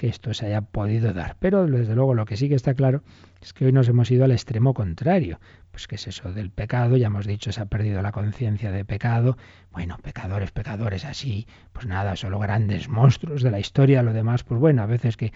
que 0.00 0.08
esto 0.08 0.32
se 0.32 0.46
haya 0.46 0.62
podido 0.62 1.12
dar. 1.12 1.36
Pero 1.40 1.66
desde 1.66 1.94
luego 1.94 2.14
lo 2.14 2.24
que 2.24 2.38
sí 2.38 2.48
que 2.48 2.54
está 2.54 2.72
claro 2.72 3.02
es 3.42 3.52
que 3.52 3.66
hoy 3.66 3.72
nos 3.72 3.86
hemos 3.86 4.10
ido 4.10 4.24
al 4.24 4.32
extremo 4.32 4.72
contrario. 4.72 5.40
Pues 5.72 5.86
que 5.86 5.96
es 5.96 6.08
eso 6.08 6.32
del 6.32 6.50
pecado, 6.50 6.96
ya 6.96 7.08
hemos 7.08 7.26
dicho, 7.26 7.52
se 7.52 7.60
ha 7.60 7.66
perdido 7.66 8.00
la 8.00 8.10
conciencia 8.10 8.72
de 8.72 8.86
pecado. 8.86 9.36
Bueno, 9.72 9.98
pecadores, 10.02 10.52
pecadores 10.52 11.04
así, 11.04 11.46
pues 11.74 11.84
nada, 11.84 12.16
solo 12.16 12.38
grandes 12.38 12.88
monstruos 12.88 13.42
de 13.42 13.50
la 13.50 13.60
historia, 13.60 14.02
lo 14.02 14.14
demás, 14.14 14.42
pues 14.42 14.58
bueno, 14.58 14.82
a 14.82 14.86
veces 14.86 15.18
que, 15.18 15.32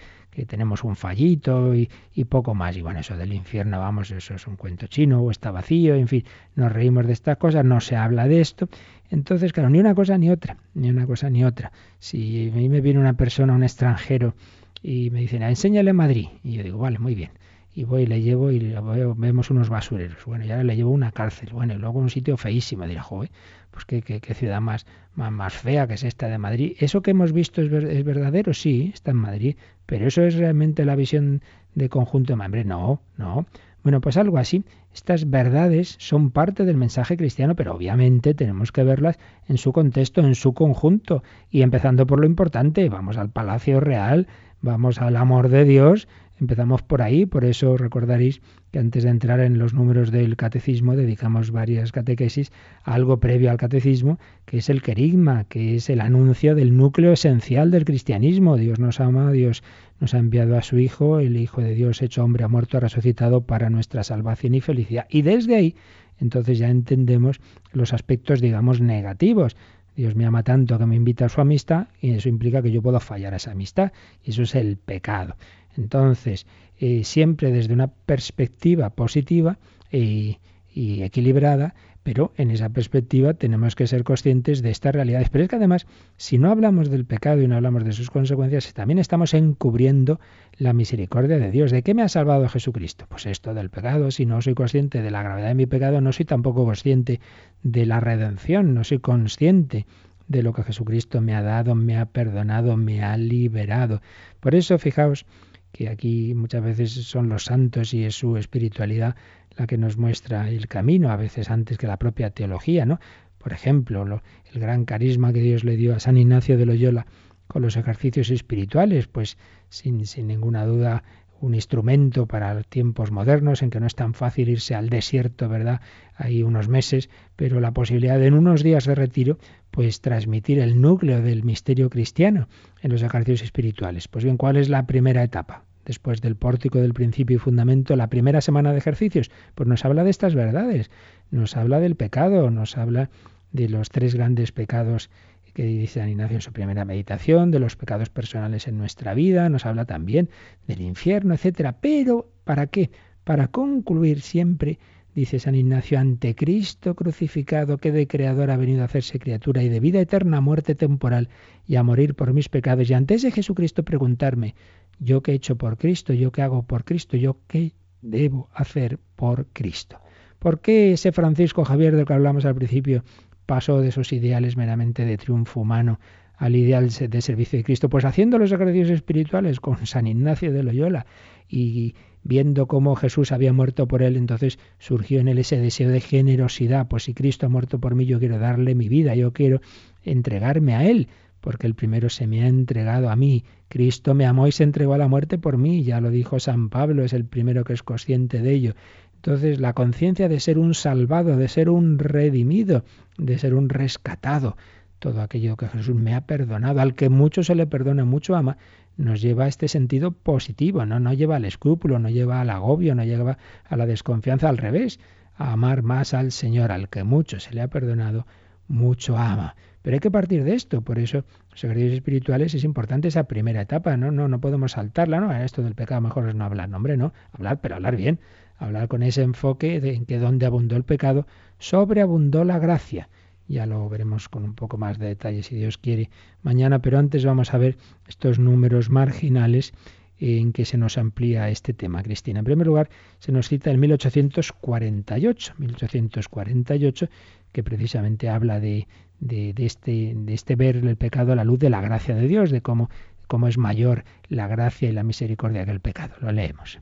tenemos 0.47 0.83
un 0.83 0.95
fallito 0.95 1.75
y, 1.75 1.89
y, 2.13 2.25
poco 2.25 2.55
más. 2.55 2.75
Y 2.75 2.81
bueno, 2.81 2.99
eso 2.99 3.15
del 3.15 3.33
infierno, 3.33 3.79
vamos, 3.79 4.09
eso 4.09 4.33
es 4.33 4.47
un 4.47 4.55
cuento 4.55 4.87
chino 4.87 5.21
o 5.21 5.29
está 5.29 5.51
vacío, 5.51 5.93
en 5.93 6.07
fin, 6.07 6.25
nos 6.55 6.71
reímos 6.71 7.05
de 7.05 7.13
estas 7.13 7.37
cosas, 7.37 7.63
no 7.63 7.79
se 7.81 7.95
habla 7.95 8.27
de 8.27 8.41
esto. 8.41 8.67
Entonces, 9.15 9.53
claro, 9.53 9.69
ni 9.69 9.79
una 9.79 9.95
cosa 9.95 10.17
ni 10.17 10.29
otra, 10.29 10.57
ni 10.73 10.89
una 10.89 11.07
cosa 11.07 11.29
ni 11.29 11.45
otra. 11.45 11.71
Si 11.99 12.49
a 12.49 12.55
mí 12.55 12.67
me 12.67 12.81
viene 12.81 12.99
una 12.99 13.13
persona, 13.13 13.53
un 13.53 13.63
extranjero, 13.63 14.35
y 14.83 15.09
me 15.09 15.21
dicen, 15.21 15.41
enséñale 15.41 15.93
Madrid. 15.93 16.27
Y 16.43 16.51
yo 16.51 16.63
digo, 16.63 16.79
vale, 16.79 16.99
muy 16.99 17.15
bien. 17.15 17.31
Y 17.73 17.85
voy 17.85 18.03
y 18.03 18.07
le 18.07 18.21
llevo 18.21 18.51
y 18.51 18.75
vemos 19.15 19.49
unos 19.51 19.69
basureros. 19.69 20.25
Bueno, 20.25 20.43
ya 20.43 20.61
le 20.63 20.75
llevo 20.75 20.91
una 20.91 21.13
cárcel. 21.13 21.49
Bueno, 21.53 21.73
y 21.73 21.77
luego 21.77 21.99
un 21.99 22.09
sitio 22.09 22.35
feísimo. 22.35 22.85
Dirá, 22.85 23.03
joder, 23.03 23.31
pues 23.71 23.85
qué, 23.85 24.01
qué, 24.01 24.33
ciudad 24.33 24.59
más, 24.59 24.85
más, 25.15 25.31
más, 25.31 25.53
fea 25.53 25.87
que 25.87 25.93
es 25.93 26.03
esta 26.03 26.27
de 26.27 26.37
Madrid. 26.37 26.73
¿Eso 26.79 27.01
que 27.01 27.11
hemos 27.11 27.31
visto 27.31 27.61
es, 27.61 27.71
es, 27.71 28.03
verdadero? 28.03 28.53
Sí, 28.53 28.91
está 28.93 29.11
en 29.11 29.17
Madrid. 29.17 29.55
Pero 29.85 30.07
eso 30.07 30.23
es 30.23 30.35
realmente 30.35 30.83
la 30.83 30.97
visión 30.97 31.41
de 31.73 31.87
conjunto 31.87 32.33
de 32.33 32.37
Madrid. 32.37 32.65
No, 32.65 33.01
no. 33.17 33.45
Bueno, 33.85 34.01
pues 34.01 34.17
algo 34.17 34.39
así. 34.39 34.65
Estas 34.95 35.29
verdades 35.29 35.95
son 35.99 36.31
parte 36.31 36.65
del 36.65 36.75
mensaje 36.75 37.17
cristiano, 37.17 37.55
pero 37.55 37.75
obviamente 37.75 38.33
tenemos 38.33 38.71
que 38.71 38.83
verlas 38.83 39.19
en 39.47 39.59
su 39.59 39.73
contexto, 39.73 40.21
en 40.21 40.33
su 40.33 40.55
conjunto. 40.55 41.21
Y 41.51 41.61
empezando 41.61 42.07
por 42.07 42.19
lo 42.19 42.25
importante, 42.25 42.89
vamos 42.89 43.15
al 43.17 43.29
Palacio 43.29 43.79
Real, 43.79 44.25
vamos 44.59 44.99
al 44.99 45.15
amor 45.15 45.49
de 45.49 45.65
Dios, 45.65 46.07
empezamos 46.39 46.81
por 46.81 47.01
ahí, 47.01 47.25
por 47.25 47.45
eso 47.45 47.77
recordaréis 47.77 48.41
que 48.71 48.79
antes 48.79 49.03
de 49.03 49.09
entrar 49.09 49.39
en 49.39 49.57
los 49.57 49.73
números 49.73 50.11
del 50.11 50.35
catecismo 50.35 50.95
dedicamos 50.95 51.51
varias 51.51 51.91
catequesis 51.91 52.51
a 52.83 52.93
algo 52.93 53.19
previo 53.19 53.51
al 53.51 53.57
catecismo, 53.57 54.19
que 54.45 54.57
es 54.57 54.69
el 54.69 54.81
querigma, 54.81 55.45
que 55.45 55.75
es 55.75 55.89
el 55.89 56.01
anuncio 56.01 56.55
del 56.55 56.75
núcleo 56.75 57.13
esencial 57.13 57.71
del 57.71 57.85
cristianismo. 57.85 58.57
Dios 58.57 58.79
nos 58.79 58.99
ama, 58.99 59.31
Dios 59.31 59.63
nos 59.99 60.13
ha 60.13 60.17
enviado 60.17 60.57
a 60.57 60.61
su 60.61 60.77
Hijo, 60.77 61.19
el 61.19 61.37
Hijo 61.37 61.61
de 61.61 61.73
Dios 61.73 62.01
hecho 62.01 62.23
hombre, 62.23 62.43
ha 62.43 62.47
muerto, 62.47 62.77
ha 62.77 62.81
resucitado 62.81 63.41
para 63.41 63.69
nuestra 63.69 64.03
salvación 64.03 64.55
y 64.55 64.61
felicidad. 64.61 65.07
Y 65.09 65.21
desde 65.21 65.55
ahí, 65.55 65.75
entonces 66.19 66.57
ya 66.59 66.69
entendemos 66.69 67.39
los 67.71 67.93
aspectos, 67.93 68.41
digamos, 68.41 68.81
negativos 68.81 69.55
Dios 69.95 70.15
me 70.15 70.25
ama 70.25 70.43
tanto 70.43 70.77
que 70.77 70.85
me 70.85 70.95
invita 70.95 71.25
a 71.25 71.29
su 71.29 71.41
amistad 71.41 71.87
y 72.01 72.11
eso 72.11 72.29
implica 72.29 72.61
que 72.61 72.71
yo 72.71 72.81
puedo 72.81 72.99
fallar 72.99 73.33
a 73.33 73.37
esa 73.37 73.51
amistad. 73.51 73.91
Y 74.23 74.31
eso 74.31 74.43
es 74.43 74.55
el 74.55 74.77
pecado. 74.77 75.35
Entonces, 75.77 76.45
eh, 76.77 77.03
siempre 77.03 77.51
desde 77.51 77.73
una 77.73 77.87
perspectiva 77.87 78.89
positiva 78.89 79.57
y, 79.91 80.39
y 80.75 81.03
equilibrada, 81.03 81.73
pero 82.03 82.33
en 82.35 82.51
esa 82.51 82.69
perspectiva 82.69 83.33
tenemos 83.33 83.75
que 83.75 83.87
ser 83.87 84.03
conscientes 84.03 84.61
de 84.61 84.69
estas 84.69 84.93
realidades. 84.93 85.29
Pero 85.29 85.45
es 85.45 85.49
que 85.49 85.55
además, 85.55 85.87
si 86.17 86.37
no 86.37 86.51
hablamos 86.51 86.89
del 86.91 87.05
pecado 87.05 87.41
y 87.41 87.47
no 87.47 87.55
hablamos 87.55 87.85
de 87.85 87.93
sus 87.93 88.11
consecuencias, 88.11 88.73
también 88.73 88.99
estamos 88.99 89.33
encubriendo 89.33 90.19
la 90.57 90.73
misericordia 90.73 91.39
de 91.39 91.49
Dios. 91.49 91.71
¿De 91.71 91.81
qué 91.81 91.93
me 91.93 92.03
ha 92.03 92.09
salvado 92.09 92.47
Jesucristo? 92.49 93.05
Pues 93.09 93.25
esto 93.25 93.53
del 93.53 93.69
pecado. 93.69 94.11
Si 94.11 94.25
no 94.25 94.41
soy 94.41 94.53
consciente 94.53 95.01
de 95.01 95.11
la 95.11 95.23
gravedad 95.23 95.47
de 95.47 95.55
mi 95.55 95.65
pecado, 95.65 96.01
no 96.01 96.11
soy 96.11 96.25
tampoco 96.25 96.65
consciente 96.65 97.21
de 97.63 97.85
la 97.85 98.01
redención, 98.01 98.75
no 98.75 98.83
soy 98.83 98.99
consciente 98.99 99.85
de 100.27 100.43
lo 100.43 100.53
que 100.53 100.63
Jesucristo 100.63 101.21
me 101.21 101.35
ha 101.35 101.41
dado, 101.41 101.73
me 101.73 101.97
ha 101.97 102.05
perdonado, 102.05 102.75
me 102.75 103.01
ha 103.01 103.15
liberado. 103.15 104.01
Por 104.41 104.55
eso, 104.55 104.77
fijaos 104.77 105.25
que 105.71 105.89
aquí 105.89 106.33
muchas 106.35 106.63
veces 106.63 106.91
son 106.91 107.27
los 107.27 107.45
santos 107.45 107.93
y 107.93 108.05
es 108.05 108.15
su 108.15 108.37
espiritualidad 108.37 109.15
la 109.57 109.67
que 109.67 109.77
nos 109.77 109.97
muestra 109.97 110.49
el 110.49 110.67
camino, 110.67 111.11
a 111.11 111.15
veces 111.15 111.49
antes 111.49 111.77
que 111.77 111.87
la 111.87 111.97
propia 111.97 112.31
teología, 112.31 112.85
¿no? 112.85 112.99
Por 113.37 113.53
ejemplo, 113.53 114.21
el 114.51 114.59
gran 114.59 114.85
carisma 114.85 115.31
que 115.31 115.41
Dios 115.41 115.63
le 115.63 115.77
dio 115.77 115.95
a 115.95 115.99
San 115.99 116.17
Ignacio 116.17 116.57
de 116.57 116.65
Loyola 116.65 117.05
con 117.47 117.61
los 117.61 117.77
ejercicios 117.77 118.29
espirituales, 118.31 119.07
pues 119.07 119.37
sin, 119.69 120.05
sin 120.05 120.27
ninguna 120.27 120.65
duda 120.65 121.03
un 121.41 121.53
instrumento 121.53 122.25
para 122.25 122.63
tiempos 122.63 123.11
modernos 123.11 123.61
en 123.61 123.69
que 123.69 123.79
no 123.79 123.87
es 123.87 123.95
tan 123.95 124.13
fácil 124.13 124.49
irse 124.49 124.73
al 124.73 124.89
desierto, 124.89 125.49
¿verdad? 125.49 125.81
Hay 126.15 126.43
unos 126.43 126.67
meses, 126.67 127.09
pero 127.35 127.59
la 127.59 127.71
posibilidad 127.71 128.17
de 128.17 128.27
en 128.27 128.33
unos 128.33 128.63
días 128.63 128.85
de 128.85 128.95
retiro, 128.95 129.37
pues 129.71 130.01
transmitir 130.01 130.59
el 130.59 130.81
núcleo 130.81 131.21
del 131.21 131.43
misterio 131.43 131.89
cristiano 131.89 132.47
en 132.81 132.91
los 132.91 133.03
ejercicios 133.03 133.43
espirituales. 133.43 134.07
Pues 134.07 134.23
bien, 134.23 134.37
¿cuál 134.37 134.57
es 134.57 134.69
la 134.69 134.87
primera 134.87 135.23
etapa? 135.23 135.65
Después 135.85 136.21
del 136.21 136.35
pórtico 136.35 136.79
del 136.79 136.93
principio 136.93 137.35
y 137.35 137.39
fundamento, 137.39 137.95
la 137.95 138.09
primera 138.09 138.41
semana 138.41 138.71
de 138.71 138.79
ejercicios, 138.79 139.31
pues 139.55 139.67
nos 139.69 139.85
habla 139.85 140.03
de 140.03 140.09
estas 140.09 140.35
verdades, 140.35 140.91
nos 141.31 141.55
habla 141.55 141.79
del 141.79 141.95
pecado, 141.95 142.49
nos 142.51 142.77
habla 142.77 143.09
de 143.51 143.69
los 143.69 143.89
tres 143.89 144.15
grandes 144.15 144.51
pecados 144.51 145.09
que 145.55 145.63
dice 145.63 146.01
San 146.01 146.09
Ignacio 146.09 146.35
en 146.35 146.41
su 146.41 146.51
primera 146.51 146.83
meditación, 146.83 147.49
de 147.49 147.59
los 147.59 147.77
pecados 147.77 148.09
personales 148.09 148.67
en 148.67 148.77
nuestra 148.77 149.13
vida, 149.13 149.47
nos 149.49 149.65
habla 149.65 149.85
también 149.85 150.29
del 150.67 150.81
infierno, 150.81 151.33
etcétera. 151.33 151.77
Pero, 151.79 152.29
¿para 152.43 152.67
qué? 152.67 152.91
Para 153.23 153.47
concluir 153.47 154.19
siempre, 154.19 154.79
dice 155.15 155.39
San 155.39 155.55
Ignacio, 155.55 155.97
ante 155.97 156.35
Cristo 156.35 156.93
crucificado, 156.93 157.77
que 157.77 157.93
de 157.93 158.05
creador 158.05 158.51
ha 158.51 158.57
venido 158.57 158.81
a 158.81 158.85
hacerse 158.85 159.17
criatura 159.17 159.63
y 159.63 159.69
de 159.69 159.79
vida 159.79 160.01
eterna, 160.01 160.41
muerte 160.41 160.75
temporal 160.75 161.29
y 161.65 161.77
a 161.77 161.83
morir 161.83 162.15
por 162.15 162.33
mis 162.33 162.49
pecados, 162.49 162.89
y 162.89 162.93
ante 162.93 163.13
ese 163.13 163.31
Jesucristo 163.31 163.83
preguntarme, 163.83 164.55
yo 164.99 165.21
qué 165.21 165.31
he 165.31 165.35
hecho 165.35 165.55
por 165.57 165.77
Cristo, 165.77 166.13
yo 166.13 166.31
qué 166.31 166.41
hago 166.41 166.63
por 166.63 166.83
Cristo, 166.83 167.17
yo 167.17 167.37
qué 167.47 167.73
debo 168.01 168.49
hacer 168.53 168.99
por 169.15 169.47
Cristo. 169.47 169.99
¿Por 170.39 170.59
qué 170.59 170.93
ese 170.93 171.11
Francisco 171.11 171.65
Javier 171.65 171.95
del 171.95 172.05
que 172.05 172.13
hablamos 172.13 172.45
al 172.45 172.55
principio 172.55 173.03
pasó 173.45 173.81
de 173.81 173.89
esos 173.89 174.13
ideales 174.13 174.57
meramente 174.57 175.05
de 175.05 175.17
triunfo 175.17 175.61
humano 175.61 175.99
al 176.37 176.55
ideal 176.55 176.89
de 176.89 177.21
servicio 177.21 177.57
de 177.57 177.63
Cristo? 177.63 177.89
Pues 177.89 178.05
haciendo 178.05 178.37
los 178.37 178.51
ejercicios 178.51 178.91
espirituales 178.91 179.59
con 179.59 179.85
San 179.85 180.07
Ignacio 180.07 180.51
de 180.51 180.63
Loyola 180.63 181.05
y 181.47 181.95
viendo 182.23 182.67
cómo 182.67 182.95
Jesús 182.95 183.31
había 183.31 183.53
muerto 183.53 183.87
por 183.87 184.01
él, 184.01 184.17
entonces 184.17 184.59
surgió 184.79 185.19
en 185.19 185.27
él 185.27 185.37
ese 185.37 185.57
deseo 185.57 185.89
de 185.89 186.01
generosidad, 186.01 186.87
pues 186.87 187.03
si 187.03 187.13
Cristo 187.13 187.45
ha 187.45 187.49
muerto 187.49 187.79
por 187.79 187.95
mí, 187.95 188.05
yo 188.05 188.19
quiero 188.19 188.39
darle 188.39 188.75
mi 188.75 188.89
vida, 188.89 189.15
yo 189.15 189.31
quiero 189.31 189.61
entregarme 190.03 190.75
a 190.75 190.85
él 190.85 191.07
porque 191.45 191.67
el 191.67 191.75
primero 191.75 192.09
se 192.09 192.25
me 192.25 192.43
ha 192.43 192.47
entregado 192.47 193.07
a 193.07 193.15
mí. 193.15 193.45
Cristo 193.67 194.15
me 194.15 194.25
amó 194.25 194.47
y 194.47 194.51
se 194.51 194.63
entregó 194.63 194.95
a 194.95 194.97
la 194.97 195.07
muerte 195.07 195.37
por 195.37 195.59
mí, 195.59 195.83
ya 195.83 196.01
lo 196.01 196.09
dijo 196.09 196.39
San 196.39 196.69
Pablo, 196.69 197.03
es 197.03 197.13
el 197.13 197.23
primero 197.23 197.63
que 197.63 197.73
es 197.73 197.83
consciente 197.83 198.41
de 198.41 198.51
ello. 198.51 198.73
Entonces, 199.17 199.59
la 199.59 199.73
conciencia 199.73 200.27
de 200.27 200.39
ser 200.39 200.57
un 200.57 200.73
salvado, 200.73 201.37
de 201.37 201.47
ser 201.47 201.69
un 201.69 201.99
redimido, 201.99 202.83
de 203.19 203.37
ser 203.37 203.53
un 203.53 203.69
rescatado, 203.69 204.57
todo 204.97 205.21
aquello 205.21 205.55
que 205.55 205.67
Jesús 205.67 205.93
me 205.93 206.15
ha 206.15 206.21
perdonado, 206.21 206.81
al 206.81 206.95
que 206.95 207.09
mucho 207.09 207.43
se 207.43 207.53
le 207.53 207.67
perdona, 207.67 208.05
mucho 208.05 208.35
ama, 208.35 208.57
nos 208.97 209.21
lleva 209.21 209.43
a 209.45 209.47
este 209.47 209.67
sentido 209.67 210.13
positivo, 210.13 210.83
¿no? 210.87 210.99
no 210.99 211.13
lleva 211.13 211.35
al 211.35 211.45
escrúpulo, 211.45 211.99
no 211.99 212.09
lleva 212.09 212.41
al 212.41 212.49
agobio, 212.49 212.95
no 212.95 213.03
lleva 213.03 213.37
a 213.65 213.77
la 213.77 213.85
desconfianza, 213.85 214.49
al 214.49 214.57
revés, 214.57 214.99
a 215.37 215.51
amar 215.51 215.83
más 215.83 216.15
al 216.15 216.31
Señor, 216.31 216.71
al 216.71 216.89
que 216.89 217.03
mucho 217.03 217.39
se 217.39 217.53
le 217.53 217.61
ha 217.61 217.67
perdonado, 217.67 218.25
mucho 218.67 219.15
ama. 219.15 219.55
Pero 219.85 219.97
hay 219.97 219.99
que 219.99 220.09
partir 220.09 220.43
de 220.43 220.55
esto, 220.55 220.81
por 220.81 220.97
eso 220.97 221.25
los 221.51 221.63
ejercicios 221.63 221.93
espirituales 221.93 222.55
es 222.55 222.63
importante 222.63 223.09
esa 223.09 223.25
primera 223.25 223.61
etapa, 223.61 223.95
¿no? 223.97 224.09
No, 224.09 224.27
no 224.27 224.41
podemos 224.41 224.71
saltarla, 224.71 225.19
¿no? 225.19 225.31
Esto 225.31 225.61
del 225.61 225.75
pecado 225.75 226.01
mejor 226.01 226.27
es 226.27 226.33
no 226.33 226.43
hablar, 226.43 226.69
no, 226.69 226.77
hombre, 226.77 226.97
no, 226.97 227.13
hablar, 227.33 227.61
pero 227.61 227.75
hablar 227.75 227.95
bien, 227.95 228.19
hablar 228.57 228.87
con 228.87 229.03
ese 229.03 229.21
enfoque 229.21 229.79
de 229.79 229.93
en 229.93 230.07
que 230.07 230.17
donde 230.17 230.47
abundó 230.47 230.75
el 230.75 230.85
pecado, 230.85 231.27
sobreabundó 231.59 232.45
la 232.45 232.57
gracia. 232.57 233.09
Ya 233.47 233.67
lo 233.67 233.87
veremos 233.87 234.27
con 234.27 234.43
un 234.43 234.55
poco 234.55 234.79
más 234.79 234.97
de 234.97 235.05
detalle 235.05 235.43
si 235.43 235.55
Dios 235.55 235.77
quiere 235.77 236.09
mañana, 236.41 236.79
pero 236.81 236.97
antes 236.97 237.23
vamos 237.23 237.53
a 237.53 237.59
ver 237.59 237.77
estos 238.07 238.39
números 238.39 238.89
marginales 238.89 239.71
en 240.19 240.53
que 240.53 240.65
se 240.65 240.77
nos 240.77 240.97
amplía 240.97 241.49
este 241.49 241.73
tema, 241.73 242.03
Cristina. 242.03 242.39
En 242.39 242.45
primer 242.45 242.67
lugar, 242.67 242.89
se 243.19 243.31
nos 243.31 243.49
cita 243.49 243.71
el 243.71 243.77
1848, 243.77 245.53
1848, 245.57 247.07
que 247.51 247.63
precisamente 247.63 248.29
habla 248.29 248.59
de, 248.59 248.87
de, 249.19 249.53
este, 249.57 250.13
de 250.15 250.33
este 250.33 250.55
ver 250.55 250.77
el 250.77 250.97
pecado 250.97 251.33
a 251.33 251.35
la 251.35 251.43
luz 251.43 251.59
de 251.59 251.69
la 251.69 251.81
gracia 251.81 252.15
de 252.15 252.27
Dios, 252.27 252.51
de 252.51 252.61
cómo, 252.61 252.89
cómo 253.27 253.47
es 253.47 253.57
mayor 253.57 254.03
la 254.29 254.47
gracia 254.47 254.89
y 254.89 254.93
la 254.93 255.03
misericordia 255.03 255.65
que 255.65 255.71
el 255.71 255.79
pecado. 255.79 256.15
Lo 256.21 256.31
leemos. 256.31 256.79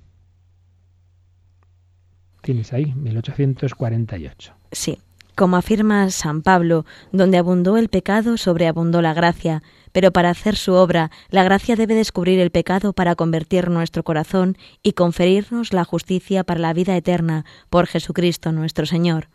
Tienes 2.41 2.73
ahí, 2.73 2.93
1848. 2.93 4.53
Sí. 4.71 4.99
Como 5.36 5.57
afirma 5.57 6.11
San 6.11 6.43
Pablo, 6.43 6.86
donde 7.11 7.39
abundó 7.39 7.77
el 7.77 7.89
pecado, 7.89 8.38
sobreabundó 8.38 9.01
la 9.01 9.15
gracia, 9.15 9.63
pero 9.93 10.11
para 10.11 10.29
hacer 10.29 10.57
su 10.57 10.73
obra, 10.73 11.09
la 11.29 11.43
gracia 11.43 11.77
debe 11.77 11.95
descubrir 11.95 12.39
el 12.39 12.51
pecado 12.51 12.91
para 12.91 13.15
convertir 13.15 13.69
nuestro 13.69 14.03
corazón 14.03 14.57
y 14.81 14.91
conferirnos 14.91 15.71
la 15.71 15.85
justicia 15.85 16.43
para 16.43 16.59
la 16.59 16.73
vida 16.73 16.97
eterna 16.97 17.45
por 17.69 17.87
Jesucristo 17.87 18.51
nuestro 18.51 18.85
Señor. 18.85 19.29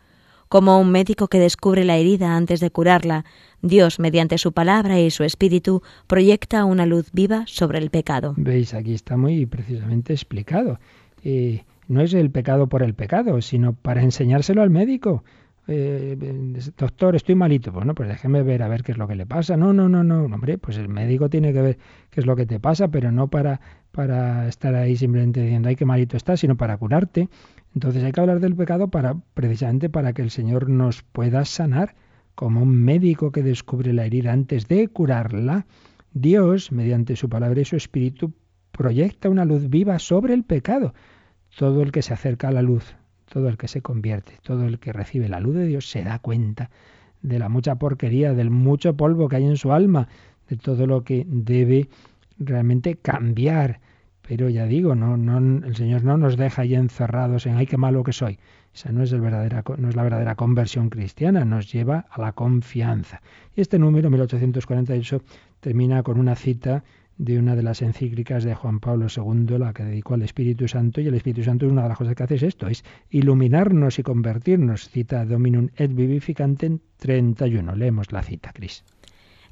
Como 0.49 0.79
un 0.79 0.91
médico 0.91 1.27
que 1.27 1.39
descubre 1.39 1.85
la 1.85 1.97
herida 1.97 2.35
antes 2.35 2.59
de 2.59 2.71
curarla, 2.71 3.23
Dios, 3.61 3.99
mediante 3.99 4.37
su 4.37 4.51
palabra 4.51 4.99
y 4.99 5.11
su 5.11 5.23
espíritu, 5.23 5.83
proyecta 6.07 6.65
una 6.65 6.85
luz 6.85 7.11
viva 7.13 7.43
sobre 7.45 7.77
el 7.77 7.91
pecado. 7.91 8.33
Veis, 8.35 8.73
aquí 8.73 8.93
está 8.93 9.15
muy 9.15 9.45
precisamente 9.45 10.11
explicado. 10.13 10.79
Eh, 11.23 11.63
no 11.87 12.01
es 12.01 12.13
el 12.13 12.31
pecado 12.31 12.67
por 12.67 12.83
el 12.83 12.95
pecado, 12.95 13.41
sino 13.41 13.73
para 13.73 14.01
enseñárselo 14.01 14.61
al 14.61 14.69
médico. 14.71 15.23
Eh, 15.71 16.17
doctor, 16.77 17.15
estoy 17.15 17.35
malito. 17.35 17.71
Bueno, 17.71 17.93
pues 17.93 18.09
déjeme 18.09 18.41
ver 18.41 18.63
a 18.63 18.67
ver 18.67 18.81
qué 18.81 18.91
es 18.91 18.97
lo 18.97 19.07
que 19.07 19.15
le 19.15 19.27
pasa. 19.27 19.55
No, 19.55 19.71
no, 19.71 19.87
no, 19.87 20.03
no, 20.03 20.23
hombre, 20.23 20.57
pues 20.57 20.77
el 20.77 20.89
médico 20.89 21.29
tiene 21.29 21.53
que 21.53 21.61
ver 21.61 21.77
qué 22.09 22.21
es 22.21 22.25
lo 22.25 22.35
que 22.35 22.47
te 22.47 22.59
pasa, 22.59 22.87
pero 22.87 23.11
no 23.11 23.27
para, 23.29 23.61
para 23.91 24.47
estar 24.47 24.73
ahí 24.73 24.95
simplemente 24.95 25.41
diciendo, 25.41 25.69
ay, 25.69 25.75
qué 25.75 25.85
malito 25.85 26.17
estás, 26.17 26.39
sino 26.39 26.57
para 26.57 26.75
curarte. 26.77 27.29
Entonces 27.75 28.03
hay 28.03 28.11
que 28.11 28.19
hablar 28.19 28.39
del 28.39 28.55
pecado 28.55 28.87
para, 28.87 29.15
precisamente 29.35 29.89
para 29.89 30.13
que 30.13 30.23
el 30.23 30.31
Señor 30.31 30.69
nos 30.69 31.03
pueda 31.03 31.45
sanar, 31.45 31.93
como 32.33 32.63
un 32.63 32.73
médico 32.83 33.31
que 33.31 33.43
descubre 33.43 33.93
la 33.93 34.05
herida 34.05 34.33
antes 34.33 34.67
de 34.67 34.87
curarla. 34.87 35.67
Dios, 36.13 36.71
mediante 36.71 37.15
su 37.15 37.29
palabra 37.29 37.61
y 37.61 37.65
su 37.65 37.75
espíritu, 37.75 38.33
proyecta 38.71 39.29
una 39.29 39.45
luz 39.45 39.69
viva 39.69 39.99
sobre 39.99 40.33
el 40.33 40.43
pecado. 40.45 40.95
Todo 41.55 41.83
el 41.83 41.91
que 41.91 42.01
se 42.01 42.13
acerca 42.13 42.47
a 42.47 42.51
la 42.51 42.63
luz 42.63 42.95
todo 43.29 43.47
el 43.47 43.57
que 43.57 43.67
se 43.67 43.81
convierte, 43.81 44.33
todo 44.43 44.65
el 44.65 44.79
que 44.79 44.91
recibe 44.91 45.29
la 45.29 45.39
luz 45.39 45.55
de 45.55 45.65
Dios 45.65 45.89
se 45.89 46.03
da 46.03 46.19
cuenta 46.19 46.69
de 47.21 47.39
la 47.39 47.49
mucha 47.49 47.75
porquería, 47.75 48.33
del 48.33 48.49
mucho 48.49 48.95
polvo 48.95 49.29
que 49.29 49.37
hay 49.37 49.45
en 49.45 49.57
su 49.57 49.71
alma, 49.71 50.07
de 50.49 50.57
todo 50.57 50.87
lo 50.87 51.03
que 51.03 51.25
debe 51.27 51.89
realmente 52.37 52.95
cambiar. 52.95 53.79
Pero 54.21 54.49
ya 54.49 54.65
digo, 54.65 54.95
no, 54.95 55.17
no, 55.17 55.65
el 55.65 55.75
Señor 55.75 56.03
no 56.03 56.17
nos 56.17 56.37
deja 56.37 56.61
ahí 56.61 56.75
encerrados 56.75 57.45
en 57.45 57.55
ay 57.57 57.65
qué 57.65 57.77
malo 57.77 58.03
que 58.03 58.13
soy. 58.13 58.39
Esa 58.73 58.91
no 58.91 59.03
es, 59.03 59.11
el 59.11 59.21
verdadera, 59.21 59.63
no 59.77 59.89
es 59.89 59.95
la 59.95 60.03
verdadera 60.03 60.35
conversión 60.35 60.89
cristiana, 60.89 61.43
nos 61.45 61.71
lleva 61.71 62.05
a 62.09 62.21
la 62.21 62.33
confianza. 62.33 63.21
Y 63.55 63.61
este 63.61 63.79
número, 63.79 64.09
1848, 64.11 65.21
termina 65.59 66.03
con 66.03 66.19
una 66.19 66.35
cita 66.35 66.83
de 67.19 67.37
una 67.37 67.55
de 67.55 67.63
las 67.63 67.81
encíclicas 67.81 68.45
de 68.45 68.55
Juan 68.55 68.79
Pablo 68.79 69.07
II, 69.13 69.57
la 69.59 69.73
que 69.73 69.83
dedicó 69.83 70.13
al 70.13 70.21
Espíritu 70.21 70.69
Santo, 70.69 71.01
y 71.01 71.07
el 71.07 71.13
Espíritu 71.13 71.43
Santo 71.43 71.65
es 71.65 71.71
una 71.71 71.83
de 71.83 71.89
las 71.89 71.97
cosas 71.97 72.15
que 72.15 72.23
hace 72.23 72.35
es 72.35 72.43
esto, 72.43 72.67
es 72.67 72.85
iluminarnos 73.09 73.99
y 73.99 74.03
convertirnos. 74.03 74.89
Cita 74.89 75.25
Dominum 75.25 75.67
et 75.75 75.93
Vivificantem 75.93 76.79
31. 76.97 77.75
Leemos 77.75 78.13
la 78.13 78.23
cita, 78.23 78.53
Cris. 78.53 78.85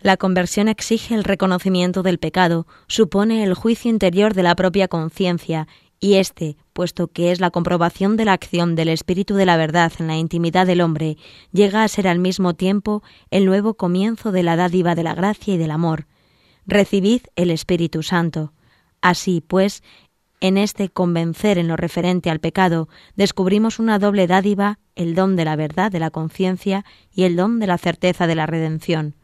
La 0.01 0.15
conversión 0.15 0.69
exige 0.69 1.13
el 1.13 1.25
reconocimiento 1.25 2.03
del 2.03 2.19
pecado, 2.19 2.67
supone 2.87 3.43
el 3.43 3.53
juicio 3.53 3.91
interior 3.91 4.33
de 4.33 4.43
la 4.43 4.55
propia 4.55 4.87
conciencia, 4.87 5.67
y 5.99 6.15
éste, 6.15 6.55
puesto 6.71 7.07
que 7.07 7.31
es 7.31 7.41
la 7.41 7.51
comprobación 7.51 8.15
de 8.15 8.25
la 8.25 8.33
acción 8.33 8.75
del 8.75 8.87
Espíritu 8.87 9.35
de 9.35 9.45
la 9.45 9.57
verdad 9.57 9.91
en 9.99 10.07
la 10.07 10.15
intimidad 10.15 10.67
del 10.67 10.79
hombre, 10.79 11.17
llega 11.51 11.83
a 11.83 11.87
ser 11.89 12.07
al 12.07 12.19
mismo 12.19 12.53
tiempo 12.53 13.03
el 13.29 13.45
nuevo 13.45 13.73
comienzo 13.73 14.31
de 14.31 14.43
la 14.43 14.55
dádiva 14.55 14.95
de 14.95 15.03
la 15.03 15.15
gracia 15.15 15.55
y 15.55 15.57
del 15.57 15.71
amor, 15.71 16.05
recibid 16.67 17.21
el 17.35 17.49
Espíritu 17.49 18.03
Santo. 18.03 18.53
Así, 19.01 19.41
pues, 19.41 19.83
en 20.39 20.57
este 20.57 20.89
convencer 20.89 21.57
en 21.57 21.67
lo 21.67 21.77
referente 21.77 22.29
al 22.29 22.39
pecado, 22.39 22.89
descubrimos 23.15 23.79
una 23.79 23.97
doble 23.97 24.27
dádiva, 24.27 24.77
el 24.95 25.15
don 25.15 25.35
de 25.35 25.45
la 25.45 25.55
verdad 25.55 25.91
de 25.91 25.99
la 25.99 26.11
conciencia 26.11 26.85
y 27.11 27.23
el 27.23 27.35
don 27.35 27.59
de 27.59 27.67
la 27.67 27.77
certeza 27.77 28.27
de 28.27 28.35
la 28.35 28.45
redención. 28.45 29.15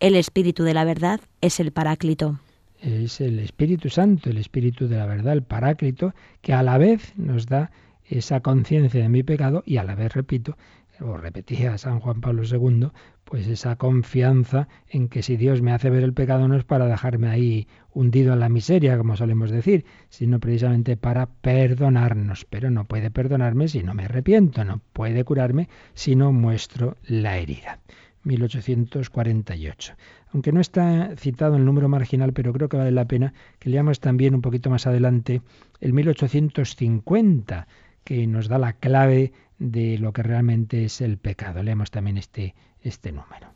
El 0.00 0.16
Espíritu 0.16 0.64
de 0.64 0.74
la 0.74 0.84
verdad 0.84 1.20
es 1.40 1.60
el 1.60 1.72
Paráclito. 1.72 2.40
Es 2.80 3.20
el 3.20 3.38
Espíritu 3.38 3.88
Santo, 3.90 4.30
el 4.30 4.38
Espíritu 4.38 4.88
de 4.88 4.96
la 4.96 5.06
verdad, 5.06 5.34
el 5.34 5.42
Paráclito, 5.42 6.14
que 6.40 6.52
a 6.52 6.62
la 6.62 6.78
vez 6.78 7.12
nos 7.16 7.46
da 7.46 7.70
esa 8.04 8.40
conciencia 8.40 9.02
de 9.02 9.08
mi 9.08 9.22
pecado 9.22 9.62
y 9.66 9.78
a 9.78 9.84
la 9.84 9.94
vez, 9.94 10.12
repito, 10.12 10.56
o 11.00 11.16
repetía 11.16 11.78
San 11.78 12.00
Juan 12.00 12.20
Pablo 12.20 12.42
II, 12.44 12.88
pues 13.24 13.46
esa 13.48 13.76
confianza 13.76 14.68
en 14.88 15.08
que 15.08 15.22
si 15.22 15.36
Dios 15.36 15.62
me 15.62 15.72
hace 15.72 15.90
ver 15.90 16.02
el 16.02 16.12
pecado 16.12 16.46
no 16.48 16.56
es 16.56 16.64
para 16.64 16.86
dejarme 16.86 17.28
ahí 17.28 17.66
hundido 17.92 18.32
en 18.32 18.40
la 18.40 18.48
miseria, 18.48 18.96
como 18.98 19.16
solemos 19.16 19.50
decir, 19.50 19.84
sino 20.08 20.40
precisamente 20.40 20.96
para 20.96 21.26
perdonarnos. 21.26 22.46
Pero 22.48 22.70
no 22.70 22.84
puede 22.84 23.10
perdonarme 23.10 23.68
si 23.68 23.82
no 23.82 23.94
me 23.94 24.04
arrepiento, 24.04 24.64
no 24.64 24.80
puede 24.92 25.24
curarme 25.24 25.68
si 25.94 26.16
no 26.16 26.32
muestro 26.32 26.96
la 27.02 27.38
herida. 27.38 27.80
1848. 28.24 29.94
Aunque 30.32 30.52
no 30.52 30.60
está 30.60 31.14
citado 31.16 31.56
el 31.56 31.64
número 31.64 31.88
marginal, 31.88 32.32
pero 32.32 32.52
creo 32.52 32.68
que 32.68 32.76
vale 32.76 32.90
la 32.90 33.06
pena 33.06 33.34
que 33.58 33.70
leamos 33.70 34.00
también 34.00 34.34
un 34.34 34.42
poquito 34.42 34.70
más 34.70 34.86
adelante 34.86 35.42
el 35.80 35.92
1850, 35.92 37.68
que 38.04 38.26
nos 38.26 38.48
da 38.48 38.58
la 38.58 38.74
clave 38.74 39.32
de 39.58 39.98
lo 39.98 40.12
que 40.12 40.22
realmente 40.22 40.84
es 40.84 41.00
el 41.00 41.18
pecado. 41.18 41.62
Leemos 41.62 41.90
también 41.90 42.18
este, 42.18 42.54
este 42.80 43.12
número. 43.12 43.48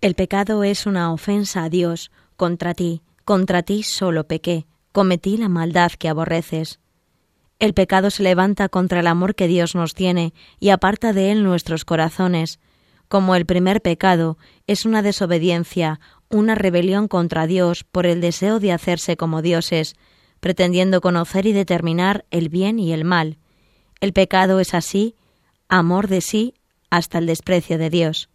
El 0.00 0.14
pecado 0.14 0.64
es 0.64 0.86
una 0.86 1.12
ofensa 1.12 1.64
a 1.64 1.68
Dios 1.68 2.10
contra 2.36 2.74
ti, 2.74 3.02
contra 3.24 3.62
ti 3.62 3.82
solo 3.82 4.26
pequé, 4.26 4.66
cometí 4.90 5.36
la 5.36 5.48
maldad 5.48 5.92
que 5.92 6.08
aborreces. 6.08 6.80
El 7.58 7.74
pecado 7.74 8.10
se 8.10 8.24
levanta 8.24 8.68
contra 8.68 9.00
el 9.00 9.06
amor 9.06 9.36
que 9.36 9.46
Dios 9.46 9.76
nos 9.76 9.94
tiene 9.94 10.34
y 10.58 10.70
aparta 10.70 11.12
de 11.12 11.30
él 11.30 11.44
nuestros 11.44 11.84
corazones. 11.84 12.58
Como 13.06 13.36
el 13.36 13.46
primer 13.46 13.80
pecado 13.80 14.38
es 14.66 14.84
una 14.86 15.02
desobediencia, 15.02 16.00
una 16.28 16.56
rebelión 16.56 17.06
contra 17.06 17.46
Dios 17.46 17.84
por 17.84 18.06
el 18.06 18.20
deseo 18.20 18.58
de 18.58 18.72
hacerse 18.72 19.16
como 19.16 19.42
dioses, 19.42 19.94
pretendiendo 20.40 21.00
conocer 21.00 21.46
y 21.46 21.52
determinar 21.52 22.24
el 22.32 22.48
bien 22.48 22.80
y 22.80 22.92
el 22.92 23.04
mal. 23.04 23.38
El 24.02 24.12
pecado 24.12 24.58
es 24.58 24.74
así 24.74 25.14
amor 25.68 26.08
de 26.08 26.22
sí 26.22 26.54
hasta 26.90 27.18
el 27.18 27.26
desprecio 27.26 27.78
de 27.78 27.88
Dios. 27.88 28.30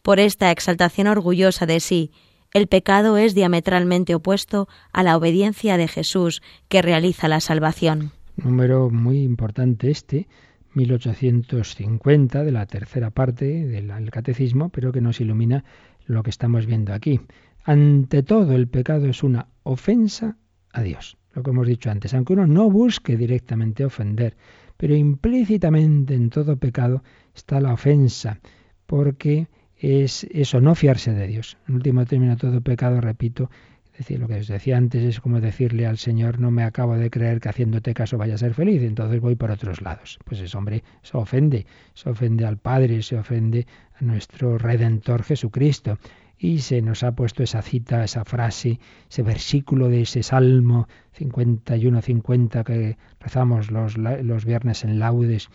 Por 0.00 0.18
esta 0.18 0.50
exaltación 0.50 1.06
orgullosa 1.06 1.66
de 1.66 1.80
sí, 1.80 2.12
el 2.54 2.66
pecado 2.66 3.18
es 3.18 3.34
diametralmente 3.34 4.14
opuesto 4.14 4.68
a 4.90 5.02
la 5.02 5.18
obediencia 5.18 5.76
de 5.76 5.86
Jesús 5.86 6.40
que 6.70 6.80
realiza 6.80 7.28
la 7.28 7.40
salvación. 7.40 8.12
Número 8.36 8.88
muy 8.88 9.20
importante 9.20 9.90
este, 9.90 10.28
1850, 10.72 12.42
de 12.42 12.50
la 12.50 12.64
tercera 12.64 13.10
parte 13.10 13.66
del 13.66 14.10
catecismo, 14.10 14.70
pero 14.70 14.92
que 14.92 15.02
nos 15.02 15.20
ilumina 15.20 15.62
lo 16.06 16.22
que 16.22 16.30
estamos 16.30 16.64
viendo 16.64 16.94
aquí. 16.94 17.20
Ante 17.64 18.22
todo, 18.22 18.54
el 18.54 18.66
pecado 18.66 19.08
es 19.08 19.22
una 19.22 19.48
ofensa 19.62 20.38
a 20.72 20.80
Dios. 20.80 21.18
Lo 21.34 21.42
que 21.42 21.50
hemos 21.50 21.66
dicho 21.66 21.90
antes, 21.90 22.14
aunque 22.14 22.32
uno 22.32 22.46
no 22.46 22.70
busque 22.70 23.18
directamente 23.18 23.84
ofender, 23.84 24.36
pero 24.82 24.96
implícitamente 24.96 26.12
en 26.12 26.28
todo 26.28 26.56
pecado 26.56 27.04
está 27.36 27.60
la 27.60 27.72
ofensa, 27.72 28.40
porque 28.84 29.46
es 29.76 30.24
eso, 30.32 30.60
no 30.60 30.74
fiarse 30.74 31.12
de 31.12 31.28
Dios. 31.28 31.56
En 31.68 31.76
último 31.76 32.04
término, 32.04 32.36
todo 32.36 32.60
pecado, 32.62 33.00
repito, 33.00 33.48
decir, 33.96 34.18
lo 34.18 34.26
que 34.26 34.40
os 34.40 34.48
decía 34.48 34.76
antes 34.76 35.04
es 35.04 35.20
como 35.20 35.40
decirle 35.40 35.86
al 35.86 35.98
Señor, 35.98 36.40
no 36.40 36.50
me 36.50 36.64
acabo 36.64 36.96
de 36.96 37.10
creer 37.10 37.38
que 37.38 37.48
haciéndote 37.48 37.94
caso 37.94 38.18
vaya 38.18 38.34
a 38.34 38.38
ser 38.38 38.54
feliz, 38.54 38.82
entonces 38.82 39.20
voy 39.20 39.36
por 39.36 39.52
otros 39.52 39.82
lados. 39.82 40.18
Pues 40.24 40.40
eso, 40.40 40.58
hombre, 40.58 40.82
se 41.02 41.16
ofende, 41.16 41.64
se 41.94 42.10
ofende 42.10 42.44
al 42.44 42.58
Padre, 42.58 43.04
se 43.04 43.16
ofende 43.16 43.68
a 44.00 44.04
nuestro 44.04 44.58
Redentor 44.58 45.22
Jesucristo 45.22 45.96
y 46.42 46.58
se 46.58 46.82
nos 46.82 47.04
ha 47.04 47.12
puesto 47.12 47.44
esa 47.44 47.62
cita, 47.62 48.02
esa 48.02 48.24
frase, 48.24 48.80
ese 49.08 49.22
versículo 49.22 49.88
de 49.88 50.02
ese 50.02 50.24
Salmo 50.24 50.88
51-50 51.16 52.64
que 52.64 52.98
rezamos 53.20 53.70
los, 53.70 54.44
viernes 54.44 54.82
en 54.82 54.98
laudes, 54.98 55.50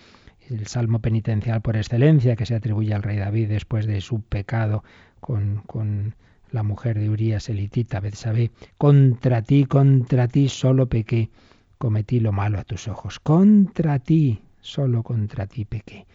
el 0.49 0.65
Salmo 0.67 0.99
penitencial 0.99 1.61
por 1.61 1.75
excelencia 1.75 2.37
que 2.37 2.45
se 2.45 2.55
atribuye 2.55 2.93
al 2.93 3.03
rey 3.03 3.17
David 3.17 3.49
después 3.49 3.85
de 3.85 3.99
su 3.99 4.21
pecado 4.21 4.85
con, 5.19 5.61
con 5.67 6.15
la 6.51 6.63
mujer 6.63 6.97
de 6.97 7.09
Urías 7.09 7.49
elitita, 7.49 7.99
Betsabé, 7.99 8.51
contra 8.77 9.41
ti, 9.41 9.65
contra 9.65 10.29
ti 10.29 10.47
solo 10.47 10.87
pequé, 10.87 11.29
cometí 11.77 12.21
lo 12.21 12.31
malo 12.31 12.59
a 12.59 12.63
tus 12.63 12.87
ojos, 12.87 13.19
contra 13.19 13.99
ti, 13.99 14.39
solo 14.61 15.03
contra 15.03 15.47
ti 15.47 15.65
pequé. 15.65 16.07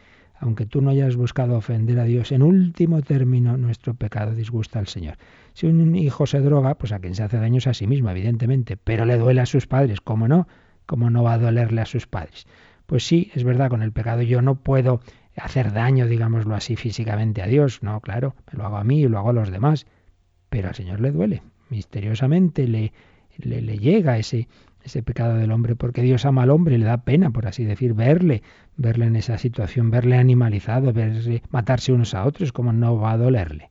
Aunque 0.43 0.66
tú 0.66 0.82
no 0.82 0.90
hayas 0.90 1.14
buscado 1.14 1.57
ofender 1.57 2.01
a 2.01 2.05
Dios, 2.05 2.32
en 2.32 2.43
último 2.43 3.01
término 3.01 3.57
nuestro 3.57 3.95
pecado 3.95 4.34
disgusta 4.34 4.80
al 4.80 4.88
Señor. 4.88 5.16
Si 5.53 5.68
un 5.68 5.95
hijo 5.95 6.26
se 6.26 6.40
droga, 6.40 6.74
pues 6.74 6.90
a 6.90 6.99
quien 6.99 7.14
se 7.14 7.22
hace 7.22 7.36
daño 7.36 7.59
es 7.59 7.68
a 7.68 7.74
sí 7.74 7.86
mismo, 7.86 8.11
evidentemente, 8.11 8.76
pero 8.76 9.05
le 9.05 9.16
duele 9.18 9.40
a 9.40 9.47
sus 9.47 9.68
padres, 9.68 10.01
¿cómo 10.01 10.26
no? 10.26 10.49
¿Cómo 10.84 11.11
no 11.11 11.22
va 11.22 11.34
a 11.34 11.38
dolerle 11.38 11.80
a 11.80 11.86
sus 11.86 12.09
padres? 12.09 12.49
Pues 12.86 13.07
sí, 13.07 13.30
es 13.36 13.45
verdad, 13.45 13.70
con 13.70 13.82
el 13.82 13.93
pecado 13.93 14.22
yo 14.22 14.43
no 14.43 14.57
puedo 14.57 15.01
hacer 15.36 15.72
daño, 15.72 16.09
digámoslo 16.09 16.57
así, 16.57 16.74
físicamente 16.74 17.40
a 17.40 17.47
Dios, 17.47 17.80
no, 17.84 18.01
claro, 18.01 18.34
me 18.51 18.59
lo 18.59 18.66
hago 18.66 18.78
a 18.78 18.84
mí 18.84 19.01
y 19.01 19.07
lo 19.07 19.18
hago 19.18 19.30
a 19.30 19.34
los 19.34 19.53
demás, 19.53 19.86
pero 20.51 20.66
al 20.66 20.74
Señor 20.74 21.01
le 21.01 21.12
duele, 21.12 21.43
misteriosamente 21.70 22.66
le, 22.66 22.93
le, 23.38 23.62
le 23.62 23.78
llega 23.78 24.18
ese, 24.18 24.49
ese 24.85 25.03
pecado 25.03 25.35
del 25.35 25.53
hombre, 25.53 25.76
porque 25.76 26.03
Dios 26.03 26.24
ama 26.24 26.43
al 26.43 26.51
hombre 26.51 26.74
y 26.74 26.78
le 26.78 26.87
da 26.87 27.05
pena, 27.05 27.30
por 27.30 27.47
así 27.47 27.64
decir, 27.64 27.95
verle, 27.95 28.43
verle 28.76 29.07
en 29.07 29.16
esa 29.16 29.39
situación, 29.39 29.91
verle 29.91 30.16
animalizado, 30.16 30.93
verle 30.93 31.43
matarse 31.51 31.93
unos 31.93 32.14
a 32.14 32.24
otros, 32.24 32.53
como 32.53 32.72
no 32.72 32.97
va 32.97 33.12
a 33.12 33.16
dolerle. 33.16 33.70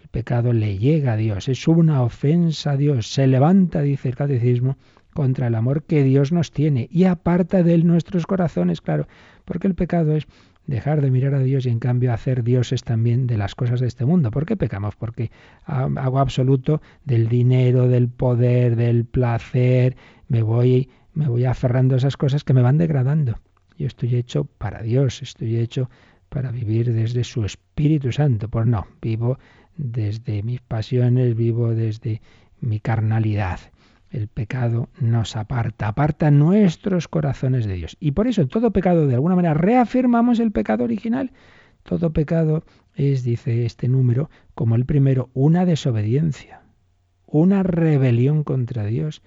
El 0.00 0.08
pecado 0.08 0.52
le 0.52 0.78
llega 0.78 1.14
a 1.14 1.16
Dios, 1.16 1.48
es 1.48 1.66
una 1.68 2.02
ofensa 2.02 2.72
a 2.72 2.76
Dios, 2.76 3.12
se 3.12 3.26
levanta, 3.26 3.82
dice 3.82 4.08
el 4.08 4.16
catecismo, 4.16 4.76
contra 5.12 5.46
el 5.46 5.54
amor 5.54 5.82
que 5.82 6.02
Dios 6.02 6.32
nos 6.32 6.52
tiene 6.52 6.88
y 6.90 7.04
aparta 7.04 7.62
de 7.62 7.74
él 7.74 7.86
nuestros 7.86 8.26
corazones, 8.26 8.80
claro, 8.80 9.06
porque 9.44 9.66
el 9.66 9.74
pecado 9.74 10.16
es 10.16 10.26
dejar 10.66 11.00
de 11.00 11.10
mirar 11.10 11.34
a 11.34 11.40
Dios 11.40 11.66
y 11.66 11.70
en 11.70 11.80
cambio 11.80 12.12
hacer 12.12 12.44
dioses 12.44 12.84
también 12.84 13.26
de 13.26 13.36
las 13.36 13.54
cosas 13.54 13.80
de 13.80 13.88
este 13.88 14.04
mundo. 14.04 14.30
¿Por 14.30 14.46
qué 14.46 14.56
pecamos? 14.56 14.94
Porque 14.96 15.30
hago 15.64 16.18
absoluto 16.18 16.80
del 17.04 17.28
dinero, 17.28 17.88
del 17.88 18.08
poder, 18.08 18.76
del 18.76 19.04
placer, 19.04 19.96
me 20.32 20.42
voy, 20.42 20.88
me 21.12 21.28
voy 21.28 21.44
aferrando 21.44 21.94
a 21.94 21.98
esas 21.98 22.16
cosas 22.16 22.42
que 22.42 22.54
me 22.54 22.62
van 22.62 22.78
degradando. 22.78 23.38
Yo 23.76 23.86
estoy 23.86 24.16
hecho 24.16 24.44
para 24.46 24.80
Dios, 24.80 25.20
estoy 25.20 25.58
hecho 25.58 25.90
para 26.30 26.50
vivir 26.50 26.90
desde 26.90 27.22
su 27.22 27.44
Espíritu 27.44 28.12
Santo. 28.12 28.48
Pues 28.48 28.66
no, 28.66 28.86
vivo 29.02 29.38
desde 29.76 30.42
mis 30.42 30.62
pasiones, 30.62 31.36
vivo 31.36 31.74
desde 31.74 32.22
mi 32.62 32.80
carnalidad. 32.80 33.60
El 34.10 34.26
pecado 34.28 34.88
nos 34.98 35.36
aparta, 35.36 35.88
aparta 35.88 36.30
nuestros 36.30 37.08
corazones 37.08 37.66
de 37.66 37.74
Dios. 37.74 37.98
Y 38.00 38.12
por 38.12 38.26
eso 38.26 38.46
todo 38.46 38.70
pecado, 38.70 39.06
de 39.06 39.14
alguna 39.16 39.36
manera, 39.36 39.52
reafirmamos 39.52 40.40
el 40.40 40.50
pecado 40.50 40.84
original. 40.84 41.32
Todo 41.82 42.14
pecado 42.14 42.64
es, 42.94 43.22
dice 43.22 43.66
este 43.66 43.86
número, 43.86 44.30
como 44.54 44.76
el 44.76 44.86
primero, 44.86 45.28
una 45.34 45.66
desobediencia, 45.66 46.62
una 47.26 47.62
rebelión 47.62 48.44
contra 48.44 48.86
Dios, 48.86 49.20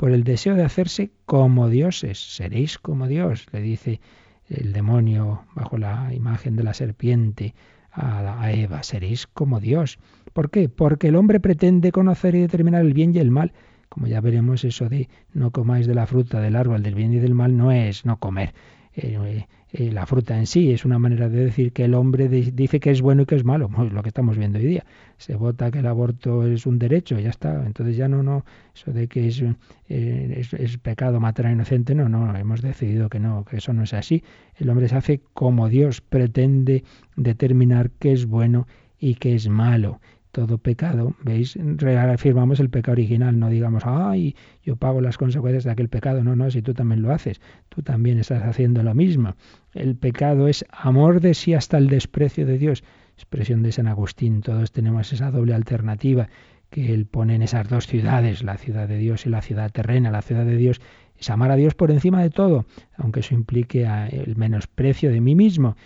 por 0.00 0.12
el 0.12 0.24
deseo 0.24 0.54
de 0.54 0.64
hacerse 0.64 1.10
como 1.26 1.68
dioses. 1.68 2.18
Seréis 2.18 2.78
como 2.78 3.06
Dios, 3.06 3.46
le 3.52 3.60
dice 3.60 4.00
el 4.48 4.72
demonio 4.72 5.44
bajo 5.54 5.76
la 5.76 6.14
imagen 6.14 6.56
de 6.56 6.62
la 6.64 6.72
serpiente 6.72 7.54
a 7.92 8.50
Eva, 8.50 8.82
seréis 8.82 9.26
como 9.26 9.60
Dios. 9.60 9.98
¿Por 10.32 10.50
qué? 10.50 10.70
Porque 10.70 11.08
el 11.08 11.16
hombre 11.16 11.38
pretende 11.38 11.92
conocer 11.92 12.34
y 12.34 12.40
determinar 12.40 12.80
el 12.80 12.94
bien 12.94 13.14
y 13.14 13.18
el 13.18 13.30
mal 13.30 13.52
como 13.90 14.06
ya 14.06 14.22
veremos, 14.22 14.64
eso 14.64 14.88
de 14.88 15.10
no 15.34 15.50
comáis 15.50 15.86
de 15.86 15.94
la 15.94 16.06
fruta 16.06 16.40
del 16.40 16.56
árbol 16.56 16.82
del 16.82 16.94
bien 16.94 17.12
y 17.12 17.18
del 17.18 17.34
mal 17.34 17.58
no 17.58 17.70
es 17.70 18.06
no 18.06 18.18
comer. 18.18 18.54
Eh, 19.02 19.46
eh, 19.72 19.92
la 19.92 20.04
fruta 20.04 20.36
en 20.36 20.46
sí 20.46 20.72
es 20.72 20.84
una 20.84 20.98
manera 20.98 21.28
de 21.28 21.44
decir 21.44 21.72
que 21.72 21.84
el 21.84 21.94
hombre 21.94 22.28
dice 22.28 22.80
que 22.80 22.90
es 22.90 23.00
bueno 23.00 23.22
y 23.22 23.26
que 23.26 23.36
es 23.36 23.44
malo, 23.44 23.70
lo 23.92 24.02
que 24.02 24.08
estamos 24.08 24.36
viendo 24.36 24.58
hoy 24.58 24.66
día. 24.66 24.84
Se 25.16 25.36
vota 25.36 25.70
que 25.70 25.78
el 25.78 25.86
aborto 25.86 26.46
es 26.46 26.66
un 26.66 26.78
derecho, 26.78 27.18
ya 27.18 27.30
está. 27.30 27.64
Entonces 27.64 27.96
ya 27.96 28.08
no, 28.08 28.22
no, 28.22 28.44
eso 28.74 28.92
de 28.92 29.06
que 29.06 29.28
es, 29.28 29.42
eh, 29.88 30.42
es, 30.58 30.78
pecado 30.78 31.20
matar 31.20 31.46
a 31.46 31.52
inocente, 31.52 31.94
no, 31.94 32.08
no, 32.08 32.36
hemos 32.36 32.62
decidido 32.62 33.08
que 33.08 33.20
no, 33.20 33.44
que 33.44 33.58
eso 33.58 33.72
no 33.72 33.84
es 33.84 33.94
así. 33.94 34.24
El 34.56 34.68
hombre 34.70 34.88
se 34.88 34.96
hace 34.96 35.20
como 35.34 35.68
Dios 35.68 36.00
pretende 36.00 36.84
determinar 37.16 37.90
qué 37.98 38.12
es 38.12 38.26
bueno 38.26 38.66
y 38.98 39.14
qué 39.14 39.34
es 39.34 39.48
malo 39.48 40.00
todo 40.32 40.58
pecado, 40.58 41.14
¿veis? 41.22 41.58
Reafirmamos 41.60 42.60
el 42.60 42.70
pecado 42.70 42.92
original, 42.92 43.38
no 43.38 43.48
digamos, 43.48 43.82
ay, 43.84 44.36
yo 44.62 44.76
pago 44.76 45.00
las 45.00 45.18
consecuencias 45.18 45.64
de 45.64 45.70
aquel 45.70 45.88
pecado. 45.88 46.22
No, 46.22 46.36
no, 46.36 46.50
si 46.50 46.62
tú 46.62 46.74
también 46.74 47.02
lo 47.02 47.12
haces, 47.12 47.40
tú 47.68 47.82
también 47.82 48.18
estás 48.18 48.42
haciendo 48.42 48.82
lo 48.82 48.94
mismo. 48.94 49.34
El 49.74 49.96
pecado 49.96 50.48
es 50.48 50.64
amor 50.70 51.20
de 51.20 51.34
sí 51.34 51.54
hasta 51.54 51.78
el 51.78 51.88
desprecio 51.88 52.46
de 52.46 52.58
Dios. 52.58 52.84
Expresión 53.16 53.62
de 53.62 53.72
San 53.72 53.86
Agustín, 53.86 54.40
todos 54.40 54.72
tenemos 54.72 55.12
esa 55.12 55.30
doble 55.30 55.54
alternativa 55.54 56.28
que 56.70 56.94
él 56.94 57.06
pone 57.06 57.34
en 57.34 57.42
esas 57.42 57.68
dos 57.68 57.86
ciudades, 57.86 58.42
la 58.44 58.56
ciudad 58.56 58.88
de 58.88 58.96
Dios 58.96 59.26
y 59.26 59.28
la 59.28 59.42
ciudad 59.42 59.70
terrena. 59.70 60.10
La 60.10 60.22
ciudad 60.22 60.44
de 60.44 60.56
Dios 60.56 60.80
es 61.18 61.28
amar 61.28 61.50
a 61.50 61.56
Dios 61.56 61.74
por 61.74 61.90
encima 61.90 62.22
de 62.22 62.30
todo, 62.30 62.64
aunque 62.96 63.20
eso 63.20 63.34
implique 63.34 63.86
el 64.12 64.36
menosprecio 64.36 65.10
de 65.10 65.20
mí 65.20 65.34
mismo 65.34 65.76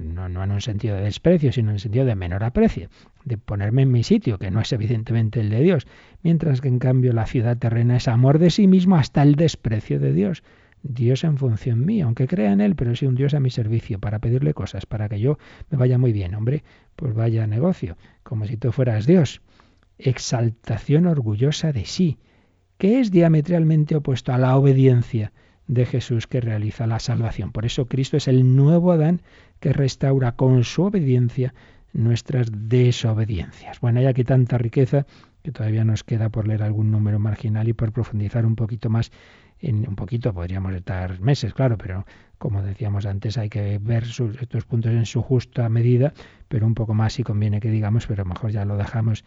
no, 0.00 0.28
no 0.28 0.44
en 0.44 0.52
un 0.52 0.60
sentido 0.60 0.96
de 0.96 1.02
desprecio, 1.02 1.52
sino 1.52 1.70
en 1.70 1.74
un 1.74 1.78
sentido 1.78 2.04
de 2.04 2.14
menor 2.14 2.44
aprecio, 2.44 2.88
de 3.24 3.38
ponerme 3.38 3.82
en 3.82 3.92
mi 3.92 4.02
sitio, 4.02 4.38
que 4.38 4.50
no 4.50 4.60
es 4.60 4.72
evidentemente 4.72 5.40
el 5.40 5.50
de 5.50 5.62
Dios, 5.62 5.86
mientras 6.22 6.60
que 6.60 6.68
en 6.68 6.78
cambio 6.78 7.12
la 7.12 7.26
ciudad 7.26 7.56
terrena 7.56 7.96
es 7.96 8.08
amor 8.08 8.38
de 8.38 8.50
sí 8.50 8.66
mismo 8.66 8.96
hasta 8.96 9.22
el 9.22 9.34
desprecio 9.34 9.98
de 10.00 10.12
Dios. 10.12 10.42
Dios 10.82 11.24
en 11.24 11.36
función 11.38 11.84
mía, 11.84 12.04
aunque 12.04 12.28
crea 12.28 12.52
en 12.52 12.60
Él, 12.60 12.76
pero 12.76 12.94
sí 12.94 13.06
un 13.06 13.16
Dios 13.16 13.34
a 13.34 13.40
mi 13.40 13.50
servicio, 13.50 13.98
para 13.98 14.20
pedirle 14.20 14.54
cosas, 14.54 14.86
para 14.86 15.08
que 15.08 15.18
yo 15.18 15.38
me 15.70 15.78
vaya 15.78 15.98
muy 15.98 16.12
bien. 16.12 16.34
Hombre, 16.34 16.62
pues 16.94 17.14
vaya 17.14 17.46
negocio, 17.46 17.96
como 18.22 18.46
si 18.46 18.56
tú 18.56 18.70
fueras 18.72 19.06
Dios. 19.06 19.42
Exaltación 19.98 21.06
orgullosa 21.06 21.72
de 21.72 21.84
sí, 21.84 22.18
que 22.78 23.00
es 23.00 23.10
diametralmente 23.10 23.96
opuesto 23.96 24.32
a 24.32 24.38
la 24.38 24.56
obediencia 24.56 25.32
de 25.66 25.84
Jesús 25.84 26.26
que 26.26 26.40
realiza 26.40 26.86
la 26.86 26.98
salvación. 26.98 27.52
Por 27.52 27.66
eso 27.66 27.86
Cristo 27.86 28.16
es 28.16 28.26
el 28.26 28.56
nuevo 28.56 28.90
Adán 28.92 29.20
que 29.60 29.72
restaura 29.72 30.32
con 30.32 30.64
su 30.64 30.82
obediencia 30.82 31.54
nuestras 31.92 32.48
desobediencias. 32.52 33.80
Bueno, 33.80 34.00
hay 34.00 34.06
aquí 34.06 34.24
tanta 34.24 34.58
riqueza 34.58 35.06
que 35.42 35.52
todavía 35.52 35.84
nos 35.84 36.04
queda 36.04 36.28
por 36.28 36.46
leer 36.46 36.62
algún 36.62 36.90
número 36.90 37.18
marginal 37.18 37.68
y 37.68 37.72
por 37.72 37.92
profundizar 37.92 38.44
un 38.44 38.56
poquito 38.56 38.90
más 38.90 39.10
en 39.60 39.88
un 39.88 39.96
poquito 39.96 40.32
podríamos 40.32 40.74
estar 40.74 41.20
meses, 41.20 41.52
claro, 41.52 41.76
pero 41.78 42.06
como 42.38 42.62
decíamos 42.62 43.06
antes, 43.06 43.36
hay 43.38 43.48
que 43.48 43.78
ver 43.80 44.04
estos 44.04 44.64
puntos 44.64 44.92
en 44.92 45.06
su 45.06 45.22
justa 45.22 45.68
medida, 45.68 46.12
pero 46.46 46.66
un 46.66 46.74
poco 46.74 46.94
más 46.94 47.14
si 47.14 47.24
conviene 47.24 47.58
que 47.58 47.70
digamos, 47.70 48.06
pero 48.06 48.24
mejor 48.24 48.52
ya 48.52 48.64
lo 48.64 48.76
dejamos 48.76 49.24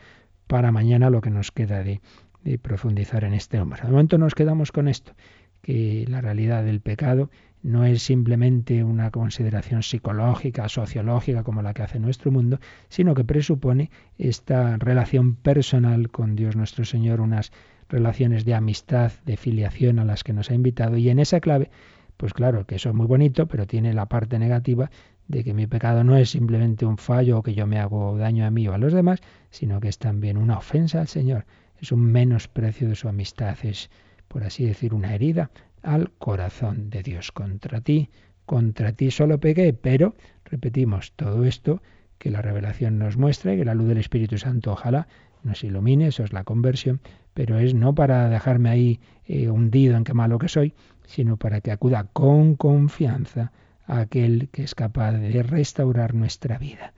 para 0.48 0.72
mañana 0.72 1.10
lo 1.10 1.20
que 1.20 1.30
nos 1.30 1.52
queda 1.52 1.84
de, 1.84 2.02
de 2.44 2.58
profundizar 2.58 3.26
en 3.26 3.34
este 3.34 3.60
hombre. 3.60 3.82
De 3.84 3.90
momento 3.90 4.18
nos 4.18 4.34
quedamos 4.34 4.72
con 4.72 4.88
esto, 4.88 5.14
que 5.62 6.06
la 6.08 6.22
realidad 6.22 6.64
del 6.64 6.80
pecado 6.80 7.30
no 7.64 7.86
es 7.86 8.01
simplemente 8.01 8.84
una 8.84 9.12
consideración 9.12 9.84
psicológica, 9.84 10.68
sociológica 10.68 11.43
como 11.43 11.62
la 11.62 11.74
que 11.74 11.84
hace 11.84 11.99
nuestro 11.99 12.32
mundo, 12.32 12.59
sino 12.89 13.14
que 13.14 13.24
presupone 13.24 13.91
esta 14.18 14.78
relación 14.78 15.36
personal 15.36 16.09
con 16.09 16.36
Dios 16.36 16.55
nuestro 16.55 16.86
Señor, 16.86 17.22
unas 17.22 17.51
relaciones 17.89 18.45
de 18.45 18.55
amistad, 18.55 19.12
de 19.26 19.38
filiación 19.38 19.99
a 19.99 20.05
las 20.05 20.24
que 20.24 20.34
nos 20.34 20.49
ha 20.49 20.55
invitado. 20.55 20.97
Y 20.97 21.09
en 21.09 21.20
esa 21.20 21.39
clave, 21.39 21.70
pues 22.18 22.34
claro 22.34 22.66
que 22.66 22.76
eso 22.76 22.89
es 22.89 22.95
muy 22.95 23.05
bonito, 23.05 23.47
pero 23.47 23.68
tiene 23.68 23.93
la 23.93 24.07
parte 24.07 24.39
negativa 24.39 24.89
de 25.28 25.43
que 25.43 25.53
mi 25.53 25.68
pecado 25.68 26.03
no 26.03 26.16
es 26.18 26.32
simplemente 26.32 26.86
un 26.86 26.97
fallo 26.97 27.39
o 27.39 27.43
que 27.43 27.53
yo 27.53 27.68
me 27.68 27.80
hago 27.80 28.18
daño 28.18 28.45
a 28.45 28.51
mí 28.51 28.68
o 28.68 28.74
a 28.74 28.78
los 28.78 28.93
demás, 28.93 29.22
sino 29.49 29.80
que 29.80 29.88
es 29.88 29.97
también 29.97 30.38
una 30.38 30.57
ofensa 30.57 30.99
al 30.99 31.07
Señor, 31.07 31.45
es 31.80 31.91
un 31.91 32.01
menosprecio 32.12 32.89
de 32.89 32.95
su 32.95 33.07
amistad, 33.07 33.57
es 33.64 33.89
por 34.28 34.43
así 34.43 34.66
decir 34.66 34.93
una 34.93 35.14
herida 35.14 35.51
al 35.84 36.12
corazón 36.12 36.90
de 36.90 37.04
Dios. 37.04 37.32
Contra 37.32 37.82
ti, 37.82 38.10
contra 38.46 38.94
ti 38.94 39.12
solo 39.12 39.40
pegué, 39.40 39.74
pero 39.74 40.16
repetimos 40.46 41.14
todo 41.14 41.46
esto 41.46 41.82
que 42.18 42.30
la 42.30 42.42
revelación 42.42 43.00
nos 43.00 43.18
muestra 43.18 43.54
y 43.54 43.58
que 43.58 43.66
la 43.66 43.74
luz 43.74 43.88
del 43.88 43.98
Espíritu 43.98 44.38
Santo 44.38 44.72
ojalá 44.72 45.08
nos 45.44 45.64
ilumine, 45.64 46.08
eso 46.08 46.24
es 46.24 46.34
la 46.34 46.44
conversión, 46.44 47.02
pero 47.34 47.58
es 47.58 47.74
no 47.74 47.96
para 47.96 48.30
dejarme 48.30 48.70
ahí 48.70 49.00
eh, 49.26 49.50
hundido 49.50 49.98
en 49.98 50.04
qué 50.04 50.14
malo 50.14 50.38
que 50.38 50.48
soy, 50.48 50.74
sino 51.06 51.38
para 51.38 51.62
que 51.62 51.72
acuda 51.72 52.04
con 52.14 52.56
confianza 52.56 53.52
a 53.86 54.02
aquel 54.02 54.50
que 54.50 54.64
es 54.64 54.76
capaz 54.76 55.14
de 55.14 55.42
restaurar 55.44 56.14
nuestra 56.14 56.58
vida. 56.58 56.94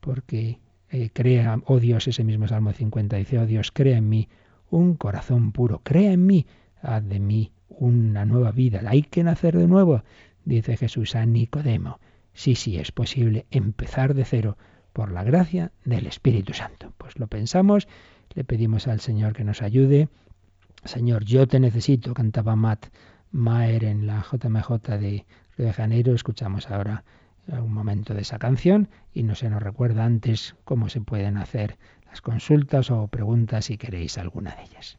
Porque 0.00 0.60
eh, 0.90 1.10
crea, 1.12 1.58
oh 1.66 1.80
Dios, 1.80 2.06
ese 2.06 2.22
mismo 2.22 2.46
Salmo 2.46 2.72
50 2.72 3.16
dice, 3.16 3.38
oh 3.38 3.46
Dios, 3.46 3.72
crea 3.72 3.98
en 3.98 4.08
mí 4.08 4.28
un 4.70 4.94
corazón 4.94 5.52
puro, 5.52 5.80
crea 5.82 6.12
en 6.12 6.26
mí, 6.26 6.46
haz 6.80 7.06
de 7.08 7.18
mí 7.18 7.52
una 7.78 8.24
nueva 8.24 8.52
vida. 8.52 8.80
Hay 8.86 9.02
que 9.02 9.24
nacer 9.24 9.56
de 9.56 9.66
nuevo, 9.66 10.02
dice 10.44 10.76
Jesús 10.76 11.14
a 11.14 11.24
Nicodemo. 11.24 12.00
Sí, 12.34 12.54
sí, 12.54 12.78
es 12.78 12.92
posible 12.92 13.46
empezar 13.50 14.14
de 14.14 14.24
cero 14.24 14.56
por 14.92 15.10
la 15.12 15.24
gracia 15.24 15.72
del 15.84 16.06
Espíritu 16.06 16.52
Santo. 16.52 16.92
Pues 16.98 17.18
lo 17.18 17.26
pensamos, 17.26 17.88
le 18.34 18.44
pedimos 18.44 18.86
al 18.86 19.00
Señor 19.00 19.32
que 19.32 19.44
nos 19.44 19.62
ayude. 19.62 20.08
Señor, 20.84 21.24
yo 21.24 21.46
te 21.46 21.60
necesito, 21.60 22.14
cantaba 22.14 22.56
Matt 22.56 22.86
Maer 23.30 23.84
en 23.84 24.06
la 24.06 24.24
JMJ 24.24 24.70
de 24.98 25.26
Río 25.56 25.66
de 25.66 25.72
Janeiro. 25.72 26.14
Escuchamos 26.14 26.70
ahora 26.70 27.04
un 27.48 27.72
momento 27.72 28.14
de 28.14 28.22
esa 28.22 28.38
canción 28.38 28.88
y 29.14 29.22
no 29.22 29.34
se 29.34 29.48
nos 29.50 29.62
recuerda 29.62 30.04
antes 30.04 30.54
cómo 30.64 30.88
se 30.88 31.00
pueden 31.00 31.36
hacer 31.36 31.78
las 32.06 32.20
consultas 32.20 32.90
o 32.90 33.08
preguntas 33.08 33.66
si 33.66 33.78
queréis 33.78 34.18
alguna 34.18 34.54
de 34.54 34.62
ellas. 34.62 34.98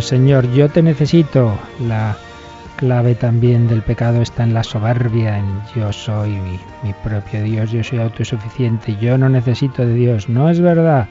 Señor, 0.00 0.48
yo 0.52 0.68
te 0.68 0.82
necesito. 0.82 1.58
La 1.80 2.16
clave 2.76 3.16
también 3.16 3.66
del 3.66 3.82
pecado 3.82 4.22
está 4.22 4.44
en 4.44 4.54
la 4.54 4.62
soberbia, 4.62 5.38
en 5.38 5.60
yo 5.74 5.92
soy 5.92 6.30
mi, 6.30 6.92
propio 7.02 7.42
Dios, 7.42 7.72
yo 7.72 7.82
soy 7.82 7.98
autosuficiente, 7.98 8.96
yo 9.00 9.18
no 9.18 9.28
necesito 9.28 9.84
de 9.84 9.94
Dios. 9.94 10.28
No 10.28 10.48
es 10.48 10.60
verdad. 10.60 11.08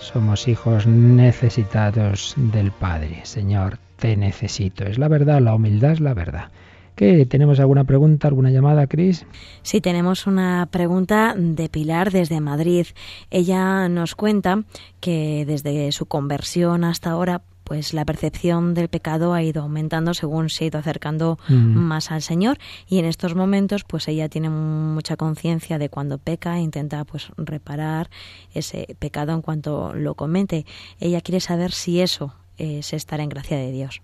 Somos 0.00 0.48
hijos 0.48 0.88
necesitados 0.88 2.34
del 2.36 2.72
Padre. 2.72 3.20
Señor, 3.22 3.78
te 3.96 4.16
necesito. 4.16 4.84
Es 4.84 4.98
la 4.98 5.06
verdad, 5.06 5.40
la 5.40 5.54
humildad 5.54 5.92
es 5.92 6.00
la 6.00 6.14
verdad. 6.14 6.48
¿Qué? 6.96 7.26
¿Tenemos 7.26 7.60
alguna 7.60 7.84
pregunta, 7.84 8.26
alguna 8.26 8.50
llamada, 8.50 8.86
Cris? 8.86 9.26
Sí, 9.60 9.82
tenemos 9.82 10.26
una 10.26 10.66
pregunta 10.70 11.34
de 11.36 11.68
Pilar 11.68 12.10
desde 12.10 12.40
Madrid. 12.40 12.86
Ella 13.30 13.86
nos 13.90 14.14
cuenta 14.14 14.64
que 14.98 15.44
desde 15.46 15.92
su 15.92 16.06
conversión 16.06 16.84
hasta 16.84 17.10
ahora 17.10 17.42
pues 17.64 17.92
la 17.92 18.04
percepción 18.04 18.74
del 18.74 18.88
pecado 18.88 19.34
ha 19.34 19.42
ido 19.42 19.62
aumentando 19.62 20.14
según 20.14 20.48
se 20.50 20.64
ha 20.64 20.66
ido 20.68 20.78
acercando 20.78 21.36
más 21.48 22.12
al 22.12 22.22
Señor 22.22 22.58
y 22.88 23.00
en 23.00 23.06
estos 23.06 23.34
momentos 23.34 23.82
pues 23.82 24.06
ella 24.06 24.28
tiene 24.28 24.48
mucha 24.48 25.16
conciencia 25.16 25.76
de 25.76 25.88
cuando 25.88 26.18
peca 26.18 26.58
e 26.58 26.62
intenta 26.62 27.04
pues 27.04 27.28
reparar 27.36 28.08
ese 28.54 28.96
pecado 29.00 29.32
en 29.32 29.42
cuanto 29.42 29.92
lo 29.94 30.14
comente. 30.14 30.64
Ella 31.00 31.20
quiere 31.20 31.40
saber 31.40 31.72
si 31.72 32.00
eso 32.00 32.34
es 32.56 32.92
estar 32.92 33.18
en 33.18 33.28
gracia 33.28 33.58
de 33.58 33.72
Dios. 33.72 34.00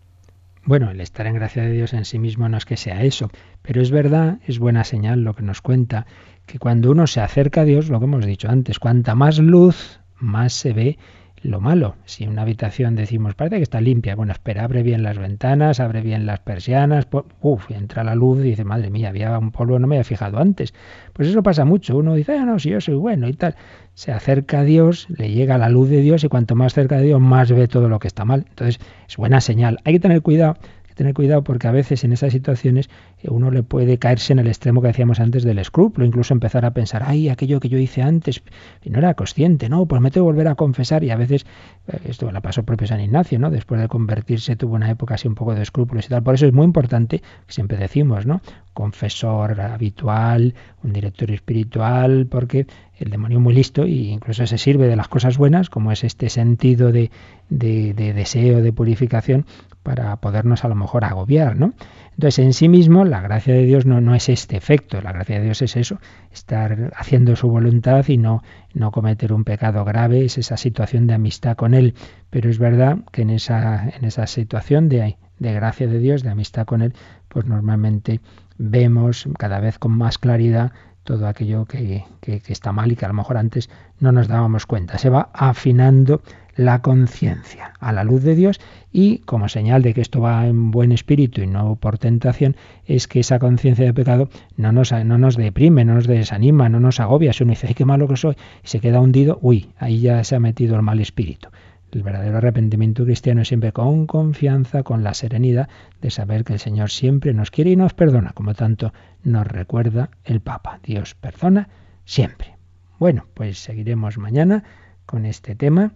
Bueno, 0.64 0.90
el 0.90 1.00
estar 1.00 1.26
en 1.26 1.34
gracia 1.34 1.64
de 1.64 1.72
Dios 1.72 1.92
en 1.92 2.04
sí 2.04 2.20
mismo 2.20 2.48
no 2.48 2.56
es 2.56 2.64
que 2.64 2.76
sea 2.76 3.02
eso, 3.02 3.30
pero 3.62 3.82
es 3.82 3.90
verdad, 3.90 4.38
es 4.46 4.60
buena 4.60 4.84
señal 4.84 5.24
lo 5.24 5.34
que 5.34 5.42
nos 5.42 5.60
cuenta, 5.60 6.06
que 6.46 6.60
cuando 6.60 6.92
uno 6.92 7.08
se 7.08 7.20
acerca 7.20 7.62
a 7.62 7.64
Dios, 7.64 7.88
lo 7.88 7.98
que 7.98 8.04
hemos 8.04 8.24
dicho 8.24 8.48
antes, 8.48 8.78
cuanta 8.78 9.16
más 9.16 9.38
luz, 9.38 9.98
más 10.18 10.52
se 10.52 10.72
ve 10.72 10.98
lo 11.42 11.60
malo. 11.60 11.96
Si 12.04 12.26
una 12.26 12.42
habitación 12.42 12.94
decimos, 12.94 13.34
parece 13.34 13.56
que 13.56 13.62
está 13.62 13.80
limpia, 13.80 14.14
bueno, 14.14 14.32
espera, 14.32 14.64
abre 14.64 14.82
bien 14.82 15.02
las 15.02 15.18
ventanas, 15.18 15.80
abre 15.80 16.00
bien 16.00 16.26
las 16.26 16.40
persianas, 16.40 17.06
uff, 17.40 17.70
entra 17.70 18.04
la 18.04 18.14
luz 18.14 18.38
y 18.40 18.50
dice, 18.50 18.64
madre 18.64 18.90
mía, 18.90 19.08
había 19.08 19.36
un 19.38 19.50
polvo, 19.50 19.78
no 19.78 19.86
me 19.86 19.96
había 19.96 20.04
fijado 20.04 20.38
antes. 20.38 20.72
Pues 21.12 21.28
eso 21.28 21.42
pasa 21.42 21.64
mucho, 21.64 21.96
uno 21.96 22.14
dice, 22.14 22.36
ah, 22.36 22.44
no, 22.44 22.58
si 22.58 22.70
yo 22.70 22.80
soy 22.80 22.94
bueno 22.94 23.28
y 23.28 23.34
tal. 23.34 23.56
Se 23.94 24.12
acerca 24.12 24.60
a 24.60 24.64
Dios, 24.64 25.06
le 25.10 25.30
llega 25.30 25.58
la 25.58 25.68
luz 25.68 25.90
de 25.90 26.00
Dios 26.00 26.24
y 26.24 26.28
cuanto 26.28 26.54
más 26.54 26.72
cerca 26.74 26.96
de 26.96 27.04
Dios, 27.04 27.20
más 27.20 27.50
ve 27.52 27.68
todo 27.68 27.88
lo 27.88 27.98
que 27.98 28.08
está 28.08 28.24
mal. 28.24 28.46
Entonces, 28.48 28.80
es 29.08 29.16
buena 29.16 29.40
señal. 29.40 29.78
Hay 29.84 29.94
que 29.94 30.00
tener 30.00 30.22
cuidado 30.22 30.56
tener 30.94 31.14
cuidado 31.14 31.42
porque 31.42 31.68
a 31.68 31.72
veces 31.72 32.04
en 32.04 32.12
esas 32.12 32.32
situaciones 32.32 32.90
eh, 33.22 33.28
uno 33.30 33.50
le 33.50 33.62
puede 33.62 33.98
caerse 33.98 34.32
en 34.32 34.38
el 34.38 34.46
extremo 34.46 34.82
que 34.82 34.88
decíamos 34.88 35.20
antes 35.20 35.44
del 35.44 35.58
escrúpulo, 35.58 36.06
incluso 36.06 36.34
empezar 36.34 36.64
a 36.64 36.72
pensar, 36.72 37.02
ay, 37.04 37.28
aquello 37.28 37.60
que 37.60 37.68
yo 37.68 37.78
hice 37.78 38.02
antes, 38.02 38.42
y 38.82 38.90
no 38.90 38.98
era 38.98 39.14
consciente, 39.14 39.68
no, 39.68 39.86
pues 39.86 40.00
me 40.00 40.10
tengo 40.10 40.26
que 40.26 40.32
volver 40.32 40.48
a 40.48 40.54
confesar 40.54 41.04
y 41.04 41.10
a 41.10 41.16
veces, 41.16 41.46
eh, 41.88 41.98
esto 42.04 42.30
la 42.30 42.40
pasó 42.40 42.62
propio 42.64 42.86
San 42.86 43.00
Ignacio, 43.00 43.38
¿no? 43.38 43.50
Después 43.50 43.80
de 43.80 43.88
convertirse 43.88 44.56
tuvo 44.56 44.74
una 44.74 44.90
época 44.90 45.14
así 45.14 45.28
un 45.28 45.34
poco 45.34 45.54
de 45.54 45.62
escrúpulos 45.62 46.06
y 46.06 46.08
tal, 46.08 46.22
por 46.22 46.34
eso 46.34 46.46
es 46.46 46.52
muy 46.52 46.64
importante, 46.64 47.22
siempre 47.48 47.78
decimos, 47.78 48.26
¿no? 48.26 48.40
Confesor 48.74 49.60
habitual, 49.60 50.54
un 50.82 50.92
director 50.92 51.30
espiritual, 51.30 52.26
porque 52.30 52.66
el 52.98 53.10
demonio 53.10 53.40
muy 53.40 53.54
listo 53.54 53.84
e 53.84 53.90
incluso 53.90 54.46
se 54.46 54.58
sirve 54.58 54.86
de 54.86 54.96
las 54.96 55.08
cosas 55.08 55.36
buenas, 55.36 55.68
como 55.68 55.92
es 55.92 56.04
este 56.04 56.28
sentido 56.28 56.92
de, 56.92 57.10
de 57.50 58.12
deseo, 58.14 58.62
de 58.62 58.72
purificación, 58.72 59.44
para 59.82 60.16
podernos 60.16 60.64
a 60.64 60.68
lo 60.68 60.74
mejor 60.74 61.04
agobiar, 61.04 61.56
¿no? 61.56 61.72
Entonces, 62.12 62.38
en 62.40 62.52
sí 62.52 62.68
mismo, 62.68 63.04
la 63.04 63.20
gracia 63.20 63.54
de 63.54 63.64
Dios 63.64 63.86
no, 63.86 64.00
no 64.00 64.14
es 64.14 64.28
este 64.28 64.56
efecto, 64.56 65.00
la 65.00 65.12
gracia 65.12 65.38
de 65.38 65.44
Dios 65.44 65.62
es 65.62 65.76
eso, 65.76 65.98
estar 66.30 66.92
haciendo 66.96 67.36
su 67.36 67.48
voluntad 67.48 68.06
y 68.08 68.18
no, 68.18 68.42
no 68.74 68.90
cometer 68.90 69.32
un 69.32 69.44
pecado 69.44 69.84
grave, 69.84 70.24
es 70.24 70.38
esa 70.38 70.56
situación 70.56 71.06
de 71.06 71.14
amistad 71.14 71.56
con 71.56 71.74
Él. 71.74 71.94
Pero 72.30 72.50
es 72.50 72.58
verdad 72.58 72.98
que 73.12 73.22
en 73.22 73.30
esa, 73.30 73.88
en 73.88 74.04
esa 74.04 74.26
situación 74.26 74.88
de, 74.88 75.16
de 75.38 75.52
gracia 75.52 75.86
de 75.86 75.98
Dios, 75.98 76.22
de 76.22 76.30
amistad 76.30 76.66
con 76.66 76.82
Él, 76.82 76.94
pues 77.28 77.46
normalmente 77.46 78.20
vemos 78.58 79.26
cada 79.38 79.58
vez 79.60 79.78
con 79.78 79.92
más 79.92 80.18
claridad 80.18 80.72
todo 81.04 81.26
aquello 81.26 81.64
que, 81.64 82.04
que, 82.20 82.40
está 82.46 82.72
mal 82.72 82.92
y 82.92 82.96
que 82.96 83.04
a 83.04 83.08
lo 83.08 83.14
mejor 83.14 83.36
antes 83.36 83.68
no 83.98 84.12
nos 84.12 84.28
dábamos 84.28 84.66
cuenta. 84.66 84.98
Se 84.98 85.10
va 85.10 85.30
afinando 85.32 86.22
la 86.54 86.82
conciencia 86.82 87.72
a 87.80 87.92
la 87.92 88.04
luz 88.04 88.22
de 88.22 88.34
Dios 88.34 88.60
y 88.92 89.18
como 89.18 89.48
señal 89.48 89.82
de 89.82 89.94
que 89.94 90.00
esto 90.00 90.20
va 90.20 90.46
en 90.46 90.70
buen 90.70 90.92
espíritu 90.92 91.40
y 91.42 91.46
no 91.46 91.76
por 91.76 91.98
tentación, 91.98 92.56
es 92.84 93.08
que 93.08 93.20
esa 93.20 93.38
conciencia 93.38 93.84
de 93.84 93.94
pecado 93.94 94.28
no 94.56 94.72
nos, 94.72 94.92
no 94.92 95.18
nos 95.18 95.36
deprime, 95.36 95.84
no 95.84 95.94
nos 95.94 96.06
desanima, 96.06 96.68
no 96.68 96.80
nos 96.80 97.00
agobia. 97.00 97.32
Si 97.32 97.42
uno 97.42 97.52
dice, 97.52 97.68
ay, 97.68 97.74
qué 97.74 97.84
malo 97.84 98.08
que 98.08 98.16
soy, 98.16 98.36
y 98.62 98.68
se 98.68 98.80
queda 98.80 99.00
hundido, 99.00 99.38
uy, 99.40 99.70
ahí 99.78 100.00
ya 100.00 100.22
se 100.24 100.36
ha 100.36 100.40
metido 100.40 100.76
el 100.76 100.82
mal 100.82 101.00
espíritu. 101.00 101.48
El 101.90 102.02
verdadero 102.02 102.38
arrepentimiento 102.38 103.04
cristiano 103.04 103.42
es 103.42 103.48
siempre 103.48 103.72
con 103.72 104.06
confianza, 104.06 104.82
con 104.82 105.04
la 105.04 105.12
serenidad 105.12 105.68
de 106.00 106.10
saber 106.10 106.42
que 106.42 106.54
el 106.54 106.58
Señor 106.58 106.90
siempre 106.90 107.34
nos 107.34 107.50
quiere 107.50 107.70
y 107.70 107.76
nos 107.76 107.92
perdona, 107.92 108.32
como 108.32 108.54
tanto 108.54 108.94
nos 109.24 109.46
recuerda 109.46 110.08
el 110.24 110.40
Papa. 110.40 110.80
Dios 110.82 111.14
perdona 111.14 111.68
siempre. 112.06 112.56
Bueno, 112.98 113.26
pues 113.34 113.58
seguiremos 113.58 114.16
mañana 114.16 114.64
con 115.04 115.26
este 115.26 115.54
tema 115.54 115.92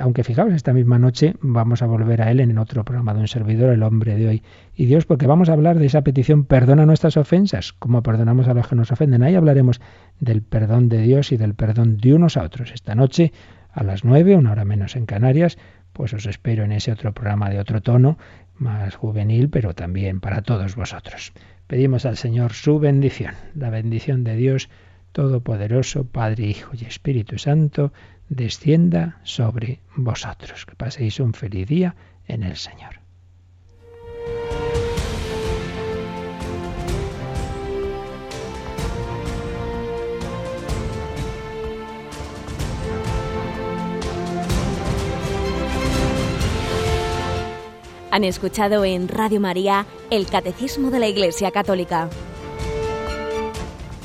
aunque 0.00 0.24
fijaos, 0.24 0.52
esta 0.52 0.72
misma 0.72 0.98
noche 0.98 1.34
vamos 1.40 1.82
a 1.82 1.86
volver 1.86 2.22
a 2.22 2.30
él 2.30 2.40
en 2.40 2.58
otro 2.58 2.84
programa 2.84 3.14
de 3.14 3.20
un 3.20 3.28
servidor, 3.28 3.72
el 3.72 3.82
hombre 3.82 4.16
de 4.16 4.28
hoy 4.28 4.42
y 4.74 4.86
Dios, 4.86 5.06
porque 5.06 5.26
vamos 5.26 5.48
a 5.48 5.52
hablar 5.52 5.78
de 5.78 5.86
esa 5.86 6.02
petición, 6.02 6.44
perdona 6.44 6.86
nuestras 6.86 7.16
ofensas, 7.16 7.72
como 7.72 8.02
perdonamos 8.02 8.48
a 8.48 8.54
los 8.54 8.68
que 8.68 8.76
nos 8.76 8.92
ofenden. 8.92 9.22
Ahí 9.22 9.34
hablaremos 9.34 9.80
del 10.20 10.42
perdón 10.42 10.88
de 10.88 11.02
Dios 11.02 11.32
y 11.32 11.36
del 11.36 11.54
perdón 11.54 11.98
de 11.98 12.14
unos 12.14 12.36
a 12.36 12.42
otros. 12.42 12.72
Esta 12.72 12.94
noche, 12.94 13.32
a 13.72 13.84
las 13.84 14.04
nueve, 14.04 14.36
una 14.36 14.52
hora 14.52 14.64
menos 14.64 14.96
en 14.96 15.06
Canarias, 15.06 15.58
pues 15.92 16.12
os 16.14 16.26
espero 16.26 16.64
en 16.64 16.72
ese 16.72 16.92
otro 16.92 17.12
programa 17.12 17.50
de 17.50 17.58
otro 17.58 17.80
tono, 17.80 18.18
más 18.56 18.94
juvenil, 18.94 19.48
pero 19.50 19.74
también 19.74 20.20
para 20.20 20.42
todos 20.42 20.76
vosotros. 20.76 21.32
Pedimos 21.66 22.06
al 22.06 22.16
Señor 22.16 22.52
su 22.52 22.78
bendición, 22.78 23.34
la 23.54 23.70
bendición 23.70 24.24
de 24.24 24.36
Dios 24.36 24.70
Todopoderoso, 25.12 26.04
Padre, 26.04 26.46
Hijo 26.46 26.72
y 26.74 26.84
Espíritu 26.84 27.38
Santo, 27.38 27.92
descienda 28.28 29.20
sobre 29.24 29.80
vosotros. 29.96 30.66
Que 30.66 30.74
paséis 30.74 31.20
un 31.20 31.34
feliz 31.34 31.66
día 31.66 31.96
en 32.26 32.42
el 32.42 32.56
Señor. 32.56 33.00
Han 48.10 48.24
escuchado 48.24 48.84
en 48.84 49.06
Radio 49.06 49.38
María 49.38 49.86
el 50.10 50.26
Catecismo 50.26 50.90
de 50.90 50.98
la 50.98 51.06
Iglesia 51.06 51.50
Católica, 51.50 52.08